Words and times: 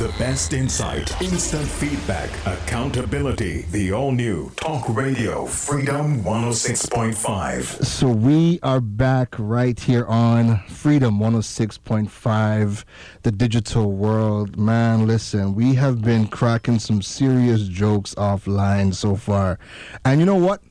The 0.00 0.08
best 0.18 0.54
insight, 0.54 1.20
instant 1.20 1.68
feedback, 1.68 2.30
accountability. 2.46 3.66
The 3.70 3.92
all 3.92 4.12
new 4.12 4.50
Talk 4.56 4.88
Radio 4.88 5.44
Freedom 5.44 6.24
106.5. 6.24 7.84
So 7.84 8.08
we 8.08 8.58
are 8.62 8.80
back 8.80 9.34
right 9.38 9.78
here 9.78 10.06
on 10.06 10.60
Freedom 10.68 11.18
106.5, 11.18 12.84
the 13.24 13.30
digital 13.30 13.92
world. 13.92 14.56
Man, 14.56 15.06
listen, 15.06 15.54
we 15.54 15.74
have 15.74 16.00
been 16.00 16.28
cracking 16.28 16.78
some 16.78 17.02
serious 17.02 17.68
jokes 17.68 18.14
offline 18.14 18.94
so 18.94 19.16
far. 19.16 19.58
And 20.06 20.18
you 20.18 20.24
know 20.24 20.36
what? 20.36 20.62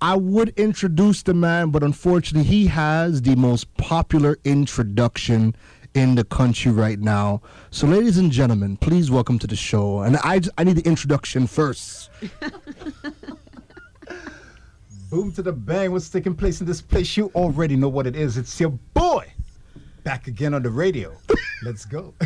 I 0.00 0.16
would 0.16 0.50
introduce 0.58 1.22
the 1.22 1.34
man, 1.34 1.68
but 1.72 1.82
unfortunately, 1.82 2.48
he 2.48 2.68
has 2.68 3.20
the 3.20 3.36
most 3.36 3.74
popular 3.76 4.38
introduction 4.44 5.54
in 5.96 6.14
the 6.14 6.24
country 6.24 6.70
right 6.70 7.00
now. 7.00 7.40
So, 7.70 7.86
ladies 7.86 8.18
and 8.18 8.30
gentlemen, 8.30 8.76
please 8.76 9.10
welcome 9.10 9.38
to 9.38 9.46
the 9.46 9.56
show. 9.56 10.02
And 10.02 10.18
I, 10.18 10.42
I 10.58 10.64
need 10.64 10.76
the 10.76 10.86
introduction 10.86 11.46
first. 11.46 12.10
Boom 15.10 15.32
to 15.32 15.42
the 15.42 15.52
bang. 15.52 15.90
What's 15.92 16.10
taking 16.10 16.34
place 16.34 16.60
in 16.60 16.66
this 16.66 16.82
place? 16.82 17.16
You 17.16 17.30
already 17.34 17.76
know 17.76 17.88
what 17.88 18.06
it 18.06 18.14
is. 18.14 18.36
It's 18.36 18.60
your 18.60 18.70
boy 18.92 19.32
back 20.04 20.26
again 20.26 20.52
on 20.52 20.62
the 20.62 20.70
radio. 20.70 21.16
Let's 21.62 21.86
go. 21.86 22.12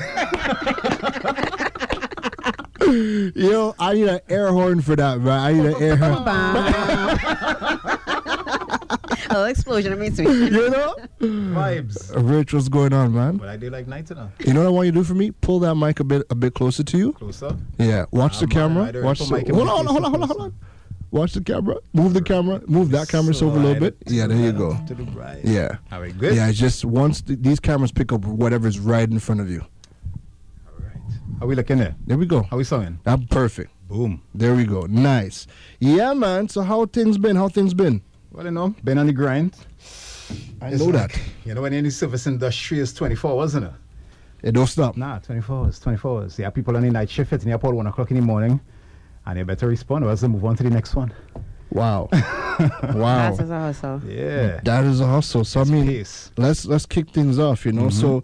Yo, 3.36 3.76
I 3.78 3.94
need 3.94 4.08
an 4.08 4.20
air 4.28 4.50
horn 4.50 4.80
for 4.80 4.96
that, 4.96 5.20
man. 5.20 5.38
I 5.38 5.52
need 5.52 5.66
an 5.66 5.80
air 5.80 5.96
horn. 5.96 6.24
A 9.30 9.32
little 9.34 9.46
oh, 9.46 9.48
explosion, 9.48 9.92
it 9.92 9.98
makes 9.98 10.18
me. 10.18 10.24
you 10.24 10.50
know? 10.50 10.96
Vibes. 11.20 12.12
Rich, 12.16 12.52
what's 12.52 12.68
going 12.68 12.92
on, 12.92 13.14
man? 13.14 13.36
But 13.36 13.48
I 13.48 13.56
do 13.56 13.70
like 13.70 13.86
night 13.86 14.10
now. 14.10 14.30
You 14.44 14.52
know 14.52 14.60
what 14.60 14.66
I 14.66 14.70
want 14.70 14.86
you 14.86 14.92
to 14.92 14.98
do 14.98 15.04
for 15.04 15.14
me? 15.14 15.30
Pull 15.30 15.60
that 15.60 15.76
mic 15.76 16.00
a 16.00 16.04
bit 16.04 16.26
a 16.30 16.34
bit 16.34 16.54
closer 16.54 16.82
to 16.82 16.98
you. 16.98 17.12
Closer. 17.12 17.56
Yeah. 17.78 18.06
Watch 18.10 18.40
the 18.40 18.48
camera. 18.48 18.90
Watch 19.02 19.20
the, 19.20 19.32
mic 19.32 19.48
hold 19.48 19.68
on, 19.68 19.86
hold 19.86 20.04
on, 20.04 20.10
hold 20.10 20.22
on, 20.22 20.28
hold 20.28 20.40
on. 20.40 20.54
Watch 21.12 21.32
the 21.32 21.42
camera. 21.42 21.76
Move 21.92 22.14
the 22.14 22.22
camera. 22.22 22.60
Move 22.66 22.90
that 22.90 23.08
camera 23.08 23.34
so 23.34 23.46
over 23.46 23.58
a 23.58 23.62
little 23.62 23.80
bit. 23.80 23.96
Yeah, 24.06 24.26
there 24.26 24.36
you 24.36 24.52
go. 24.52 24.76
To 24.86 24.94
the 24.94 25.04
right. 25.04 25.44
Yeah. 25.44 25.78
All 25.92 26.00
right, 26.00 26.16
good. 26.16 26.34
Yeah, 26.34 26.48
it's 26.48 26.58
just 26.58 26.84
once 26.84 27.20
th- 27.20 27.38
these 27.40 27.60
cameras 27.60 27.92
pick 27.92 28.12
up 28.12 28.24
whatever's 28.24 28.78
right 28.78 29.08
in 29.08 29.18
front 29.18 29.40
of 29.40 29.50
you. 29.50 29.64
All 30.66 30.84
right. 30.84 30.96
How 31.38 31.46
we 31.46 31.54
looking 31.54 31.78
there? 31.78 31.94
There 32.06 32.18
we 32.18 32.26
go. 32.26 32.42
How 32.44 32.56
we 32.56 32.64
singing? 32.64 32.98
I'm 33.06 33.26
perfect. 33.26 33.72
Boom. 33.88 34.22
There 34.34 34.54
we 34.54 34.64
go. 34.64 34.82
Nice. 34.82 35.48
Yeah, 35.80 36.14
man. 36.14 36.48
So 36.48 36.62
how 36.62 36.86
things 36.86 37.18
been? 37.18 37.34
How 37.34 37.48
things 37.48 37.74
been? 37.74 38.02
Well, 38.32 38.44
you 38.44 38.52
know, 38.52 38.74
been 38.84 38.98
on 38.98 39.06
the 39.06 39.12
grind. 39.12 39.56
I 40.60 40.68
It's 40.68 40.80
know 40.80 40.86
like, 40.86 41.12
that. 41.12 41.20
You 41.44 41.54
know, 41.54 41.62
when 41.62 41.72
in 41.72 41.84
the 41.84 41.90
service 41.90 42.26
industry 42.26 42.78
is 42.78 42.92
24, 42.94 43.36
wasn't 43.36 43.66
it? 43.66 43.72
It 44.42 44.52
don't 44.52 44.66
stop. 44.68 44.96
Nah, 44.96 45.18
24 45.18 45.56
hours, 45.56 45.80
24 45.80 46.20
hours. 46.20 46.38
Yeah, 46.38 46.50
people 46.50 46.76
on 46.76 46.82
the 46.82 46.90
night 46.90 47.10
shift 47.10 47.32
at 47.32 47.40
the 47.40 47.50
airport 47.50 47.74
1 47.74 47.86
o'clock 47.88 48.10
in 48.10 48.16
the 48.16 48.22
morning, 48.22 48.60
and 49.26 49.38
they 49.38 49.42
better 49.42 49.66
respond 49.66 50.04
or 50.04 50.10
else 50.10 50.20
they 50.20 50.28
move 50.28 50.44
on 50.44 50.56
to 50.56 50.62
the 50.62 50.70
next 50.70 50.94
one. 50.94 51.12
Wow. 51.70 52.08
wow. 52.12 53.32
That's 53.34 53.50
also. 53.50 54.02
Yeah. 54.06 54.60
That 54.64 54.84
is 54.84 55.00
a 55.00 55.06
hustle. 55.06 55.44
So 55.44 55.60
I 55.60 55.64
mean, 55.64 55.86
Pace. 55.86 56.30
let's 56.36 56.66
let's 56.66 56.84
kick 56.86 57.10
things 57.10 57.38
off. 57.38 57.64
You 57.64 57.72
know, 57.72 57.90
so 57.90 58.22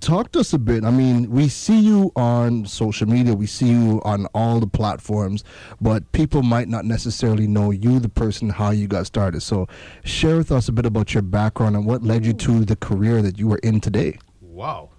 talk 0.00 0.32
to 0.32 0.40
us 0.40 0.52
a 0.52 0.58
bit. 0.58 0.84
I 0.84 0.90
mean, 0.90 1.30
we 1.30 1.48
see 1.48 1.78
you 1.80 2.12
on 2.16 2.66
social 2.66 3.08
media, 3.08 3.34
we 3.34 3.46
see 3.46 3.68
you 3.68 4.00
on 4.04 4.26
all 4.34 4.60
the 4.60 4.66
platforms, 4.66 5.44
but 5.80 6.10
people 6.12 6.42
might 6.42 6.68
not 6.68 6.84
necessarily 6.84 7.46
know 7.46 7.70
you, 7.70 7.98
the 8.00 8.08
person, 8.08 8.48
how 8.48 8.70
you 8.70 8.86
got 8.86 9.06
started. 9.06 9.40
So 9.42 9.66
share 10.04 10.36
with 10.36 10.52
us 10.52 10.68
a 10.68 10.72
bit 10.72 10.86
about 10.86 11.14
your 11.14 11.22
background 11.22 11.76
and 11.76 11.86
what 11.86 12.02
led 12.02 12.26
you 12.26 12.32
to 12.34 12.64
the 12.64 12.76
career 12.76 13.22
that 13.22 13.38
you 13.38 13.50
are 13.52 13.58
in 13.58 13.80
today. 13.80 14.18
Wow. 14.40 14.90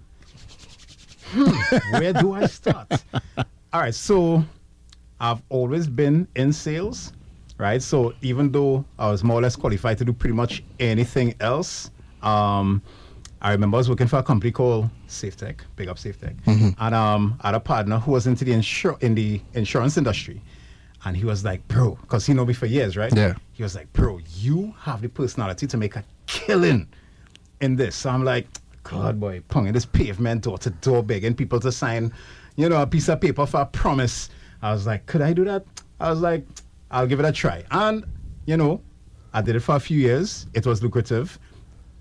Hmm, 1.28 1.50
Where 1.98 2.12
do 2.12 2.32
I 2.34 2.46
start? 2.46 2.86
All 3.72 3.80
right, 3.80 3.94
so 3.94 4.44
I've 5.20 5.42
always 5.48 5.86
been 5.88 6.28
in 6.36 6.52
sales, 6.52 7.12
right? 7.58 7.82
So 7.82 8.14
even 8.22 8.50
though 8.52 8.84
I 8.98 9.10
was 9.10 9.22
more 9.24 9.38
or 9.38 9.42
less 9.42 9.56
qualified 9.56 9.98
to 9.98 10.04
do 10.04 10.12
pretty 10.12 10.34
much 10.34 10.62
anything 10.80 11.34
else, 11.40 11.90
um, 12.22 12.82
I 13.42 13.52
remember 13.52 13.76
I 13.76 13.78
was 13.78 13.90
working 13.90 14.06
for 14.06 14.18
a 14.18 14.22
company 14.22 14.50
called 14.52 14.88
SafeTech, 15.08 15.60
big 15.76 15.88
up 15.88 15.98
SafeTech, 15.98 16.74
and 16.78 16.94
um, 16.94 17.36
I 17.42 17.48
had 17.48 17.54
a 17.54 17.60
partner 17.60 17.98
who 17.98 18.12
was 18.12 18.26
into 18.26 18.44
the 18.44 18.52
insur- 18.52 19.02
in 19.02 19.14
the 19.14 19.40
insurance 19.52 19.98
industry, 19.98 20.40
and 21.04 21.14
he 21.16 21.24
was 21.26 21.44
like, 21.44 21.66
"Bro," 21.68 21.98
because 22.00 22.24
he 22.24 22.32
know 22.32 22.46
me 22.46 22.54
for 22.54 22.64
years, 22.66 22.96
right? 22.96 23.14
Yeah. 23.14 23.34
He 23.52 23.62
was 23.62 23.74
like, 23.74 23.92
"Bro, 23.92 24.20
you 24.36 24.74
have 24.80 25.02
the 25.02 25.08
personality 25.08 25.66
to 25.66 25.76
make 25.76 25.96
a 25.96 26.04
killing 26.26 26.88
in 27.60 27.76
this. 27.76 27.94
So 27.96 28.10
I'm 28.10 28.24
like, 28.24 28.46
God, 28.82 29.20
boy, 29.20 29.42
pung 29.48 29.66
in 29.66 29.74
this 29.74 29.86
pavement 29.86 30.42
door 30.42 30.58
to 30.58 30.70
door 30.70 31.02
begging 31.02 31.34
people 31.34 31.60
to 31.60 31.72
sign, 31.72 32.12
you 32.56 32.68
know, 32.68 32.80
a 32.80 32.86
piece 32.86 33.08
of 33.08 33.20
paper 33.20 33.46
for 33.46 33.60
a 33.60 33.66
promise. 33.66 34.28
I 34.62 34.72
was 34.72 34.86
like, 34.86 35.06
could 35.06 35.20
I 35.22 35.32
do 35.32 35.44
that? 35.44 35.64
I 36.00 36.10
was 36.10 36.20
like, 36.20 36.46
I'll 36.94 37.06
give 37.06 37.18
it 37.20 37.26
a 37.26 37.32
try. 37.32 37.64
And, 37.72 38.04
you 38.46 38.56
know, 38.56 38.80
I 39.32 39.42
did 39.42 39.56
it 39.56 39.60
for 39.60 39.74
a 39.74 39.80
few 39.80 39.98
years. 39.98 40.46
It 40.54 40.64
was 40.64 40.82
lucrative. 40.82 41.38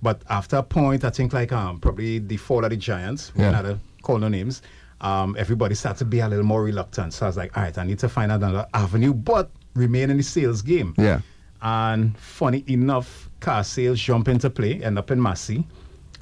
But 0.04 0.22
after 0.30 0.58
a 0.58 0.64
point, 0.64 1.04
I 1.04 1.10
think 1.10 1.34
like 1.34 1.52
um 1.52 1.80
probably 1.80 2.20
the 2.20 2.38
fall 2.38 2.64
of 2.64 2.70
the 2.70 2.78
giants, 2.78 3.34
we 3.36 3.42
Yeah. 3.44 3.52
had 3.54 3.62
to 3.64 3.80
call 4.04 4.18
no 4.20 4.28
names. 4.28 4.62
Um, 5.02 5.36
everybody 5.38 5.76
started 5.76 6.00
to 6.00 6.06
be 6.06 6.20
a 6.20 6.28
little 6.30 6.46
more 6.46 6.64
reluctant. 6.64 7.14
So 7.14 7.26
I 7.26 7.30
was 7.30 7.38
like, 7.38 7.58
all 7.58 7.64
right, 7.64 7.78
I 7.78 7.84
need 7.84 8.00
to 8.00 8.08
find 8.10 8.32
another 8.32 8.66
avenue, 8.74 9.14
but 9.14 9.50
remain 9.74 10.10
in 10.12 10.18
the 10.18 10.24
sales 10.24 10.62
game. 10.62 10.94
Yeah. 10.98 11.20
And 11.62 12.18
funny 12.18 12.64
enough, 12.68 13.30
car 13.40 13.64
sales 13.64 14.00
jump 14.00 14.28
into 14.28 14.50
play, 14.50 14.82
end 14.84 14.98
up 15.00 15.10
in 15.12 15.22
Massy. 15.22 15.66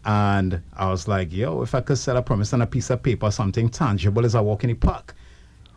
And 0.06 0.62
I 0.74 0.90
was 0.90 1.08
like, 1.08 1.32
yo, 1.34 1.62
if 1.62 1.76
I 1.76 1.82
could 1.82 1.98
sell 1.98 2.18
a 2.18 2.22
promise 2.24 2.54
on 2.54 2.62
a 2.62 2.68
piece 2.68 2.90
of 2.90 3.04
paper, 3.04 3.30
something 3.30 3.70
tangible 3.70 4.26
as 4.26 4.34
I 4.34 4.42
walk 4.42 4.64
in 4.64 4.70
the 4.70 4.76
park. 4.76 5.14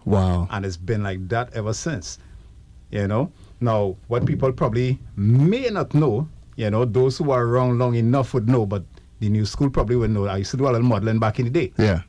Wow. 0.04 0.46
And 0.50 0.64
it's 0.64 0.76
been 0.78 1.02
like 1.02 1.28
that 1.28 1.52
ever 1.54 1.72
since. 1.74 2.18
You 2.94 3.08
know? 3.08 3.32
Now, 3.60 3.96
what 4.06 4.24
people 4.24 4.52
probably 4.52 4.98
may 5.16 5.68
not 5.68 5.94
know, 5.94 6.28
you 6.56 6.70
know, 6.70 6.84
those 6.84 7.18
who 7.18 7.30
are 7.32 7.44
around 7.44 7.78
long 7.78 7.94
enough 7.96 8.32
would 8.34 8.48
know, 8.48 8.64
but 8.66 8.84
the 9.18 9.28
new 9.28 9.44
school 9.44 9.68
probably 9.68 9.96
would 9.96 10.10
know. 10.10 10.26
I 10.26 10.38
used 10.38 10.52
to 10.52 10.56
do 10.56 10.64
a 10.64 10.70
little 10.70 10.86
modeling 10.86 11.18
back 11.18 11.38
in 11.40 11.46
the 11.46 11.50
day. 11.50 11.72
Yeah. 11.76 12.02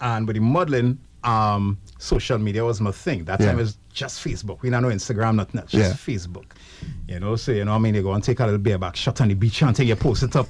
And 0.00 0.26
with 0.26 0.36
the 0.36 0.40
modeling, 0.40 0.98
um, 1.24 1.76
social 1.98 2.38
media 2.38 2.64
was 2.64 2.80
my 2.80 2.92
thing. 2.92 3.24
That 3.24 3.40
Yeah. 3.40 3.46
time 3.46 3.58
it 3.58 3.62
was 3.62 3.78
just 3.92 4.24
Facebook. 4.24 4.62
We 4.62 4.70
don't 4.70 4.82
know 4.82 4.88
Instagram, 4.88 5.34
nothing 5.36 5.60
else. 5.60 5.70
Just 5.70 5.96
Facebook. 6.06 6.44
You 7.08 7.20
know, 7.20 7.36
so 7.36 7.52
you 7.52 7.64
know, 7.64 7.74
I 7.74 7.78
mean, 7.78 7.94
you 7.94 8.02
go 8.02 8.12
and 8.12 8.22
take 8.22 8.40
a 8.40 8.44
little 8.44 8.58
bareback 8.58 8.96
shot 8.96 9.20
on 9.20 9.28
the 9.28 9.34
beach 9.34 9.62
and 9.62 9.74
take 9.76 9.88
you 9.88 9.96
post 9.96 10.22
it 10.22 10.36
up 10.36 10.48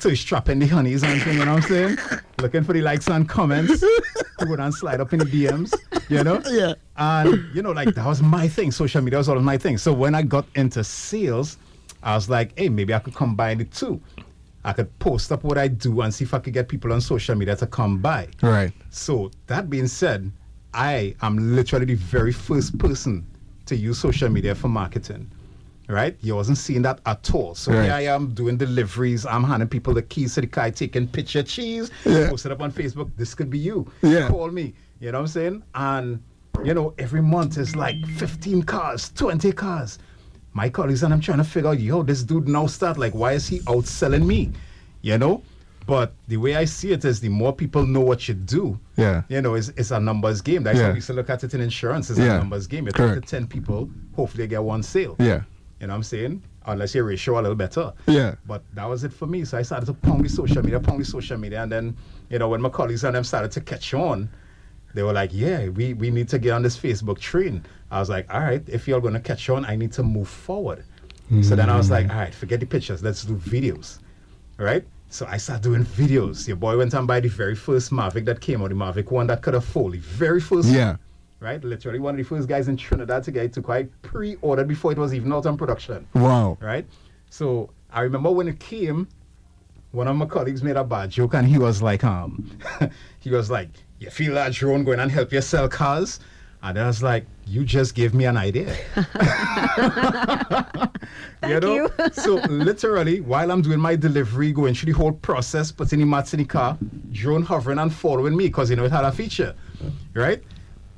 to 0.00 0.14
strapping 0.14 0.58
the 0.58 0.66
honeys 0.66 1.02
and 1.02 1.20
thing, 1.22 1.38
you 1.38 1.44
know 1.44 1.54
what 1.54 1.64
I'm 1.64 1.68
saying? 1.68 1.98
Looking 2.40 2.64
for 2.64 2.72
the 2.72 2.82
likes 2.82 3.08
and 3.08 3.28
comments. 3.28 3.82
you 3.82 4.46
go 4.46 4.54
and 4.54 4.74
slide 4.74 5.00
up 5.00 5.12
in 5.12 5.20
the 5.20 5.24
DMs, 5.24 5.74
you 6.08 6.22
know? 6.22 6.42
Yeah. 6.50 6.74
And 6.96 7.54
you 7.54 7.62
know, 7.62 7.72
like 7.72 7.94
that 7.94 8.06
was 8.06 8.22
my 8.22 8.48
thing. 8.48 8.70
Social 8.70 9.02
media 9.02 9.18
was 9.18 9.28
all 9.28 9.36
of 9.36 9.42
my 9.42 9.58
thing. 9.58 9.78
So 9.78 9.92
when 9.92 10.14
I 10.14 10.22
got 10.22 10.46
into 10.54 10.82
sales, 10.84 11.58
I 12.02 12.14
was 12.14 12.28
like, 12.28 12.58
hey, 12.58 12.68
maybe 12.68 12.94
I 12.94 12.98
could 12.98 13.14
combine 13.14 13.58
the 13.58 13.64
two. 13.64 14.00
I 14.64 14.72
could 14.72 14.96
post 14.98 15.30
up 15.30 15.44
what 15.44 15.58
I 15.58 15.68
do 15.68 16.00
and 16.00 16.12
see 16.12 16.24
if 16.24 16.34
I 16.34 16.38
could 16.40 16.52
get 16.52 16.68
people 16.68 16.92
on 16.92 17.00
social 17.00 17.34
media 17.34 17.54
to 17.56 17.66
come 17.66 17.98
by. 17.98 18.28
Right. 18.42 18.72
So 18.90 19.30
that 19.46 19.70
being 19.70 19.86
said, 19.86 20.30
I 20.74 21.14
am 21.22 21.54
literally 21.54 21.86
the 21.86 21.94
very 21.94 22.32
first 22.32 22.76
person 22.78 23.26
to 23.66 23.76
use 23.76 23.98
social 23.98 24.28
media 24.28 24.54
for 24.54 24.68
marketing. 24.68 25.30
Right? 25.88 26.16
You 26.20 26.34
wasn't 26.34 26.58
seeing 26.58 26.82
that 26.82 27.00
at 27.06 27.32
all. 27.32 27.54
So 27.54 27.72
Right. 27.72 27.84
here 27.84 27.92
I 27.92 28.00
am 28.06 28.34
doing 28.34 28.56
deliveries. 28.56 29.24
I'm 29.24 29.44
handing 29.44 29.68
people 29.68 29.94
the 29.94 30.02
keys 30.02 30.34
to 30.34 30.40
the 30.40 30.46
car, 30.48 30.70
taking 30.70 31.06
picture 31.06 31.42
cheese, 31.44 31.90
Yeah. 32.04 32.28
post 32.28 32.44
it 32.46 32.52
up 32.52 32.60
on 32.60 32.72
Facebook. 32.72 33.10
This 33.16 33.34
could 33.34 33.50
be 33.50 33.58
you. 33.58 33.86
Yeah. 34.02 34.28
Call 34.28 34.50
me. 34.50 34.74
You 35.00 35.12
know 35.12 35.18
what 35.18 35.22
I'm 35.22 35.28
saying? 35.28 35.62
And 35.74 36.20
you 36.64 36.72
know, 36.72 36.94
every 36.98 37.20
month 37.20 37.58
is 37.58 37.76
like 37.76 38.04
15 38.16 38.62
cars, 38.62 39.10
20 39.14 39.52
cars. 39.52 39.98
My 40.54 40.70
colleagues 40.70 41.02
and 41.02 41.12
I'm 41.12 41.20
trying 41.20 41.36
to 41.38 41.44
figure 41.44 41.68
out, 41.68 41.78
yo, 41.78 42.02
this 42.02 42.22
dude 42.24 42.48
now 42.48 42.66
start 42.66 42.96
like, 42.96 43.14
why 43.14 43.32
is 43.32 43.46
he 43.46 43.58
outselling 43.60 44.24
me? 44.24 44.52
You 45.02 45.18
know? 45.18 45.42
But 45.86 46.14
the 46.28 46.38
way 46.38 46.56
I 46.56 46.64
see 46.64 46.92
it 46.92 47.04
is 47.04 47.20
the 47.20 47.28
more 47.28 47.52
people 47.52 47.84
know 47.86 48.00
what 48.00 48.26
you 48.26 48.32
do, 48.34 48.80
Yeah. 48.96 49.22
you 49.28 49.42
know, 49.42 49.54
it's, 49.54 49.68
it's 49.76 49.90
a 49.90 50.00
numbers 50.00 50.40
game. 50.40 50.62
That's 50.62 50.78
Yeah. 50.78 50.84
how 50.86 50.90
we 50.92 50.96
used 50.96 51.06
to 51.08 51.12
look 51.12 51.28
at 51.28 51.44
it 51.44 51.52
in 51.52 51.60
insurance. 51.60 52.08
It's 52.10 52.18
Yeah. 52.18 52.36
a 52.36 52.38
numbers 52.38 52.66
game. 52.66 52.86
You 52.86 52.92
talk 52.92 53.14
to 53.14 53.20
10 53.20 53.46
people, 53.46 53.90
hopefully 54.16 54.44
you 54.44 54.48
get 54.48 54.64
one 54.64 54.82
sale. 54.82 55.14
Yeah. 55.20 55.42
You 55.80 55.86
know 55.86 55.92
what 55.92 55.96
I'm 55.96 56.02
saying? 56.04 56.42
Unless 56.66 56.94
you 56.94 57.02
ratio 57.02 57.38
a 57.38 57.42
little 57.42 57.54
better. 57.54 57.92
Yeah. 58.06 58.34
But 58.46 58.62
that 58.74 58.86
was 58.86 59.04
it 59.04 59.12
for 59.12 59.26
me. 59.26 59.44
So 59.44 59.58
I 59.58 59.62
started 59.62 59.86
to 59.86 59.94
pound 59.94 60.24
the 60.24 60.28
social 60.28 60.62
media, 60.62 60.80
pound 60.80 61.00
the 61.00 61.04
social 61.04 61.36
media. 61.36 61.62
And 61.62 61.70
then, 61.70 61.96
you 62.30 62.38
know, 62.38 62.48
when 62.48 62.60
my 62.60 62.70
colleagues 62.70 63.04
and 63.04 63.14
them 63.14 63.24
started 63.24 63.52
to 63.52 63.60
catch 63.60 63.92
on, 63.94 64.28
they 64.94 65.02
were 65.02 65.12
like, 65.12 65.30
yeah, 65.32 65.68
we, 65.68 65.92
we 65.92 66.10
need 66.10 66.28
to 66.30 66.38
get 66.38 66.52
on 66.52 66.62
this 66.62 66.78
Facebook 66.78 67.18
train. 67.18 67.62
I 67.90 68.00
was 68.00 68.08
like, 68.08 68.32
all 68.32 68.40
right, 68.40 68.62
if 68.66 68.88
you're 68.88 69.00
going 69.00 69.14
to 69.14 69.20
catch 69.20 69.48
on, 69.50 69.64
I 69.66 69.76
need 69.76 69.92
to 69.92 70.02
move 70.02 70.28
forward. 70.28 70.84
So 71.42 71.56
then 71.56 71.68
I 71.68 71.76
was 71.76 71.90
like, 71.90 72.06
mm. 72.06 72.10
all 72.12 72.18
right, 72.18 72.34
forget 72.34 72.60
the 72.60 72.66
pictures. 72.66 73.02
Let's 73.02 73.24
do 73.24 73.34
videos. 73.34 73.98
Right? 74.58 74.84
So 75.10 75.26
I 75.28 75.36
started 75.36 75.62
doing 75.62 75.84
videos. 75.84 76.46
Your 76.48 76.56
boy 76.56 76.78
went 76.78 76.94
and 76.94 77.06
buy 77.06 77.20
the 77.20 77.28
very 77.28 77.54
first 77.54 77.90
Mavic 77.90 78.24
that 78.26 78.40
came 78.40 78.62
out, 78.62 78.70
the 78.70 78.74
Mavic 78.74 79.10
one 79.10 79.26
that 79.26 79.42
could 79.42 79.54
have 79.54 79.64
fold, 79.64 79.92
the 79.92 79.98
very 79.98 80.40
first 80.40 80.68
one 80.68 80.74
Yeah. 80.76 80.96
Right? 81.40 81.62
Literally 81.62 81.98
one 81.98 82.14
of 82.14 82.18
the 82.18 82.24
first 82.24 82.48
guys 82.48 82.68
in 82.68 82.76
Trinidad 82.76 83.22
to 83.24 83.30
get 83.30 83.44
it 83.44 83.52
to 83.54 83.62
quite 83.62 83.90
pre-ordered 84.02 84.68
before 84.68 84.92
it 84.92 84.98
was 84.98 85.12
even 85.14 85.32
out 85.32 85.46
on 85.46 85.56
production, 85.56 86.06
Wow. 86.14 86.56
right? 86.60 86.86
So 87.30 87.70
I 87.90 88.00
remember 88.02 88.30
when 88.30 88.48
it 88.48 88.58
came, 88.60 89.08
one 89.92 90.08
of 90.08 90.16
my 90.16 90.26
colleagues 90.26 90.62
made 90.62 90.76
a 90.76 90.84
bad 90.84 91.10
joke, 91.10 91.34
and 91.34 91.46
he 91.46 91.58
was 91.58 91.82
like, 91.82 92.04
um, 92.04 92.50
he 93.20 93.30
was 93.30 93.50
like, 93.50 93.68
"You 93.98 94.10
feel 94.10 94.34
that 94.34 94.52
drone 94.52 94.84
going 94.84 95.00
and 95.00 95.10
help 95.10 95.32
you 95.32 95.40
sell 95.40 95.68
cars?" 95.68 96.20
And 96.62 96.78
I 96.78 96.86
was 96.86 97.02
like, 97.02 97.24
"You 97.46 97.64
just 97.64 97.94
gave 97.94 98.12
me 98.12 98.24
an 98.26 98.36
idea." 98.36 98.74
Thank 101.40 101.64
you. 101.64 101.90
so 102.12 102.34
literally, 102.48 103.20
while 103.20 103.50
I'm 103.50 103.62
doing 103.62 103.78
my 103.80 103.96
delivery, 103.96 104.52
going 104.52 104.74
through 104.74 104.92
the 104.92 104.98
whole 104.98 105.12
process, 105.12 105.70
putting 105.72 106.00
the 106.00 106.06
mats 106.06 106.34
in 106.34 106.38
the 106.40 106.44
car, 106.46 106.76
drone 107.12 107.42
hovering 107.42 107.78
and 107.78 107.92
following 107.92 108.36
me 108.36 108.46
because 108.48 108.70
you 108.70 108.76
know 108.76 108.84
it 108.84 108.92
had 108.92 109.04
a 109.04 109.12
feature, 109.12 109.54
right? 110.14 110.42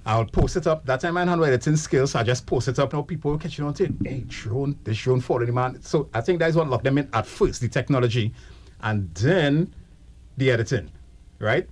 I'll 0.08 0.24
post 0.24 0.56
it 0.56 0.66
up. 0.66 0.86
That 0.86 1.02
time 1.02 1.18
I 1.18 1.26
had 1.26 1.38
editing 1.38 1.76
skills, 1.76 2.12
so 2.12 2.18
I 2.18 2.22
just 2.22 2.46
post 2.46 2.66
it 2.66 2.78
up. 2.78 2.94
Now 2.94 3.02
people 3.02 3.30
will 3.30 3.38
catch 3.38 3.50
catching 3.50 3.66
on 3.66 3.74
to 3.74 3.84
it. 3.84 3.92
Hey, 4.02 4.24
drone, 4.26 4.78
this 4.82 4.96
drone 4.96 5.20
following 5.20 5.52
man. 5.52 5.82
So 5.82 6.08
I 6.14 6.22
think 6.22 6.38
that 6.38 6.48
is 6.48 6.56
what 6.56 6.66
locked 6.66 6.84
them 6.84 6.96
in 6.96 7.10
at 7.12 7.26
first, 7.26 7.60
the 7.60 7.68
technology, 7.68 8.32
and 8.80 9.14
then 9.16 9.74
the 10.38 10.50
editing, 10.50 10.90
right? 11.40 11.68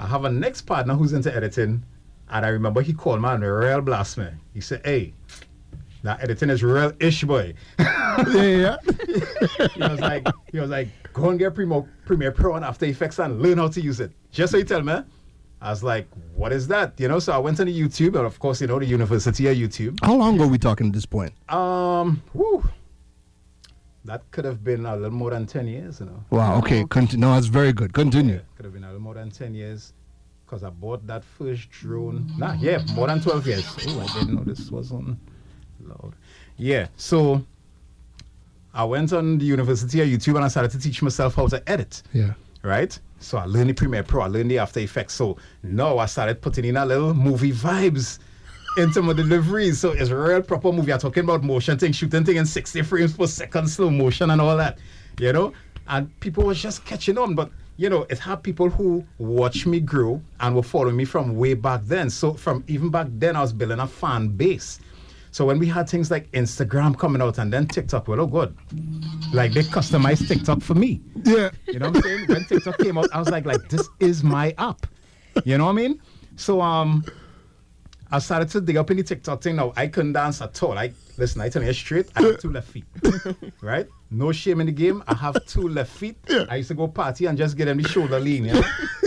I 0.00 0.06
have 0.08 0.24
a 0.24 0.30
next 0.30 0.62
partner 0.62 0.94
who's 0.94 1.12
into 1.12 1.32
editing, 1.32 1.84
and 2.28 2.44
I 2.44 2.48
remember 2.48 2.82
he 2.82 2.92
called 2.92 3.22
me 3.22 3.28
and 3.28 3.44
real 3.44 3.80
blast 3.80 4.18
me. 4.18 4.26
He 4.52 4.60
said, 4.60 4.80
"Hey, 4.84 5.14
that 6.02 6.24
editing 6.24 6.50
is 6.50 6.64
real 6.64 6.90
ish, 6.98 7.22
boy." 7.22 7.54
yeah, 7.78 8.78
he 9.74 9.80
was 9.80 10.00
like, 10.00 10.26
he 10.50 10.58
was 10.58 10.70
like, 10.70 10.88
go 11.12 11.30
and 11.30 11.38
get 11.38 11.54
Premiere, 11.54 11.88
Premiere 12.04 12.32
Pro 12.32 12.56
and 12.56 12.64
After 12.64 12.86
Effects 12.86 13.20
and 13.20 13.40
learn 13.40 13.58
how 13.58 13.68
to 13.68 13.80
use 13.80 14.00
it. 14.00 14.10
Just 14.32 14.50
so 14.50 14.58
you 14.58 14.64
tell 14.64 14.82
me. 14.82 14.96
I 15.64 15.70
was 15.70 15.82
like, 15.82 16.06
what 16.36 16.52
is 16.52 16.68
that? 16.68 16.92
You 17.00 17.08
know, 17.08 17.18
so 17.18 17.32
I 17.32 17.38
went 17.38 17.58
on 17.58 17.66
the 17.66 17.80
YouTube, 17.80 18.16
and 18.16 18.26
of 18.26 18.38
course, 18.38 18.60
you 18.60 18.66
know, 18.66 18.78
the 18.78 18.84
University 18.84 19.46
of 19.48 19.56
YouTube. 19.56 19.98
How 20.04 20.14
long 20.14 20.38
are 20.42 20.46
we 20.46 20.58
talking 20.58 20.88
at 20.88 20.92
this 20.92 21.06
point? 21.06 21.32
Um, 21.50 22.22
whew, 22.34 22.62
that 24.04 24.30
could 24.30 24.44
have 24.44 24.62
been 24.62 24.84
a 24.84 24.94
little 24.94 25.10
more 25.10 25.30
than 25.30 25.46
10 25.46 25.66
years, 25.66 26.00
you 26.00 26.06
know. 26.06 26.22
Wow. 26.28 26.58
Okay. 26.58 26.84
Conti- 26.84 27.16
no, 27.16 27.32
that's 27.32 27.46
very 27.46 27.72
good. 27.72 27.94
Continue. 27.94 28.34
Yeah, 28.34 28.40
could 28.56 28.66
have 28.66 28.74
been 28.74 28.84
a 28.84 28.88
little 28.88 29.00
more 29.00 29.14
than 29.14 29.30
10 29.30 29.54
years 29.54 29.94
because 30.44 30.64
I 30.64 30.68
bought 30.68 31.06
that 31.06 31.24
first 31.24 31.70
drone. 31.70 32.30
Nah, 32.36 32.52
yeah, 32.60 32.82
more 32.94 33.06
than 33.06 33.22
12 33.22 33.46
years. 33.46 33.64
Oh, 33.88 34.00
I 34.06 34.18
didn't 34.18 34.34
know 34.34 34.44
this 34.44 34.70
was 34.70 34.92
on 34.92 35.18
loud. 35.80 36.14
Yeah, 36.58 36.88
so 36.96 37.42
I 38.74 38.84
went 38.84 39.14
on 39.14 39.38
the 39.38 39.46
University 39.46 40.02
of 40.02 40.08
YouTube 40.08 40.36
and 40.36 40.44
I 40.44 40.48
started 40.48 40.72
to 40.72 40.78
teach 40.78 41.00
myself 41.00 41.36
how 41.36 41.46
to 41.46 41.66
edit. 41.66 42.02
Yeah. 42.12 42.34
Right? 42.62 42.98
So 43.24 43.38
I 43.38 43.46
learned 43.46 43.70
the 43.70 43.74
Premiere 43.74 44.02
Pro, 44.02 44.22
I 44.22 44.26
learned 44.26 44.50
the 44.50 44.58
After 44.58 44.80
Effects. 44.80 45.14
So 45.14 45.38
now 45.62 45.98
I 45.98 46.06
started 46.06 46.42
putting 46.42 46.66
in 46.66 46.76
a 46.76 46.84
little 46.84 47.14
movie 47.14 47.52
vibes 47.52 48.18
into 48.76 49.00
my 49.00 49.14
deliveries. 49.14 49.80
So 49.80 49.92
it's 49.92 50.10
a 50.10 50.16
real 50.16 50.42
proper 50.42 50.70
movie. 50.70 50.92
I'm 50.92 50.98
talking 50.98 51.24
about 51.24 51.42
motion 51.42 51.78
thing, 51.78 51.92
shooting 51.92 52.24
thing 52.24 52.36
in 52.36 52.44
60 52.44 52.82
frames 52.82 53.16
per 53.16 53.26
second, 53.26 53.68
slow 53.68 53.88
motion 53.90 54.30
and 54.30 54.40
all 54.40 54.56
that. 54.58 54.78
You 55.18 55.32
know? 55.32 55.52
And 55.88 56.08
people 56.20 56.44
was 56.44 56.60
just 56.60 56.84
catching 56.84 57.16
on. 57.16 57.34
But 57.34 57.50
you 57.76 57.88
know, 57.88 58.06
it 58.10 58.18
had 58.18 58.42
people 58.42 58.68
who 58.68 59.04
watch 59.18 59.66
me 59.66 59.80
grow 59.80 60.20
and 60.40 60.54
were 60.54 60.62
following 60.62 60.96
me 60.96 61.06
from 61.06 61.36
way 61.36 61.54
back 61.54 61.80
then. 61.84 62.10
So 62.10 62.34
from 62.34 62.62
even 62.68 62.90
back 62.90 63.06
then 63.10 63.36
I 63.36 63.40
was 63.40 63.52
building 63.52 63.80
a 63.80 63.86
fan 63.86 64.28
base. 64.28 64.80
So 65.34 65.44
when 65.44 65.58
we 65.58 65.66
had 65.66 65.88
things 65.88 66.12
like 66.12 66.30
Instagram 66.30 66.96
coming 66.96 67.20
out 67.20 67.38
and 67.38 67.52
then 67.52 67.66
TikTok, 67.66 68.06
well, 68.06 68.20
oh 68.20 68.26
good. 68.28 68.56
Like 69.32 69.52
they 69.52 69.64
customized 69.64 70.28
TikTok 70.28 70.62
for 70.62 70.76
me. 70.76 71.00
Yeah. 71.24 71.50
You 71.66 71.80
know 71.80 71.88
what 71.88 71.96
I'm 71.96 72.02
saying? 72.02 72.28
When 72.28 72.44
TikTok 72.44 72.78
came 72.78 72.96
out, 72.96 73.08
I 73.12 73.18
was 73.18 73.30
like, 73.30 73.44
like, 73.44 73.68
this 73.68 73.88
is 73.98 74.22
my 74.22 74.54
app. 74.58 74.86
You 75.44 75.58
know 75.58 75.64
what 75.64 75.72
I 75.72 75.74
mean? 75.74 76.00
So 76.36 76.60
um 76.60 77.04
I 78.12 78.20
started 78.20 78.48
to 78.50 78.60
dig 78.60 78.76
up 78.76 78.92
in 78.92 78.96
the 78.98 79.02
TikTok 79.02 79.42
thing. 79.42 79.56
Now 79.56 79.72
I 79.74 79.88
couldn't 79.88 80.12
dance 80.12 80.40
at 80.40 80.62
all. 80.62 80.78
I 80.78 80.92
listen, 81.18 81.40
I 81.40 81.48
tell 81.48 81.64
you 81.64 81.72
straight, 81.72 82.10
I 82.14 82.22
have 82.22 82.38
two 82.38 82.52
left 82.52 82.68
feet. 82.68 82.84
right? 83.60 83.88
No 84.12 84.30
shame 84.30 84.60
in 84.60 84.66
the 84.66 84.72
game. 84.72 85.02
I 85.08 85.16
have 85.16 85.44
two 85.46 85.66
left 85.66 85.90
feet. 85.90 86.16
I 86.48 86.56
used 86.58 86.68
to 86.68 86.74
go 86.74 86.86
party 86.86 87.26
and 87.26 87.36
just 87.36 87.56
get 87.56 87.64
them 87.64 87.82
the 87.82 87.88
shoulder 87.88 88.20
lean, 88.20 88.44
you 88.44 88.52
know? 88.52 88.62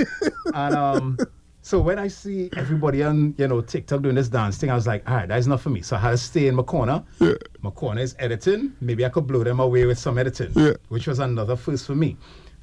and 0.54 0.76
um 0.76 1.18
so 1.68 1.82
when 1.82 2.00
I 2.00 2.08
see 2.08 2.50
everybody 2.56 3.04
on, 3.04 3.36
you 3.38 3.46
know, 3.46 3.60
TikTok 3.60 4.02
doing 4.02 4.16
this 4.16 4.30
dance 4.30 4.58
thing, 4.58 4.70
I 4.72 4.76
was 4.76 4.88
like, 4.88 5.04
all 5.10 5.16
right, 5.18 5.28
that's 5.28 5.48
not 5.48 5.60
for 5.60 5.70
me. 5.70 5.82
So 5.82 5.98
I 5.98 6.00
had 6.00 6.12
to 6.12 6.18
stay 6.18 6.48
in 6.48 6.56
my 6.56 6.64
corner. 6.64 7.04
Yeah. 7.20 7.34
My 7.62 7.72
corner 7.72 8.00
is 8.00 8.16
editing. 8.20 8.72
Maybe 8.80 9.06
I 9.06 9.10
could 9.10 9.28
blow 9.28 9.44
them 9.44 9.60
away 9.60 9.86
with 9.86 10.00
some 10.00 10.18
editing, 10.18 10.52
Yeah. 10.56 10.76
which 10.88 11.08
was 11.08 11.20
another 11.20 11.58
first 11.58 11.86
for 11.86 11.94
me. 11.94 12.16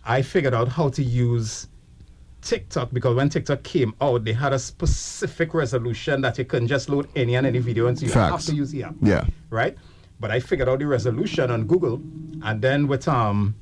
I 0.07 0.23
figured 0.23 0.55
out 0.55 0.69
how 0.69 0.89
to 0.89 1.03
use 1.03 1.69
TikTok 2.41 2.95
because 2.95 3.15
when 3.15 3.29
TikTok 3.29 3.63
came 3.63 3.93
out, 4.01 4.25
they 4.25 4.33
had 4.33 4.55
a 4.55 4.59
specific 4.59 5.53
resolution 5.53 6.23
that 6.23 6.39
you 6.39 6.47
couldn't 6.47 6.69
just 6.69 6.89
load 6.89 7.07
any 7.15 7.35
and 7.37 7.47
any 7.47 7.59
video 7.59 7.89
into. 7.89 8.07
You 8.07 8.13
have 8.13 8.41
to 8.47 8.55
use 8.55 8.71
the 8.71 8.85
app. 8.85 8.95
Yeah. 9.03 9.27
Right? 9.51 9.77
But 10.19 10.31
I 10.31 10.41
figured 10.41 10.67
out 10.71 10.79
the 10.79 10.87
resolution 10.87 11.51
on 11.51 11.67
Google 11.67 12.01
and 12.43 12.63
then 12.63 12.89
with 12.89 13.07
um 13.07 13.55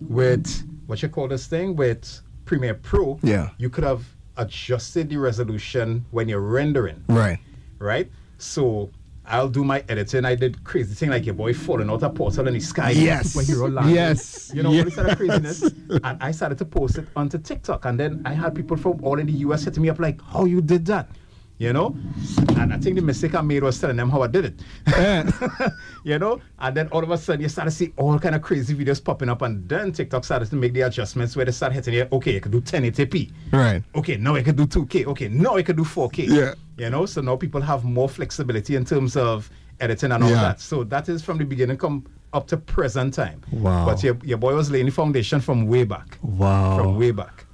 with 0.00 0.64
what 0.86 1.00
you 1.00 1.08
call 1.08 1.28
this 1.28 1.46
thing 1.46 1.76
with 1.76 2.20
Premiere 2.44 2.74
Pro, 2.74 3.20
Yeah. 3.22 3.50
you 3.58 3.70
could 3.70 3.84
have 3.84 4.04
adjusted 4.38 5.10
the 5.10 5.16
resolution 5.16 6.04
when 6.10 6.28
you're 6.28 6.40
rendering 6.40 7.02
Right. 7.08 7.38
right? 7.78 8.10
So 8.38 8.90
I'll 9.26 9.48
do 9.50 9.62
my 9.62 9.84
editing. 9.90 10.24
I 10.24 10.34
did 10.34 10.64
crazy 10.64 10.94
thing 10.94 11.10
like 11.10 11.26
your 11.26 11.34
boy 11.34 11.52
falling 11.52 11.90
out 11.90 12.02
a 12.02 12.08
portal 12.08 12.48
in 12.48 12.54
the 12.54 12.60
sky. 12.60 12.92
Yes. 12.92 13.36
Superhero. 13.36 13.92
Yes. 13.92 14.50
You 14.54 14.62
know, 14.62 14.72
Yes. 14.72 14.78
all 14.78 14.84
this 14.86 14.94
sort 14.94 15.10
of 15.10 15.16
craziness. 15.18 15.62
and 16.02 16.22
I 16.22 16.30
started 16.30 16.56
to 16.58 16.64
post 16.64 16.96
it 16.96 17.06
onto 17.14 17.36
TikTok. 17.36 17.84
And 17.84 18.00
then 18.00 18.22
I 18.24 18.32
had 18.32 18.54
people 18.54 18.76
from 18.78 18.98
all 19.04 19.18
in 19.18 19.26
the 19.26 19.32
US 19.44 19.64
hitting 19.64 19.82
me 19.82 19.90
up 19.90 19.98
like, 19.98 20.22
how 20.22 20.46
you 20.46 20.62
did 20.62 20.86
that? 20.86 21.10
You 21.58 21.72
know? 21.72 21.96
And 22.56 22.72
I 22.72 22.78
think 22.78 22.96
the 22.96 23.02
mistake 23.02 23.34
I 23.34 23.40
made 23.40 23.62
was 23.64 23.80
telling 23.80 23.96
them 23.96 24.10
how 24.10 24.22
I 24.22 24.28
did 24.28 24.44
it. 24.44 24.60
Eh. 24.94 25.30
you 26.04 26.18
know? 26.18 26.40
And 26.58 26.76
then 26.76 26.88
all 26.88 27.02
of 27.02 27.10
a 27.10 27.18
sudden 27.18 27.40
you 27.42 27.48
start 27.48 27.66
to 27.66 27.72
see 27.72 27.92
all 27.96 28.18
kind 28.18 28.34
of 28.34 28.42
crazy 28.42 28.74
videos 28.74 29.02
popping 29.02 29.28
up. 29.28 29.42
And 29.42 29.68
then 29.68 29.92
TikTok 29.92 30.24
started 30.24 30.48
to 30.50 30.56
make 30.56 30.72
the 30.72 30.82
adjustments 30.82 31.34
where 31.34 31.44
they 31.44 31.52
start 31.52 31.72
hitting 31.72 31.94
you, 31.94 32.06
okay, 32.12 32.36
I 32.36 32.40
can 32.40 32.52
do 32.52 32.60
1080p. 32.60 33.32
Right. 33.52 33.82
Okay, 33.94 34.16
now 34.16 34.36
I 34.36 34.42
can 34.42 34.54
do 34.54 34.66
2K. 34.66 35.06
Okay, 35.06 35.28
now 35.28 35.56
I 35.56 35.62
can 35.62 35.76
do 35.76 35.82
4K. 35.84 36.28
Yeah. 36.28 36.54
You 36.76 36.90
know, 36.90 37.06
so 37.06 37.20
now 37.20 37.36
people 37.36 37.60
have 37.60 37.84
more 37.84 38.08
flexibility 38.08 38.76
in 38.76 38.84
terms 38.84 39.16
of 39.16 39.50
editing 39.80 40.12
and 40.12 40.22
all 40.22 40.30
Yeah. 40.30 40.42
that. 40.42 40.60
So 40.60 40.84
that 40.84 41.08
is 41.08 41.22
from 41.22 41.38
the 41.38 41.44
beginning 41.44 41.76
come 41.76 42.04
up 42.32 42.46
to 42.48 42.56
present 42.56 43.14
time. 43.14 43.40
Wow. 43.50 43.84
But 43.86 44.02
your, 44.04 44.16
your 44.22 44.38
boy 44.38 44.54
was 44.54 44.70
laying 44.70 44.86
the 44.86 44.92
foundation 44.92 45.40
from 45.40 45.66
way 45.66 45.84
back. 45.84 46.18
Wow. 46.22 46.78
From 46.78 46.96
way 46.98 47.10
back. 47.10 47.46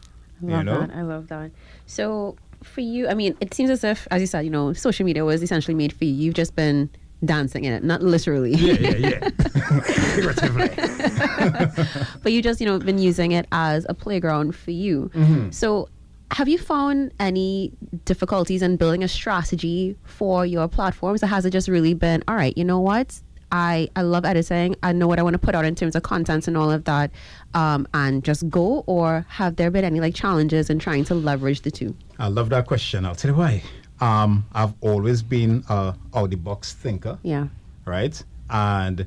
I 0.43 0.47
love 0.47 0.59
you 0.59 0.65
know? 0.65 0.81
that. 0.81 0.91
I 0.95 1.03
love 1.03 1.29
that. 1.29 1.51
So 1.87 2.37
for 2.65 2.81
you, 2.81 3.09
I 3.09 3.15
mean, 3.15 3.37
it 3.41 3.55
seems 3.55 3.71
as 3.71 3.85
if, 3.85 4.07
as 4.11 4.21
you 4.21 4.27
said, 4.27 4.41
you 4.45 4.51
know, 4.51 4.73
social 4.73 5.05
media 5.07 5.25
was 5.25 5.43
essentially 5.43 5.75
made 5.75 5.93
for 5.93 6.05
you. 6.05 6.13
You've 6.13 6.35
just 6.35 6.55
been 6.57 6.91
dancing 7.25 7.65
in 7.65 7.73
it, 7.73 7.83
not 7.85 8.03
literally. 8.03 8.53
Yeah, 8.55 8.75
yeah, 8.75 8.97
yeah. 8.97 9.31
Figuratively. 10.15 10.69
but 12.23 12.33
you 12.33 12.43
just 12.43 12.61
you 12.61 12.67
know 12.67 12.79
been 12.79 12.99
using 12.99 13.33
it 13.33 13.47
as 13.53 13.87
a 13.89 13.95
playground 13.95 14.55
for 14.55 14.71
you 14.71 15.11
Mm-hmm. 15.15 15.51
so 15.51 15.89
have 16.31 16.49
you 16.49 16.59
found 16.59 17.13
any 17.21 17.73
difficulties 18.05 18.63
in 18.63 18.77
building 18.77 19.05
a 19.05 19.09
strategy 19.09 19.97
for 20.05 20.45
your 20.47 20.67
platforms 20.69 21.23
or 21.23 21.27
has 21.27 21.45
it 21.45 21.51
just 21.51 21.69
really 21.69 21.95
been 21.95 22.23
all 22.29 22.35
right 22.35 22.57
you 22.57 22.65
know 22.65 22.81
what 22.81 23.21
I, 23.55 23.89
I 23.95 24.03
love 24.03 24.25
editing. 24.25 24.75
I 24.83 24.93
know 24.93 25.07
what 25.07 25.21
I 25.21 25.23
want 25.23 25.35
to 25.35 25.39
put 25.39 25.55
out 25.55 25.65
in 25.65 25.77
terms 25.77 25.95
of 25.95 26.03
content 26.03 26.49
and 26.49 26.57
all 26.57 26.73
of 26.73 26.83
that, 26.87 27.13
um, 27.55 27.87
and 27.95 28.25
just 28.25 28.51
go. 28.51 28.83
Or 28.89 29.25
have 29.29 29.55
there 29.55 29.71
been 29.71 29.85
any 29.85 30.01
like 30.01 30.13
challenges 30.17 30.71
in 30.71 30.81
trying 30.81 31.05
to 31.05 31.15
leverage 31.15 31.61
the 31.61 31.71
two? 31.71 31.95
I 32.19 32.27
love 32.27 32.49
that 32.49 32.67
question. 32.67 33.07
I'll 33.07 33.15
tell 33.15 33.31
you 33.31 33.37
why. 33.37 33.63
Um, 34.01 34.45
I've 34.55 34.75
always 34.81 35.23
been 35.23 35.63
a 35.69 35.95
out 36.17 36.31
the 36.31 36.37
box 36.37 36.73
thinker. 36.73 37.17
Yeah, 37.23 37.47
right? 37.85 38.21
And 38.51 39.07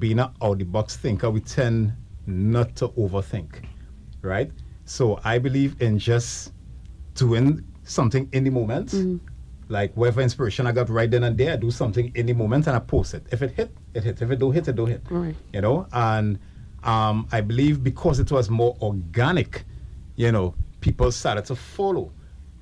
being 0.00 0.18
an 0.18 0.30
out 0.42 0.58
the 0.58 0.64
box 0.64 0.96
thinker, 0.96 1.30
we 1.30 1.38
tend 1.38 1.92
not 2.26 2.74
to 2.76 2.88
overthink, 2.88 3.62
right? 4.22 4.50
So 4.86 5.20
I 5.22 5.38
believe 5.38 5.80
in 5.80 6.00
just 6.00 6.52
doing 7.14 7.64
something 7.84 8.28
in 8.32 8.42
the 8.42 8.50
moment. 8.50 8.92
Like 9.68 9.96
whatever 9.96 10.20
inspiration 10.20 10.66
I 10.66 10.72
got 10.72 10.88
right 10.88 11.10
then 11.10 11.24
and 11.24 11.36
there, 11.36 11.54
I 11.54 11.56
do 11.56 11.70
something 11.70 12.12
in 12.14 12.26
the 12.26 12.32
moment 12.34 12.66
and 12.66 12.76
I 12.76 12.80
post 12.80 13.14
it. 13.14 13.26
If 13.32 13.42
it 13.42 13.52
hit, 13.52 13.76
it 13.94 14.04
hit. 14.04 14.20
If 14.20 14.30
it 14.30 14.38
don't 14.38 14.52
hit, 14.52 14.68
it 14.68 14.76
don't 14.76 14.88
hit. 14.88 15.02
Right. 15.10 15.34
You 15.52 15.60
know, 15.60 15.86
and 15.92 16.38
um, 16.82 17.26
I 17.32 17.40
believe 17.40 17.82
because 17.82 18.20
it 18.20 18.30
was 18.30 18.50
more 18.50 18.76
organic, 18.82 19.64
you 20.16 20.30
know, 20.32 20.54
people 20.80 21.10
started 21.10 21.46
to 21.46 21.56
follow 21.56 22.12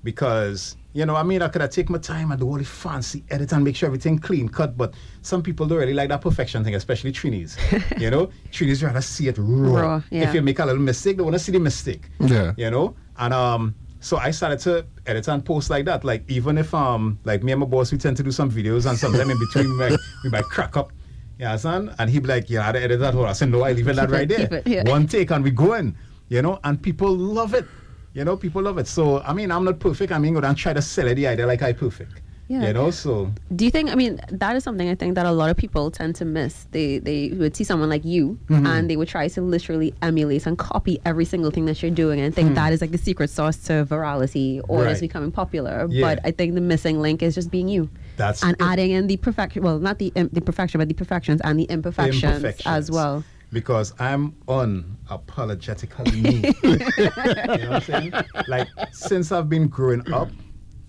because 0.05 0.77
you 0.95 1.07
know, 1.07 1.17
I 1.17 1.23
mean, 1.23 1.41
I 1.41 1.49
could 1.49 1.63
have 1.63 1.71
take 1.71 1.89
my 1.89 1.99
time 1.99 2.33
and 2.33 2.41
do 2.41 2.47
all 2.47 2.59
the 2.59 2.65
fancy 2.65 3.25
edit 3.31 3.53
and 3.53 3.65
make 3.65 3.77
sure 3.77 3.87
everything 3.87 4.19
clean 4.19 4.49
cut, 4.49 4.77
but 4.77 4.93
some 5.23 5.43
people 5.43 5.67
don't 5.67 5.79
really 5.79 5.95
like 5.95 6.11
that 6.11 6.21
perfection 6.21 6.63
thing, 6.65 6.75
especially 6.75 7.13
Trinis. 7.13 7.57
you 8.01 8.11
know, 8.11 8.29
Trinis 8.51 8.83
rather 8.85 9.01
see 9.01 9.29
it 9.29 9.37
raw. 9.39 9.81
Raw, 9.81 10.03
yeah. 10.11 10.29
If 10.29 10.35
you 10.35 10.43
make 10.43 10.59
a 10.59 10.67
little 10.67 10.83
mistake, 10.83 11.17
they 11.17 11.23
want 11.23 11.35
to 11.35 11.39
see 11.39 11.53
the 11.53 11.61
mistake. 11.61 12.11
Yeah. 12.21 12.53
You 12.59 12.71
know, 12.71 12.95
and 13.17 13.33
um, 13.33 13.75
so 14.03 14.17
I 14.17 14.33
started 14.33 14.59
to 14.61 14.85
edit 15.07 15.29
and 15.29 15.45
post 15.45 15.71
like 15.71 15.85
that. 15.87 16.05
Like 16.05 16.25
even 16.29 16.59
if 16.59 16.75
um, 16.75 17.19
like 17.25 17.43
me 17.43 17.53
and 17.53 17.61
my 17.61 17.67
boss, 17.67 17.93
we 17.93 17.99
tend 17.99 18.17
to 18.17 18.23
do 18.23 18.33
some 18.33 18.51
videos, 18.51 18.89
and 18.89 18.99
sometimes 18.99 19.31
in 19.31 19.39
between 19.39 19.71
we 19.71 19.77
might, 19.77 19.99
we 20.25 20.31
might 20.31 20.45
crack 20.45 20.77
up. 20.77 20.93
Yeah, 21.39 21.57
son, 21.57 21.95
and 21.99 22.11
he'd 22.11 22.23
be 22.23 22.29
like, 22.29 22.51
"Yeah, 22.51 22.69
I 22.69 22.71
edit 22.71 23.01
that 23.01 23.15
whole." 23.15 23.27
I 23.27 23.33
said, 23.33 23.51
"No, 23.51 23.63
I 23.63 23.73
leave 23.73 23.89
it 23.89 23.97
that 23.97 24.11
right 24.11 24.29
there. 24.29 24.53
It, 24.53 24.67
yeah. 24.67 24.91
One 24.91 25.07
take, 25.07 25.31
and 25.31 25.43
we 25.45 25.53
going." 25.53 25.97
You 26.29 26.43
know, 26.43 26.59
and 26.65 26.83
people 26.83 27.15
love 27.15 27.55
it. 27.55 27.67
You 28.15 28.25
know, 28.25 28.37
people 28.37 28.63
love 28.63 28.79
it. 28.79 28.89
So 28.89 29.21
I 29.21 29.33
mean, 29.33 29.51
I'm 29.53 29.65
not 29.65 29.79
perfect. 29.79 30.13
I 30.13 30.19
mean, 30.19 30.35
go 30.35 30.41
down 30.41 30.57
try 30.57 30.73
to 30.73 30.83
sell 30.83 31.07
it 31.07 31.15
the 31.15 31.29
idea 31.29 31.47
like 31.47 31.63
I 31.63 31.73
perfect. 31.73 32.23
Yeah. 32.53 32.67
You 32.67 32.73
know, 32.75 32.91
so 32.91 33.33
Do 33.57 33.65
you 33.65 33.71
think? 33.71 33.91
I 33.91 33.95
mean, 33.95 34.21
that 34.43 34.53
is 34.57 34.63
something 34.63 34.89
I 34.89 34.95
think 34.95 35.15
that 35.15 35.25
a 35.25 35.33
lot 35.33 35.49
of 35.49 35.57
people 35.57 35.91
tend 35.91 36.15
to 36.21 36.25
miss. 36.39 36.67
They 36.71 36.99
they 36.99 37.31
would 37.41 37.57
see 37.57 37.65
someone 37.65 37.89
like 37.89 38.05
you, 38.05 38.25
Mm-hmm. 38.49 38.67
and 38.67 38.91
they 38.91 38.97
would 38.99 39.09
try 39.09 39.27
to 39.29 39.41
literally 39.41 39.91
emulate 40.03 40.47
and 40.47 40.59
copy 40.59 40.95
every 41.11 41.25
single 41.25 41.51
thing 41.51 41.65
that 41.67 41.81
you're 41.83 41.97
doing, 42.05 42.21
and 42.21 42.35
think 42.35 42.55
that 42.55 42.71
is 42.75 42.81
like 42.85 42.91
the 42.91 42.99
secret 43.09 43.31
sauce 43.31 43.57
to 43.69 43.73
virality 43.95 44.61
or. 44.69 44.83
Right. 44.83 44.91
just 44.91 45.01
becoming 45.01 45.33
popular. 45.33 45.87
Yeah. 45.89 46.03
But 46.07 46.17
I 46.29 46.31
think 46.33 46.55
the 46.55 46.61
missing 46.61 47.01
link 47.01 47.23
is 47.23 47.35
just 47.35 47.51
being 47.51 47.69
you. 47.69 47.89
That's 48.19 48.43
and 48.43 48.53
it. 48.53 48.63
adding 48.71 48.91
in 48.91 49.07
the 49.07 49.17
perfection. 49.17 49.63
Well, 49.63 49.79
not 49.79 49.97
the 49.99 50.13
im- 50.15 50.29
the 50.33 50.43
perfection, 50.43 50.79
but 50.79 50.89
the 50.89 50.95
perfections 51.03 51.41
and 51.45 51.59
the 51.59 51.65
imperfections, 51.77 52.25
as 52.25 52.37
imperfections. 52.45 52.91
well. 52.91 53.25
Because 53.53 53.93
I'm 53.99 54.33
unapologetically 54.49 56.13
me. 56.25 56.55
you 56.63 57.59
know 57.65 57.71
what 57.71 57.73
I'm 57.73 57.81
saying? 57.83 58.13
Like 58.49 58.69
since 58.93 59.33
I've 59.33 59.49
been 59.49 59.69
growing 59.69 60.03
up, 60.13 60.29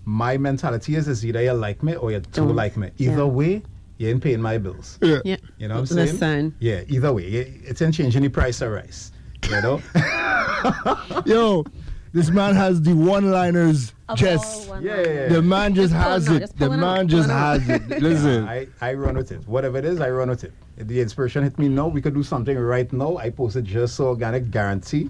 my 0.04 0.36
mentality 0.36 0.96
is 0.96 1.08
is 1.08 1.24
either 1.24 1.42
you 1.42 1.52
like 1.52 1.82
me 1.82 1.94
or 1.96 2.10
you 2.12 2.20
don't, 2.20 2.48
Don't. 2.48 2.56
like 2.56 2.76
me. 2.76 2.90
Either 2.98 3.16
Yeah. 3.18 3.24
way, 3.24 3.62
you 3.98 4.08
ain't 4.08 4.22
paying 4.22 4.40
my 4.42 4.58
bills. 4.58 4.98
Yeah. 5.00 5.18
Yeah. 5.24 5.36
You 5.58 5.68
know 5.68 5.74
what 5.74 5.80
I'm 5.80 5.86
saying? 5.86 6.12
Listen. 6.12 6.54
Yeah, 6.58 6.82
either 6.88 7.12
way. 7.12 7.24
It, 7.24 7.70
it 7.70 7.82
ain't 7.82 7.94
changing 7.94 8.22
the 8.22 8.28
price 8.28 8.60
of 8.60 8.72
rice. 8.72 9.12
You 9.48 9.60
know? 9.62 9.82
Yo, 11.26 11.64
this 12.12 12.30
man 12.30 12.54
has 12.54 12.80
the 12.82 12.92
one-liners. 12.94 13.92
Of 14.08 14.18
Just 14.18 14.68
one 14.68 14.82
Yeah, 14.82 15.00
yeah, 15.00 15.08
yeah. 15.12 15.28
the 15.28 15.40
man 15.42 15.74
just 15.74 15.92
Just 15.92 16.04
has 16.04 16.28
it. 16.28 16.40
just 16.40 16.58
The 16.58 16.66
pull 16.66 16.74
out, 16.74 16.80
man 16.80 17.08
just 17.08 17.30
out. 17.30 17.60
has 17.62 17.68
it. 17.90 18.02
Listen. 18.02 18.46
I, 18.46 18.66
I 18.82 18.92
run 18.94 19.16
with 19.16 19.32
it. 19.32 19.46
Whatever 19.48 19.78
it 19.78 19.84
is, 19.86 20.00
I 20.00 20.10
run 20.10 20.28
with 20.28 20.44
it. 20.44 20.52
If 20.76 20.88
the 20.88 21.00
inspiration 21.00 21.42
hit 21.42 21.58
me 21.58 21.68
now, 21.68 21.88
we 21.88 22.02
could 22.02 22.12
do 22.14 22.22
something 22.22 22.58
right 22.58 22.92
now. 22.92 23.16
I 23.16 23.30
posted 23.30 23.64
just 23.64 23.94
so 23.94 24.08
organic, 24.08 24.50
guarantee 24.50 25.08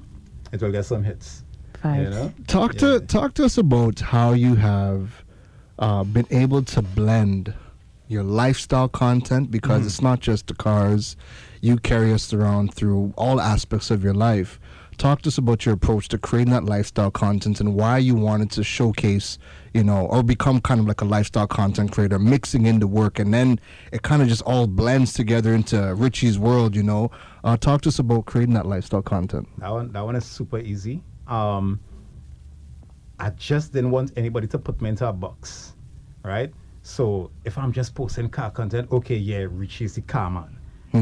it 0.52 0.62
will 0.62 0.70
get 0.70 0.84
some 0.84 1.02
hits. 1.02 1.42
You 1.84 2.10
know? 2.10 2.32
Talk 2.46 2.74
to 2.76 3.00
talk 3.00 3.34
to 3.34 3.44
us 3.44 3.58
about 3.58 4.00
how 4.00 4.32
you 4.32 4.54
have 4.56 5.22
uh, 5.78 6.04
been 6.04 6.26
able 6.30 6.62
to 6.62 6.82
blend 6.82 7.52
your 8.08 8.22
lifestyle 8.22 8.88
content 8.88 9.50
because 9.50 9.80
Mm-hmm. 9.80 9.86
it's 9.86 10.02
not 10.02 10.20
just 10.20 10.46
the 10.46 10.54
cars. 10.54 11.16
You 11.60 11.76
carry 11.78 12.12
us 12.12 12.32
around 12.32 12.74
through 12.74 13.12
all 13.16 13.40
aspects 13.40 13.90
of 13.90 14.02
your 14.04 14.14
life. 14.14 14.60
Talk 14.96 15.22
to 15.22 15.28
us 15.28 15.38
about 15.38 15.66
your 15.66 15.74
approach 15.74 16.06
to 16.08 16.18
creating 16.18 16.52
that 16.52 16.64
lifestyle 16.64 17.10
content 17.10 17.60
and 17.60 17.74
why 17.74 17.98
you 17.98 18.14
wanted 18.14 18.50
to 18.52 18.62
showcase, 18.62 19.38
you 19.72 19.82
know, 19.82 20.06
or 20.06 20.22
become 20.22 20.60
kind 20.60 20.78
of 20.78 20.86
like 20.86 21.00
a 21.00 21.04
lifestyle 21.04 21.48
content 21.48 21.90
creator, 21.90 22.18
mixing 22.18 22.64
into 22.66 22.86
work, 22.86 23.18
and 23.18 23.34
then 23.34 23.58
it 23.90 24.02
kind 24.02 24.22
of 24.22 24.28
just 24.28 24.42
all 24.42 24.68
blends 24.68 25.12
together 25.12 25.52
into 25.52 25.94
Richie's 25.96 26.38
world. 26.38 26.76
You 26.76 26.84
know, 26.84 27.10
uh, 27.42 27.56
talk 27.56 27.80
to 27.82 27.88
us 27.88 27.98
about 27.98 28.26
creating 28.26 28.54
that 28.54 28.66
lifestyle 28.66 29.02
content. 29.02 29.48
That 29.58 29.70
one, 29.72 29.90
that 29.92 30.04
one 30.04 30.14
is 30.14 30.24
super 30.24 30.60
easy. 30.60 31.02
Um, 31.26 31.80
I 33.18 33.30
just 33.30 33.72
didn't 33.72 33.90
want 33.90 34.12
anybody 34.16 34.46
to 34.48 34.58
put 34.58 34.80
me 34.82 34.88
into 34.90 35.08
a 35.08 35.12
box, 35.12 35.74
right? 36.24 36.52
So 36.82 37.30
if 37.44 37.56
I'm 37.56 37.72
just 37.72 37.94
posting 37.94 38.28
car 38.28 38.50
content, 38.50 38.90
okay, 38.92 39.16
yeah, 39.16 39.46
Richie's 39.48 39.94
the 39.94 40.02
car 40.02 40.30
man, 40.30 40.58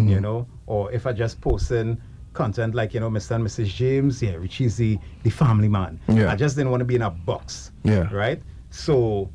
you 0.09 0.21
know. 0.21 0.47
Or 0.67 0.93
if 0.93 1.07
I 1.07 1.13
just 1.13 1.41
posting 1.41 2.01
content 2.35 2.75
like 2.75 2.95
you 2.95 3.01
know 3.01 3.11
Mr. 3.11 3.33
and 3.33 3.45
Mrs. 3.45 3.67
James, 3.67 4.23
yeah, 4.23 4.35
Richie's 4.35 4.77
the 4.77 4.99
the 5.23 5.31
family 5.31 5.69
man. 5.69 5.99
Yeah. 6.09 6.31
I 6.31 6.37
just 6.37 6.55
didn't 6.57 6.71
want 6.71 6.81
to 6.81 6.85
be 6.85 6.95
in 6.95 7.03
a 7.03 7.11
box, 7.11 7.73
Yeah. 7.83 8.09
right? 8.15 8.41
So 8.71 9.31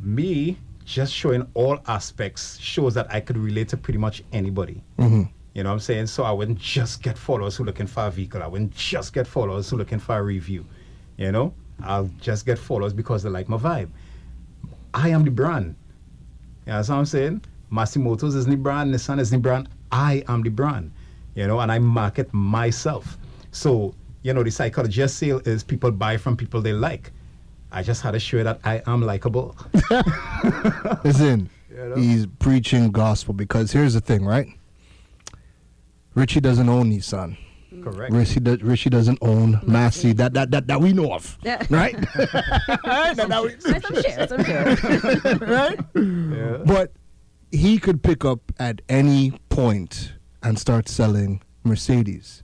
me 0.00 0.58
just 0.84 1.12
showing 1.12 1.44
all 1.54 1.78
aspects 1.86 2.58
shows 2.60 2.94
that 2.94 3.12
I 3.12 3.20
could 3.20 3.36
relate 3.38 3.68
to 3.70 3.76
pretty 3.76 3.98
much 3.98 4.22
anybody. 4.32 4.84
Mhm. 4.98 5.28
You 5.56 5.62
know 5.62 5.70
what 5.70 5.76
I'm 5.76 5.80
saying? 5.80 6.08
So 6.08 6.22
I 6.22 6.32
wouldn't 6.32 6.58
just 6.58 7.02
get 7.02 7.16
followers 7.16 7.56
who 7.56 7.64
looking 7.64 7.86
for 7.86 8.08
a 8.08 8.10
vehicle. 8.10 8.42
I 8.42 8.46
wouldn't 8.46 8.74
just 8.74 9.14
get 9.14 9.26
followers 9.26 9.70
who 9.70 9.78
looking 9.78 9.98
for 9.98 10.18
a 10.18 10.22
review. 10.22 10.66
You 11.16 11.32
know? 11.32 11.54
I'll 11.82 12.10
just 12.20 12.44
get 12.44 12.58
followers 12.58 12.92
because 12.92 13.22
they 13.22 13.30
like 13.30 13.48
my 13.48 13.56
vibe. 13.56 13.88
I 14.92 15.08
am 15.08 15.24
the 15.24 15.30
brand. 15.30 15.74
You 16.66 16.72
know 16.72 16.80
what 16.80 16.90
I'm 16.90 17.06
saying? 17.06 17.40
Massy 17.70 17.98
Motors 17.98 18.34
is 18.34 18.44
the 18.44 18.54
brand, 18.54 18.94
Nissan 18.94 19.18
is 19.18 19.30
the 19.30 19.38
brand. 19.38 19.70
I 19.90 20.22
am 20.28 20.42
the 20.42 20.50
brand. 20.50 20.92
You 21.34 21.46
know, 21.46 21.58
and 21.60 21.72
I 21.72 21.78
market 21.78 22.28
myself. 22.34 23.16
So, 23.50 23.94
you 24.24 24.34
know, 24.34 24.42
the 24.42 24.50
psychology 24.50 25.00
of 25.00 25.10
sale 25.10 25.40
is 25.46 25.64
people 25.64 25.90
buy 25.90 26.18
from 26.18 26.36
people 26.36 26.60
they 26.60 26.74
like. 26.74 27.12
I 27.72 27.82
just 27.82 28.02
had 28.02 28.10
to 28.10 28.20
show 28.20 28.44
that 28.44 28.60
I 28.62 28.82
am 28.86 29.00
likable. 29.00 29.56
Listen, 31.02 31.48
You 31.70 31.76
know? 31.76 31.94
he's 31.96 32.26
preaching 32.26 32.90
gospel 32.90 33.32
because 33.32 33.72
here's 33.72 33.94
the 33.94 34.02
thing, 34.02 34.22
right? 34.26 34.48
Richie 36.16 36.40
doesn't 36.40 36.68
own 36.68 36.90
Nissan. 36.90 37.36
Correct. 37.82 38.12
Richie, 38.12 38.40
do, 38.40 38.56
Richie 38.62 38.90
doesn't 38.90 39.18
own 39.20 39.60
Massy 39.66 40.12
that, 40.14 40.32
that 40.34 40.50
that 40.50 40.66
that 40.66 40.80
we 40.80 40.92
know 40.92 41.12
of, 41.12 41.36
Yeah. 41.42 41.62
right? 41.70 41.94
That- 42.16 43.26
that 43.28 43.42
we- 43.42 43.60
Some 43.60 44.02
shares, 44.02 44.28
some 44.30 44.44
shares. 44.44 45.40
right? 45.42 45.78
Yeah. 45.94 46.56
But 46.64 46.92
he 47.52 47.78
could 47.78 48.02
pick 48.02 48.24
up 48.24 48.40
at 48.58 48.80
any 48.88 49.32
point 49.50 50.14
and 50.42 50.58
start 50.58 50.88
selling 50.88 51.42
Mercedes, 51.64 52.42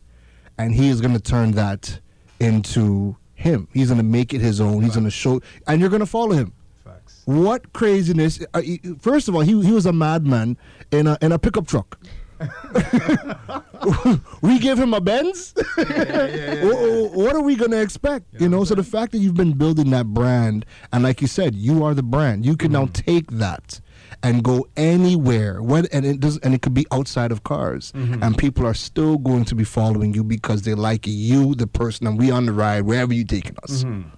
and 0.59 0.75
he 0.75 0.89
is 0.89 1.01
going 1.01 1.15
to 1.15 1.21
turn 1.21 1.53
that 1.53 1.99
into 2.41 3.17
him. 3.35 3.69
He's 3.73 3.89
going 3.89 3.99
to 3.99 4.05
make 4.05 4.35
it 4.35 4.41
his 4.41 4.61
own. 4.61 4.83
He's 4.83 4.93
going 4.95 5.05
to 5.05 5.11
show, 5.11 5.41
and 5.67 5.81
you're 5.81 5.91
going 5.91 6.01
to 6.01 6.07
follow 6.07 6.33
him. 6.33 6.53
Facts. 6.85 7.23
What 7.25 7.73
craziness! 7.73 8.45
Uh, 8.53 8.61
first 9.01 9.29
of 9.29 9.35
all, 9.35 9.41
he 9.41 9.53
he 9.65 9.73
was 9.73 9.87
a 9.87 9.93
madman 9.93 10.59
in 10.91 11.07
a 11.07 11.17
in 11.23 11.33
a 11.33 11.39
pickup 11.39 11.67
truck. 11.67 11.99
we 14.43 14.59
give 14.59 14.79
him 14.79 14.95
a 14.95 15.01
Benz. 15.01 15.55
Wha- 15.77 17.09
what 17.09 17.35
are 17.35 17.43
we 17.43 17.57
gonna 17.57 17.81
expect? 17.81 18.41
You 18.41 18.49
know. 18.49 18.65
So 18.65 18.75
the 18.75 18.85
fact 18.85 19.13
that 19.13 19.19
you've 19.19 19.35
been 19.35 19.53
building 19.53 19.91
that 19.91 20.07
brand, 20.07 20.65
and 20.93 21.03
like 21.03 21.21
you 21.21 21.27
said, 21.27 21.55
you 21.55 21.85
are 21.85 21.95
the 21.95 22.03
brand. 22.03 22.47
You 22.47 22.57
can 22.57 22.73
now 22.73 22.85
mm-hmm. 22.85 22.93
take 22.93 23.31
that 23.33 23.81
and 24.23 24.43
go 24.43 24.67
anywhere. 24.77 25.63
When 25.63 25.87
and 25.93 26.05
it 26.05 26.21
does, 26.21 26.39
and 26.39 26.55
it 26.55 26.63
could 26.63 26.75
be 26.75 26.87
outside 26.93 27.33
of 27.33 27.43
cars, 27.43 27.93
mm-hmm. 27.93 28.23
and 28.23 28.37
people 28.37 28.67
are 28.67 28.75
still 28.75 29.19
going 29.19 29.45
to 29.47 29.55
be 29.55 29.65
following 29.65 30.15
you 30.15 30.25
because 30.25 30.63
they 30.63 30.75
like 30.75 31.07
you, 31.07 31.55
the 31.55 31.67
person, 31.67 32.07
and 32.07 32.19
we 32.19 32.31
on 32.31 32.47
the 32.47 32.53
ride 32.53 32.83
wherever 32.83 33.13
you 33.13 33.25
taking 33.25 33.57
us. 33.63 33.85
Mm-hmm. 33.85 34.09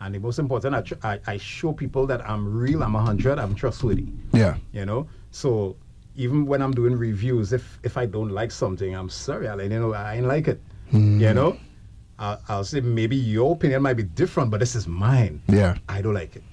And 0.00 0.14
the 0.14 0.18
most 0.18 0.38
important, 0.38 0.74
I, 0.74 0.80
tr- 0.82 0.94
I, 1.02 1.20
I 1.26 1.36
show 1.38 1.72
people 1.72 2.06
that 2.08 2.28
I'm 2.28 2.54
real, 2.54 2.82
I'm 2.82 2.92
100, 2.92 3.38
I'm 3.38 3.54
trustworthy. 3.54 4.08
Yeah. 4.34 4.56
You 4.72 4.84
know? 4.84 5.08
So 5.30 5.76
even 6.16 6.46
when 6.46 6.62
I'm 6.62 6.72
doing 6.72 6.96
reviews, 6.96 7.52
if 7.52 7.78
if 7.82 7.96
I 7.96 8.06
don't 8.06 8.30
like 8.30 8.52
something, 8.52 8.94
I'm 8.94 9.08
sorry, 9.08 9.48
let 9.48 9.70
you 9.70 9.80
know 9.80 9.92
I 9.94 10.16
ain't 10.16 10.26
like 10.26 10.48
it. 10.48 10.60
You 10.92 11.34
know? 11.34 11.56
I'll, 12.18 12.40
I'll 12.48 12.64
say 12.64 12.80
maybe 12.80 13.16
your 13.16 13.52
opinion 13.54 13.82
might 13.82 13.94
be 13.94 14.04
different, 14.04 14.50
but 14.50 14.60
this 14.60 14.76
is 14.76 14.86
mine. 14.86 15.42
Yeah. 15.48 15.76
I 15.88 16.00
don't 16.00 16.14
like 16.14 16.36
it. 16.36 16.44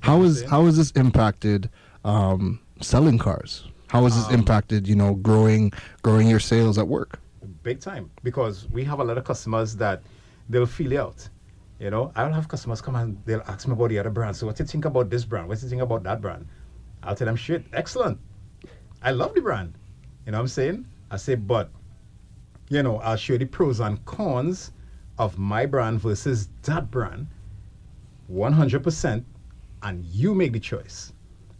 How 0.00 0.22
is 0.22 0.42
how 0.44 0.64
has 0.64 0.76
this 0.76 0.90
impacted 0.92 1.68
um, 2.04 2.60
selling 2.80 3.18
cars? 3.18 3.64
How 3.88 4.04
has 4.04 4.14
this 4.16 4.28
Um, 4.28 4.34
impacted 4.34 4.88
you 4.88 4.96
know 4.96 5.14
growing 5.16 5.72
growing 6.02 6.26
your 6.28 6.40
sales 6.40 6.78
at 6.78 6.88
work? 6.88 7.18
Big 7.62 7.80
time. 7.80 8.10
Because 8.22 8.68
we 8.70 8.84
have 8.84 9.00
a 9.00 9.04
lot 9.04 9.18
of 9.18 9.24
customers 9.24 9.76
that 9.76 10.02
they'll 10.48 10.64
feel 10.64 10.92
you 10.92 11.00
out. 11.00 11.28
You 11.78 11.90
know, 11.90 12.12
I'll 12.16 12.32
have 12.32 12.48
customers 12.48 12.80
come 12.80 12.94
and 12.96 13.18
they'll 13.26 13.42
ask 13.48 13.66
me 13.66 13.72
about 13.72 13.88
the 13.88 13.98
other 13.98 14.10
brand. 14.10 14.36
So 14.36 14.46
what 14.46 14.56
do 14.56 14.62
you 14.62 14.68
think 14.68 14.84
about 14.86 15.10
this 15.10 15.24
brand? 15.26 15.48
What 15.48 15.58
do 15.58 15.66
you 15.66 15.70
think 15.70 15.82
about 15.82 16.02
that 16.04 16.20
brand? 16.20 16.46
I'll 17.02 17.14
tell 17.14 17.26
them 17.26 17.36
shit, 17.36 17.64
excellent. 17.72 18.18
I 19.02 19.12
love 19.12 19.34
the 19.34 19.40
brand. 19.40 19.74
You 20.26 20.32
know 20.32 20.38
what 20.38 20.42
I'm 20.42 20.48
saying? 20.48 20.86
I 21.10 21.16
say, 21.16 21.34
but 21.34 21.70
you 22.68 22.82
know, 22.82 22.98
I'll 22.98 23.16
show 23.16 23.36
the 23.36 23.46
pros 23.46 23.80
and 23.80 24.04
cons 24.04 24.72
of 25.18 25.38
my 25.38 25.66
brand 25.66 26.00
versus 26.00 26.48
that 26.62 26.90
brand 26.90 27.26
100% 28.32 29.24
and 29.82 30.04
you 30.04 30.34
make 30.34 30.52
the 30.52 30.60
choice. 30.60 31.12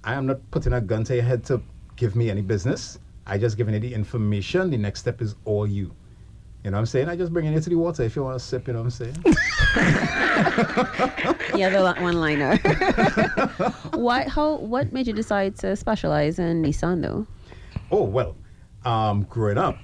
I 0.05 0.15
am 0.15 0.27
not 0.27 0.39
putting 0.51 0.73
a 0.73 0.81
gun 0.81 1.05
to 1.05 1.15
your 1.15 1.25
head 1.25 1.45
to 1.47 1.63
give 1.97 2.15
me 2.15 2.31
any 2.31 2.43
business. 2.43 2.99
I 3.27 3.39
just 3.39 3.57
giving 3.57 3.75
you 3.75 3.81
the 3.81 3.93
information. 3.93 4.71
The 4.71 4.77
next 4.77 5.01
step 5.01 5.21
is 5.21 5.35
all 5.45 5.67
you. 5.67 5.95
You 6.65 6.71
know 6.71 6.77
what 6.77 6.81
I'm 6.81 6.87
saying? 6.87 7.09
I 7.09 7.17
just 7.17 7.33
bring 7.33 7.47
it 7.47 7.55
into 7.55 7.71
the 7.71 7.77
water 7.77 8.03
if 8.03 8.15
you 8.15 8.23
want 8.23 8.39
to 8.39 8.45
sip, 8.45 8.67
you 8.67 8.75
know 8.75 8.81
what 8.81 8.85
I'm 8.85 8.91
saying? 8.91 9.17
yeah, 11.57 11.71
the 11.71 11.95
one 12.01 12.21
liner. 12.21 12.57
what? 13.99 14.29
How? 14.29 14.57
What 14.57 14.93
made 14.93 15.07
you 15.07 15.15
decide 15.15 15.57
to 15.59 15.75
specialize 15.75 16.39
in 16.39 16.63
Nissan 16.63 17.01
though? 17.03 17.27
oh, 17.91 18.05
well, 18.05 18.37
um, 18.85 19.23
growing 19.25 19.59
up, 19.59 19.79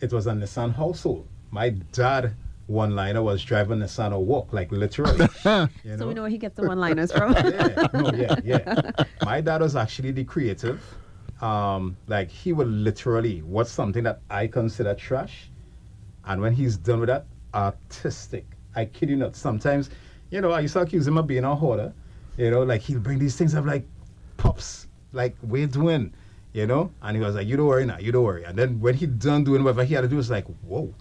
it 0.00 0.12
was 0.12 0.26
a 0.26 0.32
Nissan 0.32 0.74
household. 0.74 1.26
My 1.50 1.70
dad, 1.92 2.34
one 2.66 2.94
liner, 2.96 3.22
was 3.22 3.42
driving 3.44 3.78
Nissan 3.78 4.12
a 4.12 4.18
walk, 4.18 4.52
like 4.52 4.70
literally. 4.72 5.18
you 5.20 5.28
So 5.44 5.68
know? 5.96 6.06
we 6.08 6.14
know 6.14 6.22
where 6.22 6.30
he 6.30 6.38
gets 6.38 6.56
the 6.56 6.66
one 6.66 6.78
liners 6.78 7.12
from. 7.12 7.32
yeah, 7.32 7.86
no, 7.94 8.10
yeah, 8.12 8.34
yeah. 8.44 8.90
My 9.24 9.40
dad 9.40 9.60
was 9.62 9.76
actually 9.76 10.10
the 10.10 10.24
creative. 10.24 10.82
Um, 11.40 11.96
like 12.08 12.28
he 12.28 12.52
would 12.52 12.66
literally 12.68 13.42
watch 13.42 13.68
something 13.68 14.02
that 14.02 14.20
I 14.28 14.48
consider 14.48 14.94
trash, 14.94 15.50
and 16.28 16.40
when 16.40 16.52
he's 16.52 16.76
done 16.76 17.00
with 17.00 17.08
that, 17.08 17.26
artistic. 17.54 18.46
I 18.76 18.84
kid 18.84 19.10
you 19.10 19.16
not. 19.16 19.34
Sometimes, 19.34 19.90
you 20.30 20.40
know, 20.40 20.52
I 20.52 20.60
used 20.60 20.74
to 20.74 20.80
accuse 20.80 21.06
him 21.06 21.18
of 21.18 21.26
being 21.26 21.44
a 21.44 21.54
hoarder. 21.56 21.92
You 22.36 22.50
know, 22.52 22.62
like 22.62 22.82
he'll 22.82 23.00
bring 23.00 23.18
these 23.18 23.34
things 23.34 23.54
up 23.54 23.64
like, 23.64 23.84
pops, 24.36 24.86
like 25.12 25.34
we're 25.42 25.66
doing, 25.66 26.14
you 26.52 26.66
know, 26.66 26.92
and 27.02 27.16
he 27.16 27.22
was 27.22 27.34
like, 27.34 27.48
"You 27.48 27.56
don't 27.56 27.66
worry 27.66 27.84
now, 27.84 27.98
you 27.98 28.12
don't 28.12 28.22
worry." 28.22 28.44
And 28.44 28.56
then 28.56 28.78
when 28.78 28.94
he 28.94 29.06
done 29.06 29.42
doing 29.42 29.64
whatever 29.64 29.82
he 29.82 29.94
had 29.94 30.02
to 30.02 30.08
do, 30.08 30.18
it's 30.18 30.30
like, 30.30 30.46
whoa. 30.62 30.94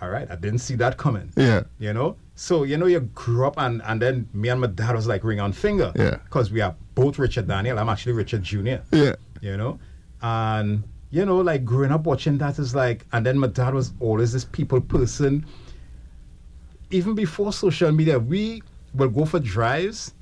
all 0.00 0.10
right, 0.10 0.30
I 0.30 0.36
didn't 0.36 0.58
see 0.58 0.74
that 0.76 0.96
coming. 0.96 1.32
Yeah. 1.36 1.62
You 1.78 1.92
know? 1.92 2.16
So, 2.34 2.64
you 2.64 2.76
know, 2.76 2.86
you 2.86 3.00
grew 3.00 3.46
up 3.46 3.54
and, 3.58 3.80
and 3.84 4.00
then 4.00 4.28
me 4.32 4.48
and 4.48 4.60
my 4.60 4.66
dad 4.66 4.94
was 4.94 5.06
like 5.06 5.24
ring 5.24 5.40
on 5.40 5.52
finger. 5.52 5.92
Yeah. 5.96 6.16
Because 6.24 6.50
we 6.50 6.60
are 6.60 6.74
both 6.94 7.18
Richard 7.18 7.48
Daniel. 7.48 7.78
I'm 7.78 7.88
actually 7.88 8.12
Richard 8.12 8.42
Jr. 8.42 8.76
Yeah. 8.92 9.14
You 9.40 9.56
know? 9.56 9.78
And, 10.20 10.84
you 11.16 11.24
know, 11.24 11.38
like 11.38 11.64
growing 11.64 11.90
up 11.90 12.04
watching 12.04 12.36
that 12.36 12.58
is 12.58 12.74
like, 12.74 13.06
and 13.12 13.24
then 13.24 13.38
my 13.38 13.46
dad 13.46 13.72
was 13.72 13.94
always 14.00 14.34
this 14.34 14.44
people 14.44 14.82
person. 14.82 15.46
Even 16.90 17.14
before 17.14 17.54
social 17.54 17.90
media, 17.90 18.18
we 18.18 18.62
will 18.92 19.08
go 19.08 19.24
for 19.24 19.40
drives 19.40 20.12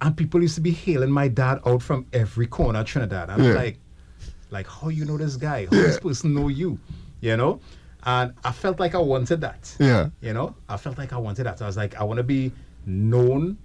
and 0.00 0.16
people 0.16 0.40
used 0.40 0.54
to 0.54 0.62
be 0.62 0.70
hailing 0.70 1.10
my 1.10 1.28
dad 1.28 1.60
out 1.66 1.82
from 1.82 2.06
every 2.14 2.46
corner 2.46 2.78
of 2.80 2.86
Trinidad. 2.86 3.28
I'm 3.28 3.42
Yeah. 3.44 3.52
like, 3.52 3.78
like, 4.50 4.66
how 4.66 4.88
you 4.88 5.04
know 5.04 5.18
this 5.18 5.36
guy? 5.36 5.66
How 5.66 5.72
this 5.72 6.00
person 6.00 6.32
know 6.32 6.48
you? 6.48 6.78
You 7.20 7.36
know? 7.36 7.60
And 8.04 8.32
I 8.42 8.52
felt 8.52 8.80
like 8.80 8.94
I 8.94 8.98
wanted 9.00 9.42
that. 9.42 9.76
Yeah. 9.78 10.08
You 10.22 10.32
know, 10.32 10.54
I 10.66 10.78
felt 10.78 10.96
like 10.96 11.12
I 11.12 11.18
wanted 11.18 11.44
that. 11.44 11.60
I 11.60 11.66
was 11.66 11.76
like, 11.76 11.94
I 12.00 12.04
want 12.04 12.16
to 12.16 12.22
be 12.22 12.52
known 12.86 13.58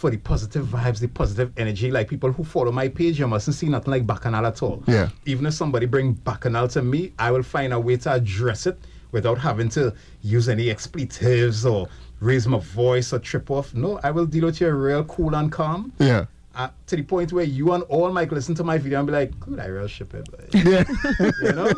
for 0.00 0.10
the 0.10 0.16
positive 0.16 0.64
vibes, 0.66 0.98
the 0.98 1.08
positive 1.08 1.52
energy. 1.58 1.90
Like 1.90 2.08
people 2.08 2.32
who 2.32 2.42
follow 2.42 2.72
my 2.72 2.88
page, 2.88 3.18
you 3.18 3.28
mustn't 3.28 3.54
see 3.54 3.68
nothing 3.68 3.90
like 3.90 4.06
bacchanal 4.06 4.46
at 4.46 4.62
all. 4.62 4.82
Yeah. 4.86 5.10
Even 5.26 5.44
if 5.46 5.52
somebody 5.54 5.84
bring 5.86 6.14
bacchanal 6.14 6.68
to 6.68 6.80
me, 6.82 7.12
I 7.18 7.30
will 7.30 7.42
find 7.42 7.72
a 7.74 7.78
way 7.78 7.96
to 7.98 8.12
address 8.14 8.66
it 8.66 8.78
without 9.12 9.36
having 9.38 9.68
to 9.70 9.92
use 10.22 10.48
any 10.48 10.70
expletives 10.70 11.66
or 11.66 11.86
raise 12.20 12.46
my 12.48 12.58
voice 12.60 13.12
or 13.12 13.18
trip 13.18 13.50
off. 13.50 13.74
No, 13.74 14.00
I 14.02 14.10
will 14.10 14.26
deal 14.26 14.46
with 14.46 14.60
you 14.62 14.70
real 14.70 15.04
cool 15.04 15.34
and 15.34 15.52
calm. 15.52 15.92
Yeah. 15.98 16.24
Uh, 16.54 16.68
to 16.86 16.96
the 16.96 17.02
point 17.02 17.32
where 17.32 17.44
you 17.44 17.72
and 17.72 17.82
all 17.84 18.10
might 18.10 18.32
listen 18.32 18.54
to 18.56 18.64
my 18.64 18.76
video 18.76 18.98
and 18.98 19.06
be 19.06 19.12
like, 19.12 19.38
"Good, 19.38 19.60
I 19.60 19.66
real 19.66 19.86
ship 19.86 20.12
it." 20.14 20.28
boy." 20.32 20.44
Yeah. 20.52 20.82
you 21.42 21.52
know, 21.52 21.72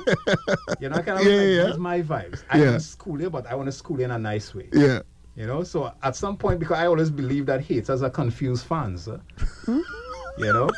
you 0.81 0.88
know, 0.88 1.02
kind 1.02 1.21
of 1.21 1.26
Yeah, 1.26 1.64
like, 1.64 1.73
yeah. 1.73 1.76
my 1.76 2.00
vibes. 2.02 2.43
I 2.49 2.59
Yeah. 2.59 2.71
want 2.71 2.81
to 2.81 2.87
school 2.87 3.21
you, 3.21 3.29
but 3.31 3.47
I 3.49 3.55
want 3.55 3.67
to 3.67 3.73
school 3.73 3.99
you 3.99 4.07
in 4.07 4.11
a 4.12 4.19
nice 4.19 4.55
way. 4.55 4.69
yeah. 4.73 5.00
You 5.34 5.46
know, 5.46 5.62
so 5.62 5.92
at 6.02 6.14
some 6.14 6.36
point, 6.36 6.58
because 6.60 6.76
I 6.78 6.86
always 6.86 7.10
believe 7.10 7.46
that 7.46 7.62
haters 7.62 8.02
are 8.02 8.10
confused 8.10 8.66
fans. 8.66 9.08
uh, 9.08 9.18
you 9.66 10.52
know, 10.52 10.68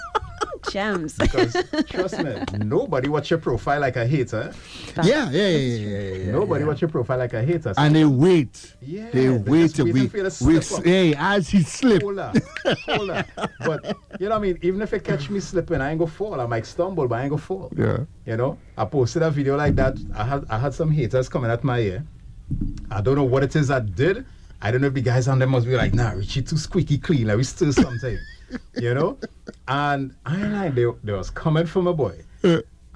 Gems. 0.70 1.14
because 1.18 1.56
trust 1.88 2.22
me, 2.22 2.36
nobody 2.58 3.08
watch 3.08 3.30
your 3.30 3.40
profile 3.40 3.80
like 3.80 3.96
a 3.96 4.06
hater. 4.06 4.52
Yeah. 5.02 5.28
Yeah. 5.30 5.30
Yeah. 5.30 5.48
Yeah. 5.48 5.56
yeah, 5.58 6.14
yeah, 6.26 6.32
nobody 6.32 6.62
yeah. 6.62 6.68
watch 6.68 6.80
your 6.82 6.88
profile 6.90 7.18
like 7.18 7.32
a 7.32 7.42
hater. 7.42 7.74
So 7.74 7.82
And 7.82 7.96
they 7.96 8.04
wait. 8.04 8.74
Yeah, 8.80 9.10
They 9.10 9.26
they 9.26 9.38
wait 9.38 9.62
just 9.62 9.76
till 9.76 9.86
waiting 9.86 10.02
we, 10.02 10.08
for 10.08 10.30
to 10.30 10.82
we 10.82 10.90
hey, 10.90 11.14
as 11.16 11.48
he 11.48 11.62
slip. 11.62 12.02
hold 12.02 12.18
up, 12.20 12.36
hold 12.86 13.10
up. 13.10 13.26
But 13.58 13.96
you 14.20 14.28
know 14.28 14.36
what 14.36 14.38
I 14.38 14.38
mean? 14.38 14.58
Even 14.62 14.82
if 14.82 14.92
you 14.92 15.00
catch 15.00 15.30
me 15.30 15.40
slipping, 15.40 15.80
I 15.80 15.90
ain't 15.90 15.98
gonna 15.98 16.10
fall. 16.10 16.40
I 16.40 16.46
might 16.46 16.64
stumble, 16.66 17.08
but 17.08 17.16
I 17.16 17.22
ain't 17.22 17.30
gonna 17.30 17.42
fall. 17.42 17.72
Yeah. 17.76 17.98
You 18.24 18.36
know, 18.36 18.58
I 18.78 18.84
posted 18.84 19.22
a 19.22 19.30
video 19.30 19.56
like 19.56 19.74
that. 19.76 19.96
I 20.14 20.24
had 20.24 20.44
I 20.48 20.58
had 20.58 20.74
some 20.74 20.90
haters 20.92 21.28
coming 21.28 21.50
at 21.50 21.64
my 21.64 21.80
ear. 21.80 22.04
I 22.90 23.00
don't 23.00 23.16
know 23.16 23.24
what 23.24 23.42
it 23.42 23.56
is 23.56 23.70
I 23.70 23.80
did. 23.80 24.24
I 24.64 24.70
don't 24.70 24.80
know 24.80 24.86
if 24.86 24.94
the 24.94 25.02
guys 25.02 25.28
on 25.28 25.38
them 25.38 25.50
must 25.50 25.66
be 25.66 25.76
like, 25.76 25.92
nah, 25.92 26.10
Richie 26.12 26.42
too 26.42 26.56
squeaky 26.56 26.96
clean. 26.98 27.26
Like 27.26 27.36
we 27.36 27.44
still 27.44 27.72
something. 27.72 28.18
you 28.76 28.94
know? 28.94 29.18
And 29.68 30.14
I 30.24 30.36
like 30.36 30.74
they, 30.74 30.86
they 31.02 31.12
was 31.12 31.30
coming 31.30 31.66
from 31.66 31.86
a 31.86 31.92
boy. 31.92 32.18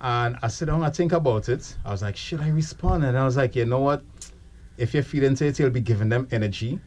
And 0.00 0.36
I 0.42 0.48
sit 0.48 0.66
down, 0.66 0.82
I 0.82 0.90
think 0.90 1.12
about 1.12 1.48
it. 1.48 1.76
I 1.84 1.90
was 1.90 2.02
like, 2.02 2.16
should 2.16 2.40
I 2.40 2.48
respond? 2.48 3.04
And 3.04 3.18
I 3.18 3.24
was 3.24 3.36
like, 3.36 3.54
you 3.54 3.66
know 3.66 3.80
what? 3.80 4.02
If 4.76 4.94
you're 4.94 5.02
feeling 5.02 5.36
it, 5.40 5.58
you'll 5.58 5.70
be 5.70 5.80
giving 5.80 6.08
them 6.08 6.26
energy. 6.30 6.80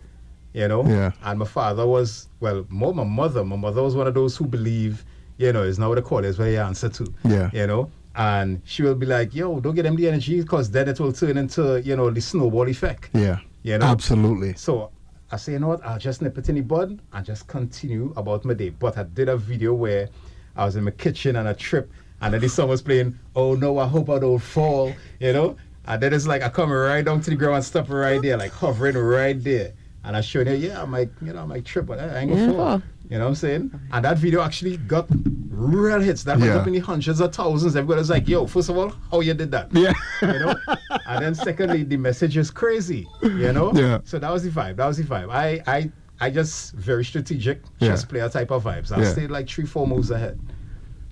You 0.54 0.68
know? 0.68 0.84
Yeah. 0.86 1.12
And 1.24 1.40
my 1.40 1.46
father 1.46 1.86
was, 1.86 2.28
well, 2.40 2.66
more 2.70 2.94
my 2.94 3.04
mother. 3.04 3.44
My 3.44 3.58
mother 3.58 3.84
was 3.84 3.96
one 3.96 4.08
of 4.08 4.14
those 4.14 4.36
who 4.36 4.46
believe, 4.46 5.06
you 5.38 5.54
know, 5.54 5.64
it's 5.64 5.78
not 5.78 5.90
what 5.90 5.96
they 5.96 6.02
call 6.02 6.20
it, 6.20 6.26
it's 6.26 6.40
what 6.40 6.46
you 6.46 6.60
answer 6.60 6.90
to. 6.90 7.14
Yeah. 7.24 7.50
You 7.54 7.68
know? 7.68 7.92
And 8.16 8.62
she 8.66 8.84
will 8.84 8.96
be 8.96 9.06
like, 9.06 9.36
yo, 9.36 9.60
don't 9.60 9.76
get 9.76 9.84
them 9.84 9.96
the 9.96 10.08
energy 10.08 10.42
because 10.42 10.72
then 10.72 10.90
it 10.90 11.00
will 11.00 11.14
turn 11.14 11.38
into, 11.38 11.82
you 11.82 11.96
know, 11.96 12.10
the 12.10 12.20
snowball 12.20 12.68
effect. 12.68 13.10
Yeah. 13.14 13.40
You 13.64 13.78
know? 13.78 13.86
Absolutely. 13.86 14.54
So 14.56 14.92
I 15.32 15.38
say, 15.38 15.54
you 15.54 15.60
know 15.60 15.70
what? 15.70 15.86
I'll 15.86 16.00
just 16.00 16.22
nip 16.22 16.38
it 16.38 16.50
in 16.50 16.56
the 16.56 16.62
bud 16.62 17.00
and 17.14 17.26
just 17.26 17.48
continue 17.48 18.14
about 18.16 18.44
my 18.46 18.54
day. 18.54 18.70
But 18.70 18.98
I 18.98 19.04
did 19.04 19.30
a 19.30 19.38
video 19.38 19.74
where 19.74 20.10
I 20.56 20.66
was 20.66 20.76
in 20.76 20.84
my 20.84 20.92
kitchen 20.92 21.36
and 21.36 21.48
I 21.48 21.54
trip 21.54 21.92
and 22.22 22.34
then 22.34 22.42
the 22.42 22.50
song 22.50 22.70
was 22.70 22.82
playing. 22.82 23.18
Oh 23.36 23.56
no, 23.56 23.80
I 23.80 23.88
hope 23.88 24.10
I 24.10 24.20
don't 24.20 24.40
fall. 24.40 24.94
You 25.20 25.34
know. 25.34 25.58
And 25.86 26.02
then 26.02 26.14
it's 26.14 26.28
like 26.28 26.44
I 26.44 26.50
come 26.50 26.72
right 26.72 27.04
down 27.04 27.22
to 27.22 27.30
the 27.32 27.36
ground 27.36 27.56
and 27.56 27.66
stop 27.66 27.90
right 27.90 28.22
there, 28.22 28.38
like 28.38 28.52
hovering 28.52 28.98
right 28.98 29.42
there. 29.44 29.74
And 30.04 30.16
I 30.16 30.22
showed 30.22 30.48
her, 30.48 30.56
yeah, 30.56 30.82
I 30.82 30.86
might, 30.86 31.10
you 31.22 31.34
know, 31.34 31.42
I 31.42 31.46
might 31.46 31.66
trip, 31.66 31.86
but 31.86 32.00
I 32.00 32.20
ain't 32.20 32.30
gonna 32.30 32.42
Yeah, 32.42 32.52
fall. 32.52 32.82
Fall. 33.12 33.18
You 33.18 33.20
know 33.20 33.26
what 33.26 33.30
I'm 33.30 33.36
saying? 33.36 33.82
And 33.92 34.06
that 34.06 34.18
video 34.18 34.42
actually 34.42 34.78
got 34.78 35.08
real 35.50 36.00
hits. 36.00 36.24
That 36.24 36.40
went 36.40 36.52
Yeah. 36.54 36.60
up 36.60 36.68
in 36.68 36.74
the 36.74 36.80
hundreds 36.80 37.20
of 37.20 37.34
thousands. 37.34 37.76
Everybody 37.76 38.00
was 38.00 38.10
like, 38.10 38.28
yo, 38.28 38.48
first 38.48 38.70
of 38.70 38.78
all, 38.78 38.94
how 39.12 39.20
you 39.22 39.34
did 39.34 39.52
that? 39.52 39.72
Yeah. 39.74 39.94
you 40.22 40.28
know. 40.28 40.56
And 41.08 41.26
then 41.26 41.36
secondly, 41.36 41.84
the 41.84 41.98
message 41.98 42.38
is 42.38 42.52
crazy, 42.52 43.08
you 43.22 43.52
know. 43.54 43.72
Yeah. 43.74 44.00
So 44.06 44.20
that 44.20 44.32
was 44.32 44.44
the 44.44 44.50
vibe. 44.50 44.78
That 44.78 44.88
was 44.88 44.98
the 44.98 45.04
vibe. 45.04 45.30
I 45.30 45.62
I 45.68 45.92
I 46.20 46.30
just 46.30 46.74
very 46.74 47.04
strategic, 47.04 47.62
Yeah. 47.80 47.90
just 47.90 48.08
player 48.08 48.30
type 48.30 48.52
of 48.52 48.64
vibes. 48.64 48.92
I 48.92 49.02
Yeah. 49.02 49.12
stayed 49.12 49.32
like 49.32 49.50
three 49.50 49.66
four 49.66 49.88
moves 49.88 50.12
ahead. 50.12 50.40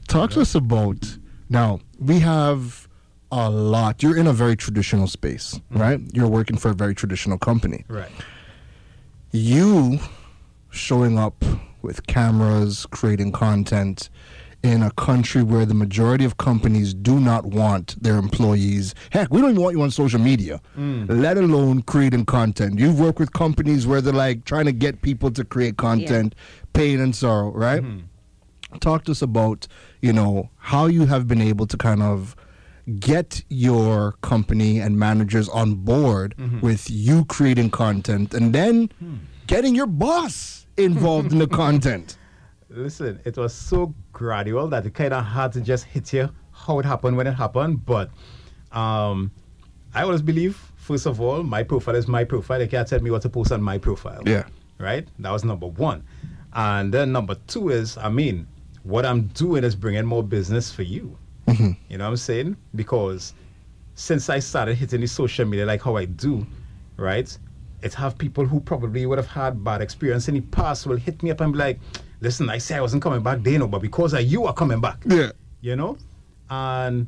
Talk 0.08 0.32
to 0.32 0.42
us 0.42 0.56
about 0.56 1.18
now. 1.50 1.80
We 2.00 2.20
have 2.20 2.88
a 3.32 3.50
lot. 3.50 4.02
You're 4.02 4.18
in 4.18 4.28
a 4.28 4.34
very 4.34 4.56
traditional 4.56 5.08
space, 5.08 5.56
mm-hmm. 5.56 5.82
right? 5.82 6.00
You're 6.14 6.28
working 6.30 6.58
for 6.58 6.70
a 6.70 6.74
very 6.74 6.96
traditional 6.96 7.38
company. 7.38 7.86
Right. 7.88 8.12
You 9.32 10.00
showing 10.72 11.18
up 11.20 11.44
with 11.82 12.06
cameras, 12.08 12.86
creating 12.92 13.32
content 13.32 14.10
in 14.62 14.84
a 14.84 14.92
country 14.92 15.42
where 15.42 15.66
the 15.66 15.74
majority 15.74 16.26
of 16.26 16.38
companies 16.38 16.94
do 16.94 17.20
not 17.20 17.46
want 17.46 18.02
their 18.02 18.18
employees. 18.18 18.94
Heck, 19.12 19.32
we 19.32 19.40
don't 19.40 19.52
even 19.52 19.64
want 19.64 19.76
you 19.78 19.82
on 19.82 19.92
social 19.92 20.20
media, 20.20 20.60
mm. 20.78 21.06
let 21.10 21.38
alone 21.38 21.82
creating 21.84 22.26
content. 22.26 22.78
You've 22.78 23.00
worked 23.00 23.20
with 23.20 23.32
companies 23.32 23.88
where 23.88 24.02
they're 24.02 24.14
like 24.14 24.44
trying 24.44 24.66
to 24.66 24.74
get 24.74 25.02
people 25.02 25.32
to 25.32 25.46
create 25.46 25.78
content, 25.78 26.36
pain 26.74 27.00
and 27.00 27.16
sorrow, 27.16 27.52
right? 27.52 27.82
Mm-hmm. 27.82 28.78
talk 28.80 29.06
to 29.06 29.12
us 29.12 29.22
about 29.22 29.68
you 30.02 30.14
know 30.14 30.50
how 30.58 30.88
you 30.88 31.06
have 31.06 31.28
been 31.28 31.42
able 31.42 31.66
to 31.68 31.78
kind 31.78 32.04
of 32.04 32.36
get 33.00 33.44
your 33.50 34.14
company 34.22 34.80
and 34.80 34.98
managers 34.98 35.48
on 35.50 35.76
board 35.76 36.36
mm-hmm. 36.38 36.60
with 36.60 36.90
you 36.90 37.24
creating 37.26 37.70
content 37.70 38.34
and 38.34 38.54
then 38.54 38.90
hmm. 39.00 39.16
getting 39.46 39.76
your 39.76 39.86
boss 39.86 40.66
involved 40.80 41.32
in 41.32 41.40
the 41.40 41.48
content 41.48 42.18
Listen, 42.70 43.20
it 43.26 43.36
was 43.36 43.54
so 43.54 43.96
gradual 44.12 44.68
that 44.68 44.86
it 44.86 44.94
kind 44.94 45.12
of 45.12 45.24
hard 45.26 45.52
to 45.54 45.62
just 45.62 45.86
hit 45.86 46.14
you 46.14 46.30
how 46.52 46.78
it 46.78 46.86
happened 46.86 47.18
when 47.18 47.26
it 47.26 47.34
happened. 47.34 47.84
But 47.84 48.12
um, 48.72 49.32
I 49.94 50.04
always 50.04 50.22
believe, 50.22 50.56
first 50.76 51.08
of 51.08 51.20
all, 51.20 51.42
my 51.42 51.64
profile 51.64 51.96
is 51.96 52.08
my 52.08 52.24
profile. 52.24 52.60
They 52.60 52.68
can't 52.68 52.88
tell 52.88 53.00
me 53.00 53.10
what 53.10 53.24
to 53.24 53.30
post 53.30 53.52
on 53.52 53.62
my 53.62 53.80
profile. 53.80 54.22
Yeah. 54.24 54.44
Right? 54.78 55.08
That 55.18 55.32
was 55.32 55.44
number 55.44 55.66
one. 55.66 56.04
And 56.54 56.94
then 56.94 57.12
number 57.12 57.36
two 57.48 57.70
is, 57.70 57.98
I 57.98 58.10
mean, 58.10 58.48
what 58.84 59.04
I'm 59.04 59.24
doing 59.28 59.64
is 59.64 59.76
bringing 59.76 60.06
more 60.06 60.24
business 60.24 60.72
for 60.72 60.84
you. 60.84 61.18
You 61.48 61.98
know 61.98 62.04
what 62.04 62.12
I'm 62.12 62.18
saying? 62.18 62.56
Because 62.76 63.34
since 63.96 64.30
I 64.30 64.38
started 64.38 64.76
hitting 64.76 65.02
the 65.02 65.08
social 65.08 65.46
media 65.46 65.66
like 65.66 65.82
how 65.82 65.96
I 65.96 66.06
do, 66.06 66.46
right? 66.96 67.36
It 67.82 67.94
have 67.94 68.18
people 68.18 68.46
who 68.46 68.60
probably 68.60 69.06
would 69.06 69.18
have 69.18 69.28
had 69.28 69.64
bad 69.64 69.82
experience 69.82 70.28
in 70.28 70.36
the 70.36 70.42
past 70.42 70.86
will 70.86 70.98
hit 70.98 71.24
me 71.24 71.32
up 71.32 71.42
and 71.42 71.54
be 71.54 71.60
like, 71.60 71.80
listen, 72.22 72.50
I 72.50 72.58
say 72.58 72.76
I 72.76 72.82
wasn't 72.82 73.02
coming 73.02 73.22
back 73.24 73.40
then, 73.42 73.66
but 73.70 73.82
because 73.82 74.14
of 74.14 74.22
you 74.22 74.46
are 74.46 74.54
coming 74.54 74.82
back. 74.82 75.02
Yeah. 75.06 75.32
You 75.62 75.76
know? 75.76 75.98
And 76.50 77.08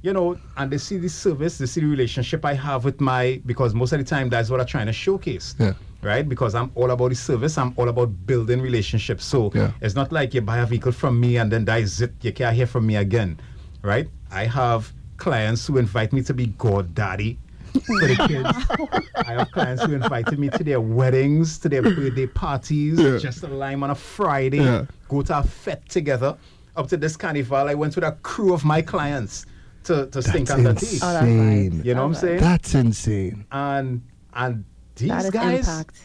you 0.00 0.12
know, 0.12 0.38
and 0.56 0.70
they 0.70 0.78
see 0.78 0.96
the 0.96 1.08
service, 1.08 1.58
they 1.58 1.66
see 1.66 1.80
the 1.80 1.86
relationship 1.86 2.44
I 2.44 2.54
have 2.54 2.84
with 2.84 3.00
my 3.00 3.42
because 3.46 3.74
most 3.74 3.92
of 3.92 3.98
the 3.98 4.04
time 4.04 4.28
that's 4.28 4.48
what 4.48 4.60
I'm 4.60 4.66
trying 4.66 4.86
to 4.86 4.92
showcase. 4.92 5.54
Yeah. 5.58 5.74
Right? 6.02 6.28
Because 6.28 6.54
I'm 6.54 6.70
all 6.76 6.90
about 6.92 7.08
the 7.08 7.16
service, 7.16 7.58
I'm 7.58 7.74
all 7.76 7.88
about 7.88 8.26
building 8.26 8.60
relationships. 8.60 9.24
So 9.24 9.50
Yeah. 9.54 9.72
it's 9.80 9.94
not 9.96 10.12
like 10.12 10.34
you 10.34 10.40
buy 10.40 10.58
a 10.58 10.66
vehicle 10.66 10.92
from 10.92 11.18
me 11.18 11.36
and 11.38 11.50
then 11.50 11.64
that 11.66 11.80
is 11.80 12.00
it. 12.00 12.12
You 12.22 12.32
can't 12.32 12.54
hear 12.54 12.66
from 12.66 12.86
me 12.86 12.96
again. 12.96 13.40
Right? 13.82 14.08
I 14.30 14.44
have 14.44 14.92
clients 15.16 15.66
who 15.66 15.78
invite 15.78 16.12
me 16.12 16.22
to 16.22 16.34
be 16.34 16.46
god 16.58 16.94
daddy 16.94 17.38
for 17.72 18.00
the 18.06 18.16
kids. 18.28 19.02
I 19.16 19.32
have 19.32 19.50
clients 19.52 19.82
who 19.84 19.92
invited 19.94 20.38
me 20.38 20.48
to 20.50 20.64
their 20.64 20.80
weddings, 20.80 21.58
to 21.60 21.68
their 21.68 21.82
birthday 21.82 22.26
parties, 22.26 22.98
Yeah. 22.98 23.18
just 23.18 23.42
a 23.42 23.48
lime 23.48 23.82
on 23.82 23.90
a 23.90 23.94
Friday, 23.94 24.58
Yeah. 24.58 24.84
go 25.08 25.22
to 25.22 25.38
a 25.38 25.42
fete 25.42 25.88
together. 25.88 26.36
Up 26.76 26.88
to 26.88 26.96
this 26.96 27.16
carnival, 27.16 27.56
I 27.68 27.74
went 27.74 27.94
with 27.96 28.04
a 28.04 28.12
crew 28.22 28.52
of 28.54 28.64
my 28.64 28.80
clients 28.82 29.46
to, 29.84 30.06
to 30.06 30.22
stink 30.22 30.48
That's 30.48 30.58
on 30.58 30.64
the 30.64 30.74
teeth. 30.74 31.00
Oh, 31.02 31.12
that's 31.12 31.26
insane. 31.26 31.82
You 31.84 31.94
know 31.94 32.02
what 32.02 32.08
I'm 32.08 32.14
saying? 32.14 32.40
that's 32.40 32.74
insane 32.74 33.44
And 33.52 34.02
and 34.34 34.64
these 34.96 35.08
That 35.08 35.24
is 35.24 35.30
guys, 35.30 35.68
impact. 35.68 36.00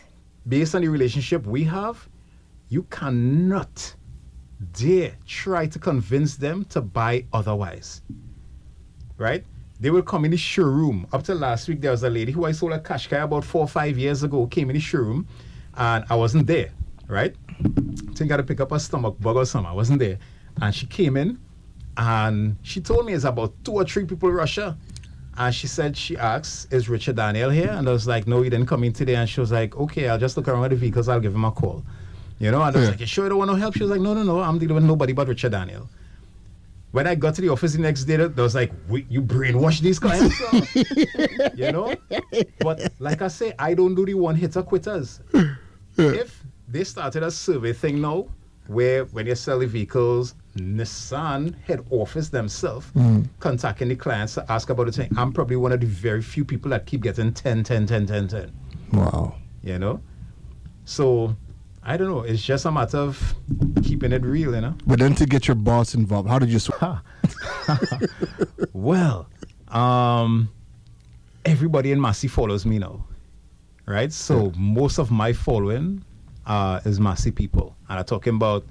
based 0.48 0.74
on 0.76 0.82
the 0.82 0.88
relationship 0.88 1.46
we 1.46 1.64
have, 1.66 2.08
you 2.70 2.84
cannot 2.84 3.94
dare 4.74 5.14
try 5.28 5.68
to 5.68 5.78
convince 5.80 6.36
them 6.38 6.64
to 6.66 6.82
buy 6.82 7.26
otherwise. 7.34 8.02
Right? 9.18 9.44
They 9.84 9.90
will 9.90 10.02
come 10.02 10.24
in 10.24 10.32
the 10.32 10.38
showroom. 10.38 11.06
Up 11.12 11.24
to 11.24 11.36
last 11.36 11.68
week, 11.68 11.82
there 11.82 11.92
was 11.92 12.04
a 12.04 12.10
lady 12.10 12.32
who 12.32 12.46
I 12.46 12.54
sold 12.54 12.72
a 12.72 12.80
Qashqai 12.80 13.22
about 13.22 13.44
four 13.44 13.64
or 13.64 13.68
five 13.68 13.98
years 13.98 14.24
ago, 14.24 14.48
came 14.48 14.70
in 14.70 14.76
the 14.76 14.80
showroom, 14.80 15.28
and 15.76 16.06
I 16.10 16.16
wasn't 16.16 16.48
there. 16.48 16.72
Right? 17.08 17.36
think 18.16 18.32
I 18.32 18.36
had 18.36 18.38
to 18.38 18.44
pick 18.44 18.62
up 18.62 18.72
a 18.72 18.80
stomach 18.80 19.18
bug 19.20 19.36
or 19.36 19.46
something. 19.46 19.70
I 19.70 19.74
wasn't 19.74 20.00
there. 20.00 20.20
And 20.62 20.74
she 20.74 20.86
came 20.86 21.18
in 21.18 21.38
and 21.98 22.56
she 22.62 22.80
told 22.80 23.06
me 23.06 23.12
it's 23.14 23.26
about 23.26 23.54
two 23.66 23.74
or 23.74 23.84
three 23.84 24.06
people 24.06 24.30
in 24.30 24.36
Russia. 24.36 24.78
And 25.38 25.54
she 25.54 25.68
said, 25.68 25.98
she 25.98 26.16
asked, 26.16 26.72
is 26.72 26.88
Richard 26.88 27.18
Daniel 27.18 27.50
here? 27.50 27.72
And 27.72 27.90
I 27.90 27.92
was 27.92 28.08
like, 28.08 28.26
no, 28.26 28.42
he 28.42 28.50
didn't 28.50 28.68
come 28.68 28.86
in 28.86 28.94
today. 28.94 29.16
And 29.16 29.30
she 29.30 29.42
was 29.42 29.52
like, 29.52 29.76
okay, 29.76 30.08
I'll 30.08 30.18
just 30.20 30.38
look 30.38 30.48
around 30.48 30.70
the 30.72 30.78
vehicles. 30.78 31.10
I'll 31.10 31.20
give 31.20 31.36
him 31.36 31.44
a 31.44 31.52
call. 31.52 31.84
You 32.40 32.52
know, 32.52 32.62
and 32.64 32.74
I 32.76 32.80
was 32.80 32.86
Yeah. 32.86 32.92
like, 32.92 33.00
you 33.02 33.06
sure 33.06 33.26
you 33.26 33.30
don't 33.30 33.40
want 33.40 33.52
no 33.52 33.56
help? 33.56 33.76
She 33.76 33.84
was 33.84 33.92
like, 33.92 34.02
no, 34.02 34.14
no, 34.14 34.24
no, 34.24 34.40
I'm 34.40 34.60
dealing 34.60 34.76
with 34.76 34.86
nobody 34.86 35.12
but 35.14 35.28
Richard 35.28 35.52
Daniel. 35.52 35.90
When 36.94 37.08
I 37.08 37.16
got 37.16 37.34
to 37.36 37.42
the 37.42 37.50
office 37.50 37.74
the 37.74 37.82
next 37.82 38.04
day, 38.04 38.18
there 38.18 38.30
was 38.44 38.54
like, 38.54 38.72
you 39.10 39.20
brainwash 39.20 39.82
these 39.82 39.98
clients? 39.98 40.40
you 41.56 41.72
know? 41.72 41.96
But 42.60 42.94
like 43.00 43.24
I 43.24 43.30
say, 43.30 43.54
I 43.58 43.74
don't 43.74 43.96
do 43.96 44.06
the 44.06 44.14
one 44.14 44.36
hitter 44.36 44.62
quitters. 44.62 45.20
If 45.98 46.44
they 46.68 46.84
started 46.84 47.24
a 47.24 47.32
survey 47.32 47.74
thing 47.74 48.00
now, 48.00 48.28
where 48.68 49.06
when 49.06 49.26
you 49.26 49.34
sell 49.34 49.58
the 49.58 49.66
vehicles, 49.66 50.36
Nissan 50.56 51.60
head 51.64 51.84
office 51.90 52.30
themselves 52.30 52.86
hmm. 52.90 53.24
contacting 53.40 53.90
the 53.90 53.96
clients 53.96 54.36
to 54.36 54.52
ask 54.52 54.70
about 54.70 54.86
the 54.86 54.92
thing. 54.92 55.10
I'm 55.18 55.34
probably 55.34 55.56
one 55.56 55.72
of 55.72 55.80
the 55.80 55.88
very 55.88 56.22
few 56.22 56.46
people 56.46 56.70
that 56.70 56.86
keep 56.86 57.02
getting 57.02 57.34
10, 57.34 57.64
10, 57.64 57.88
10, 57.88 58.06
10, 58.06 58.28
10 58.28 58.52
Wow. 58.94 59.36
you 59.64 59.80
know 59.80 60.00
so 60.86 61.36
i 61.86 61.98
don't 61.98 62.08
know. 62.08 62.22
It's 62.22 62.42
just 62.42 62.66
a 62.66 62.72
matter 62.72 62.98
of 62.98 63.36
keeping 63.84 64.12
it 64.12 64.24
real 64.24 64.56
you 64.56 64.62
know? 64.62 64.76
But 64.86 65.00
then 65.00 65.16
to 65.16 65.26
get 65.26 65.48
your 65.48 65.56
boss 65.56 65.96
involved, 65.96 66.30
how 66.30 66.40
did 66.40 66.50
you? 66.50 66.60
Sw- 66.60 66.72
well 68.74 69.28
um 69.70 70.50
everybody 71.46 71.92
in 71.92 72.00
massy 72.00 72.28
follows 72.28 72.66
me 72.66 72.80
now 72.80 73.06
right? 73.86 74.14
So 74.14 74.52
most 74.56 74.98
of 74.98 75.12
my 75.12 75.34
following 75.34 76.04
uh 76.46 76.80
is 76.86 77.00
massy 77.00 77.32
people. 77.32 77.76
And 77.90 78.00
i'm 78.00 78.06
talking 78.06 78.36
about 78.36 78.66